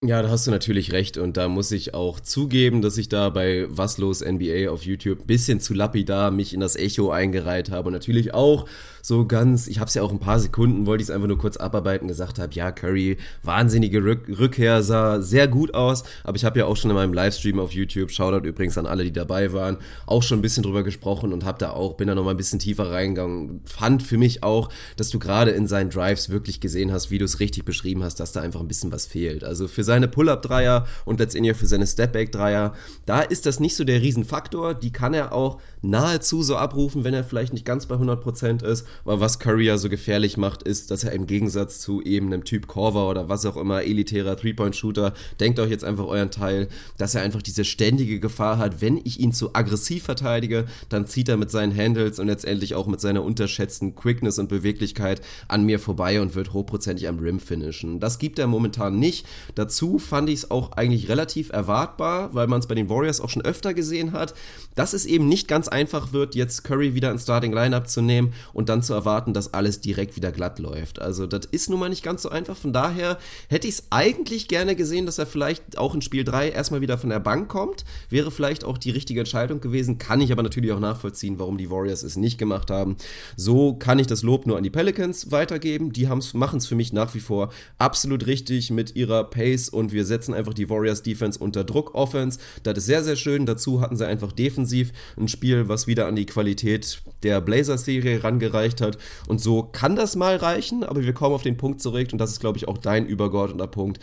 [0.04, 3.30] Ja, da hast du natürlich recht und da muss ich auch zugeben, dass ich da
[3.30, 7.70] bei Was los NBA auf YouTube ein bisschen zu lapidar mich in das Echo eingereiht
[7.70, 8.66] habe und natürlich auch
[9.02, 11.36] so ganz, ich habe es ja auch ein paar Sekunden, wollte ich es einfach nur
[11.36, 16.44] kurz abarbeiten, gesagt habe, ja, Curry, wahnsinnige Rück Rückkehr, sah sehr gut aus, aber ich
[16.44, 19.52] habe ja auch schon in meinem Livestream auf YouTube, Shoutout übrigens an alle, die dabei
[19.52, 22.36] waren, auch schon ein bisschen drüber gesprochen und habe da auch, bin da nochmal ein
[22.36, 26.92] bisschen tiefer reingegangen, fand für mich auch, dass du gerade in seinen Drives wirklich gesehen
[26.92, 29.42] hast, wie du es richtig beschrieben hast, dass da einfach ein bisschen was fehlt.
[29.42, 32.72] Also für seine Pull-Up-Dreier und letztendlich für seine Stepback-Dreier,
[33.04, 37.14] da ist das nicht so der Riesenfaktor, die kann er auch nahezu so abrufen, wenn
[37.14, 40.90] er vielleicht nicht ganz bei 100% ist, weil was Curry ja so gefährlich macht, ist,
[40.90, 45.12] dass er im Gegensatz zu eben einem Typ Corver oder was auch immer, elitärer Three-Point-Shooter,
[45.40, 46.68] denkt euch jetzt einfach euren Teil,
[46.98, 51.28] dass er einfach diese ständige Gefahr hat, wenn ich ihn zu aggressiv verteidige, dann zieht
[51.28, 55.78] er mit seinen Handles und letztendlich auch mit seiner unterschätzten Quickness und Beweglichkeit an mir
[55.78, 57.98] vorbei und wird hochprozentig am Rim finishen.
[57.98, 59.26] Das gibt er momentan nicht.
[59.54, 63.28] Dazu fand ich es auch eigentlich relativ erwartbar, weil man es bei den Warriors auch
[63.28, 64.34] schon öfter gesehen hat,
[64.74, 68.32] dass es eben nicht ganz einfach wird, jetzt Curry wieder ins Starting Lineup zu nehmen
[68.52, 71.00] und dann zu erwarten, dass alles direkt wieder glatt läuft.
[71.00, 72.56] Also das ist nun mal nicht ganz so einfach.
[72.56, 73.18] Von daher
[73.48, 76.98] hätte ich es eigentlich gerne gesehen, dass er vielleicht auch in Spiel 3 erstmal wieder
[76.98, 77.84] von der Bank kommt.
[78.10, 79.98] Wäre vielleicht auch die richtige Entscheidung gewesen.
[79.98, 82.96] Kann ich aber natürlich auch nachvollziehen, warum die Warriors es nicht gemacht haben.
[83.36, 85.92] So kann ich das Lob nur an die Pelicans weitergeben.
[85.92, 90.04] Die machen es für mich nach wie vor absolut richtig mit ihrer Pace und wir
[90.04, 92.38] setzen einfach die Warriors Defense unter Druck Offense.
[92.62, 93.46] Das ist sehr, sehr schön.
[93.46, 98.80] Dazu hatten sie einfach defensiv ein Spiel, was wieder an die Qualität der Blazers-Serie rangereicht
[98.80, 98.98] hat.
[99.28, 102.30] Und so kann das mal reichen, aber wir kommen auf den Punkt zurück und das
[102.32, 104.00] ist, glaube ich, auch dein übergeordneter Punkt.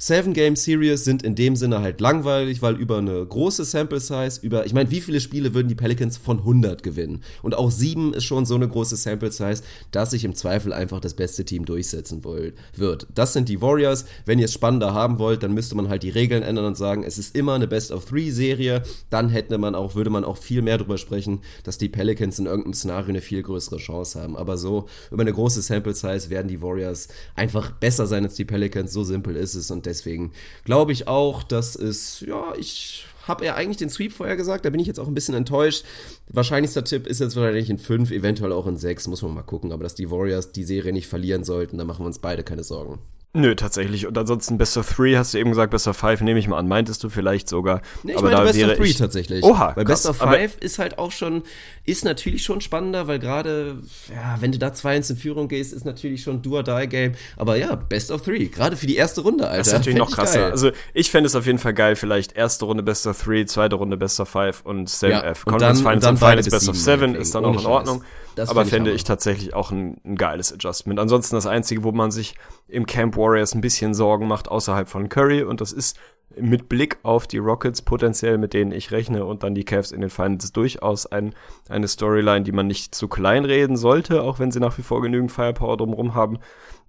[0.00, 4.38] Seven Game Series sind in dem Sinne halt langweilig, weil über eine große Sample Size,
[4.42, 7.24] über, ich meine, wie viele Spiele würden die Pelicans von 100 gewinnen?
[7.42, 11.00] Und auch 7 ist schon so eine große Sample Size, dass sich im Zweifel einfach
[11.00, 13.08] das beste Team durchsetzen wird.
[13.12, 14.04] Das sind die Warriors.
[14.24, 17.02] Wenn ihr es spannender haben wollt, dann müsste man halt die Regeln ändern und sagen,
[17.02, 18.84] es ist immer eine Best of Three Serie.
[19.10, 22.46] Dann hätte man auch, würde man auch viel mehr darüber sprechen, dass die Pelicans in
[22.46, 24.36] irgendeinem Szenario eine viel größere Chance haben.
[24.36, 28.44] Aber so über eine große Sample Size werden die Warriors einfach besser sein als die
[28.44, 28.92] Pelicans.
[28.92, 30.32] So simpel ist es und deswegen
[30.64, 34.70] glaube ich auch, dass es, ja, ich habe er eigentlich den Sweep vorher gesagt, da
[34.70, 35.84] bin ich jetzt auch ein bisschen enttäuscht.
[36.28, 39.72] Wahrscheinlichster Tipp ist jetzt wahrscheinlich in 5, eventuell auch in 6, muss man mal gucken,
[39.72, 42.64] aber dass die Warriors die Serie nicht verlieren sollten, da machen wir uns beide keine
[42.64, 42.98] Sorgen.
[43.34, 44.06] Nö, tatsächlich.
[44.06, 46.56] Und ansonsten Best of Three hast du eben gesagt, Best of Five nehme ich mal
[46.58, 46.66] an.
[46.66, 47.82] Meintest du vielleicht sogar?
[48.02, 49.44] Nee, ich aber meine da Best of Three ich, tatsächlich.
[49.44, 51.42] Oha, Weil krass, Best of Five ist halt auch schon,
[51.84, 53.76] ist natürlich schon spannender, weil gerade,
[54.10, 57.12] ja, wenn du da 2-1 in Führung gehst, ist natürlich schon Do-or-Die-Game.
[57.36, 59.58] Aber ja, Best of Three, gerade für die erste Runde, Alter.
[59.58, 60.40] Das ist natürlich Fänd noch krasser.
[60.40, 60.50] geil.
[60.50, 63.76] Also ich fände es auf jeden Fall geil, vielleicht erste Runde Best of Three, zweite
[63.76, 65.46] Runde Best of Five und Same Ja, F.
[65.46, 68.00] und Conference dann- Finals und dann Finals Best of Seven ist dann auch in Scheiß.
[68.38, 68.96] Das aber ich fände Hammer.
[68.96, 71.00] ich tatsächlich auch ein, ein geiles Adjustment.
[71.00, 72.36] Ansonsten das Einzige, wo man sich
[72.68, 75.98] im Camp Warriors ein bisschen Sorgen macht, außerhalb von Curry, und das ist
[76.36, 80.02] mit Blick auf die Rockets potenziell, mit denen ich rechne, und dann die Cavs in
[80.02, 81.34] den Finals durchaus ein,
[81.68, 85.02] eine Storyline, die man nicht zu klein reden sollte, auch wenn sie nach wie vor
[85.02, 86.38] genügend Firepower drumherum haben,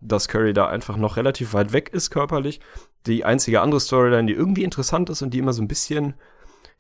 [0.01, 2.59] dass Curry da einfach noch relativ weit weg ist körperlich.
[3.07, 6.13] Die einzige andere Storyline, die irgendwie interessant ist und die immer so ein bisschen,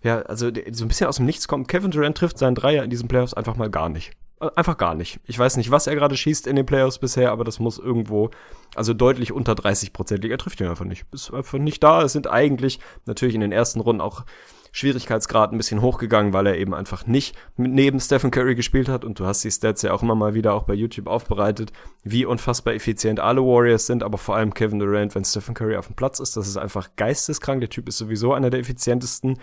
[0.03, 1.67] ja, also so ein bisschen aus dem Nichts kommt.
[1.69, 4.11] Kevin Durant trifft seinen Dreier in diesen Playoffs einfach mal gar nicht.
[4.55, 5.19] Einfach gar nicht.
[5.25, 8.29] Ich weiß nicht, was er gerade schießt in den Playoffs bisher, aber das muss irgendwo,
[8.73, 10.31] also deutlich unter 30 Prozent liegen.
[10.31, 11.05] Er trifft ihn einfach nicht.
[11.11, 12.03] Ist einfach nicht da.
[12.03, 14.23] Es sind eigentlich natürlich in den ersten Runden auch
[14.71, 19.03] Schwierigkeitsgrad ein bisschen hochgegangen, weil er eben einfach nicht neben Stephen Curry gespielt hat.
[19.03, 21.71] Und du hast die Stats ja auch immer mal wieder auch bei YouTube aufbereitet,
[22.03, 25.87] wie unfassbar effizient alle Warriors sind, aber vor allem Kevin Durant, wenn Stephen Curry auf
[25.87, 26.37] dem Platz ist.
[26.37, 27.61] Das ist einfach geisteskrank.
[27.61, 29.39] Der Typ ist sowieso einer der effizientesten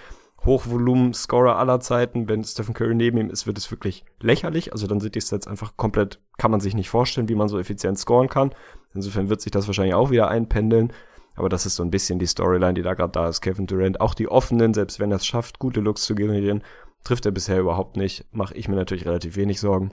[0.46, 2.28] Hochvolumen-Scorer aller Zeiten.
[2.28, 4.72] Wenn Stephen Curry neben ihm ist, wird es wirklich lächerlich.
[4.72, 7.58] Also dann sind die Stats einfach komplett, kann man sich nicht vorstellen, wie man so
[7.58, 8.54] effizient scoren kann.
[8.94, 10.92] Insofern wird sich das wahrscheinlich auch wieder einpendeln.
[11.34, 13.42] Aber das ist so ein bisschen die Storyline, die da gerade da ist.
[13.42, 16.62] Kevin Durant, auch die offenen, selbst wenn er es schafft, gute Looks zu generieren,
[17.04, 18.24] trifft er bisher überhaupt nicht.
[18.32, 19.92] Mache ich mir natürlich relativ wenig Sorgen.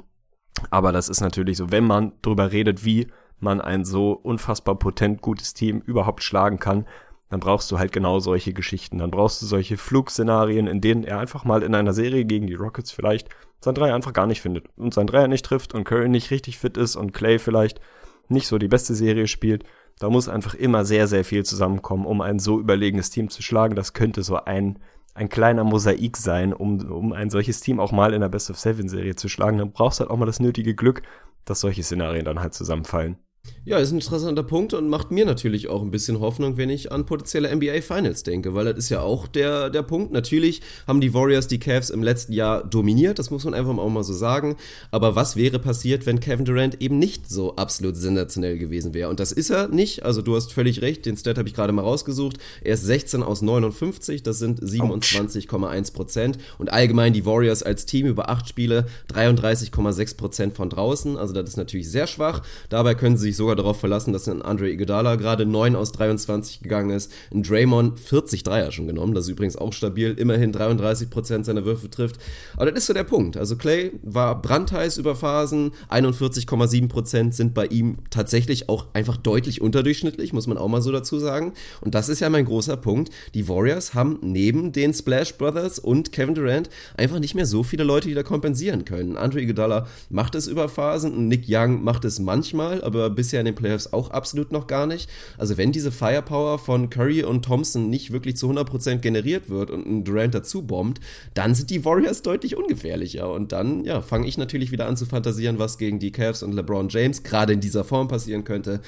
[0.70, 3.08] Aber das ist natürlich so, wenn man drüber redet, wie
[3.40, 6.88] man ein so unfassbar potent gutes Team überhaupt schlagen kann,
[7.34, 9.00] dann brauchst du halt genau solche Geschichten.
[9.00, 12.54] Dann brauchst du solche Flugszenarien, in denen er einfach mal in einer Serie gegen die
[12.54, 13.28] Rockets vielleicht
[13.60, 16.60] sein Dreier einfach gar nicht findet und sein Dreier nicht trifft und Curry nicht richtig
[16.60, 17.82] fit ist und Clay vielleicht
[18.30, 19.64] nicht so die beste Serie spielt.
[19.98, 23.76] Da muss einfach immer sehr, sehr viel zusammenkommen, um ein so überlegenes Team zu schlagen.
[23.76, 24.78] Das könnte so ein,
[25.16, 28.60] ein kleiner Mosaik sein, um, um ein solches Team auch mal in der Best of
[28.60, 29.58] Seven Serie zu schlagen.
[29.58, 31.02] Dann brauchst du halt auch mal das nötige Glück,
[31.46, 33.18] dass solche Szenarien dann halt zusammenfallen.
[33.66, 36.92] Ja, ist ein interessanter Punkt und macht mir natürlich auch ein bisschen Hoffnung, wenn ich
[36.92, 40.12] an potenzielle NBA Finals denke, weil das ist ja auch der, der Punkt.
[40.12, 43.90] Natürlich haben die Warriors die Cavs im letzten Jahr dominiert, das muss man einfach auch
[43.90, 44.58] mal so sagen.
[44.92, 49.08] Aber was wäre passiert, wenn Kevin Durant eben nicht so absolut sensationell gewesen wäre?
[49.08, 50.04] Und das ist er nicht.
[50.04, 52.40] Also du hast völlig recht, den Stat habe ich gerade mal rausgesucht.
[52.66, 56.38] Er ist 16 aus 59, das sind 27,1 Prozent.
[56.58, 61.16] Und allgemein die Warriors als Team über acht Spiele 33,6 Prozent von draußen.
[61.16, 62.42] Also das ist natürlich sehr schwach.
[62.68, 66.62] Dabei können sie sich sogar darauf verlassen, dass ein Andre Iguodala gerade 9 aus 23
[66.62, 67.12] gegangen ist.
[67.34, 69.14] Ein Draymond 40 Dreier schon genommen.
[69.14, 70.14] Das ist übrigens auch stabil.
[70.18, 72.18] Immerhin 33 Prozent seiner Würfe trifft.
[72.56, 73.38] Aber das ist so der Punkt.
[73.38, 75.72] Also Clay war brandheiß über Phasen.
[75.90, 80.92] 41,7 Prozent sind bei ihm tatsächlich auch einfach deutlich unterdurchschnittlich, muss man auch mal so
[80.92, 81.54] dazu sagen.
[81.82, 83.12] Und das ist ja mein großer Punkt.
[83.34, 87.84] Die Warriors haben neben den Splash Brothers und Kevin Durant einfach nicht mehr so viele
[87.84, 89.18] Leute, die da kompensieren können.
[89.18, 93.56] Andre Iguodala macht es über Phasen Nick Young macht es manchmal, aber bisher in den
[93.56, 95.10] Playoffs auch absolut noch gar nicht.
[95.38, 99.86] Also wenn diese Firepower von Curry und Thompson nicht wirklich zu 100% generiert wird und
[99.86, 101.00] ein Durant dazu bombt,
[101.34, 103.32] dann sind die Warriors deutlich ungefährlicher.
[103.32, 106.54] Und dann, ja, fange ich natürlich wieder an zu fantasieren, was gegen die Cavs und
[106.54, 108.82] LeBron James gerade in dieser Form passieren könnte.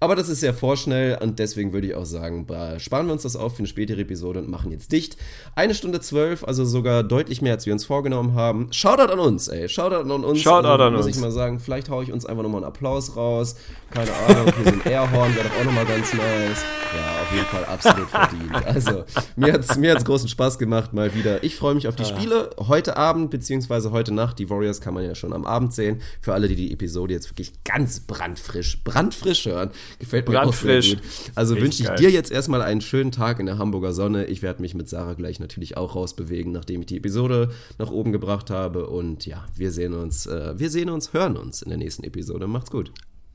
[0.00, 2.46] Aber das ist sehr vorschnell und deswegen würde ich auch sagen,
[2.78, 5.16] sparen wir uns das auf für eine spätere Episode und machen jetzt dicht.
[5.54, 8.68] Eine Stunde zwölf, also sogar deutlich mehr, als wir uns vorgenommen haben.
[8.72, 9.68] Shoutout an uns, ey.
[9.68, 10.40] Shoutout an uns.
[10.40, 11.16] Shoutout an muss uns.
[11.16, 13.56] ich mal sagen, vielleicht haue ich uns einfach nochmal einen Applaus raus.
[14.04, 16.64] Keine Ahnung, hier so ein Airhorn wäre doch auch nochmal ganz nice.
[16.94, 18.66] Ja, auf jeden Fall absolut verdient.
[18.66, 19.04] Also,
[19.36, 21.42] mir hat's, mir hat's großen Spaß gemacht, mal wieder.
[21.44, 24.38] Ich freue mich auf die Spiele heute Abend, beziehungsweise heute Nacht.
[24.38, 26.02] Die Warriors kann man ja schon am Abend sehen.
[26.20, 29.70] Für alle, die die Episode jetzt wirklich ganz brandfrisch, brandfrisch hören,
[30.00, 30.96] gefällt mir Brandfrisch.
[30.96, 31.32] auch sehr gut.
[31.36, 31.96] Also wünsche ich geil.
[31.96, 34.26] dir jetzt erstmal einen schönen Tag in der Hamburger Sonne.
[34.26, 38.12] Ich werde mich mit Sarah gleich natürlich auch rausbewegen, nachdem ich die Episode nach oben
[38.12, 38.88] gebracht habe.
[38.88, 42.46] Und ja, wir sehen uns, äh, wir sehen uns, hören uns in der nächsten Episode.
[42.46, 42.92] Macht's gut.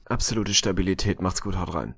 [0.10, 1.96] Absolute Stabilität, macht's gut, haut rein.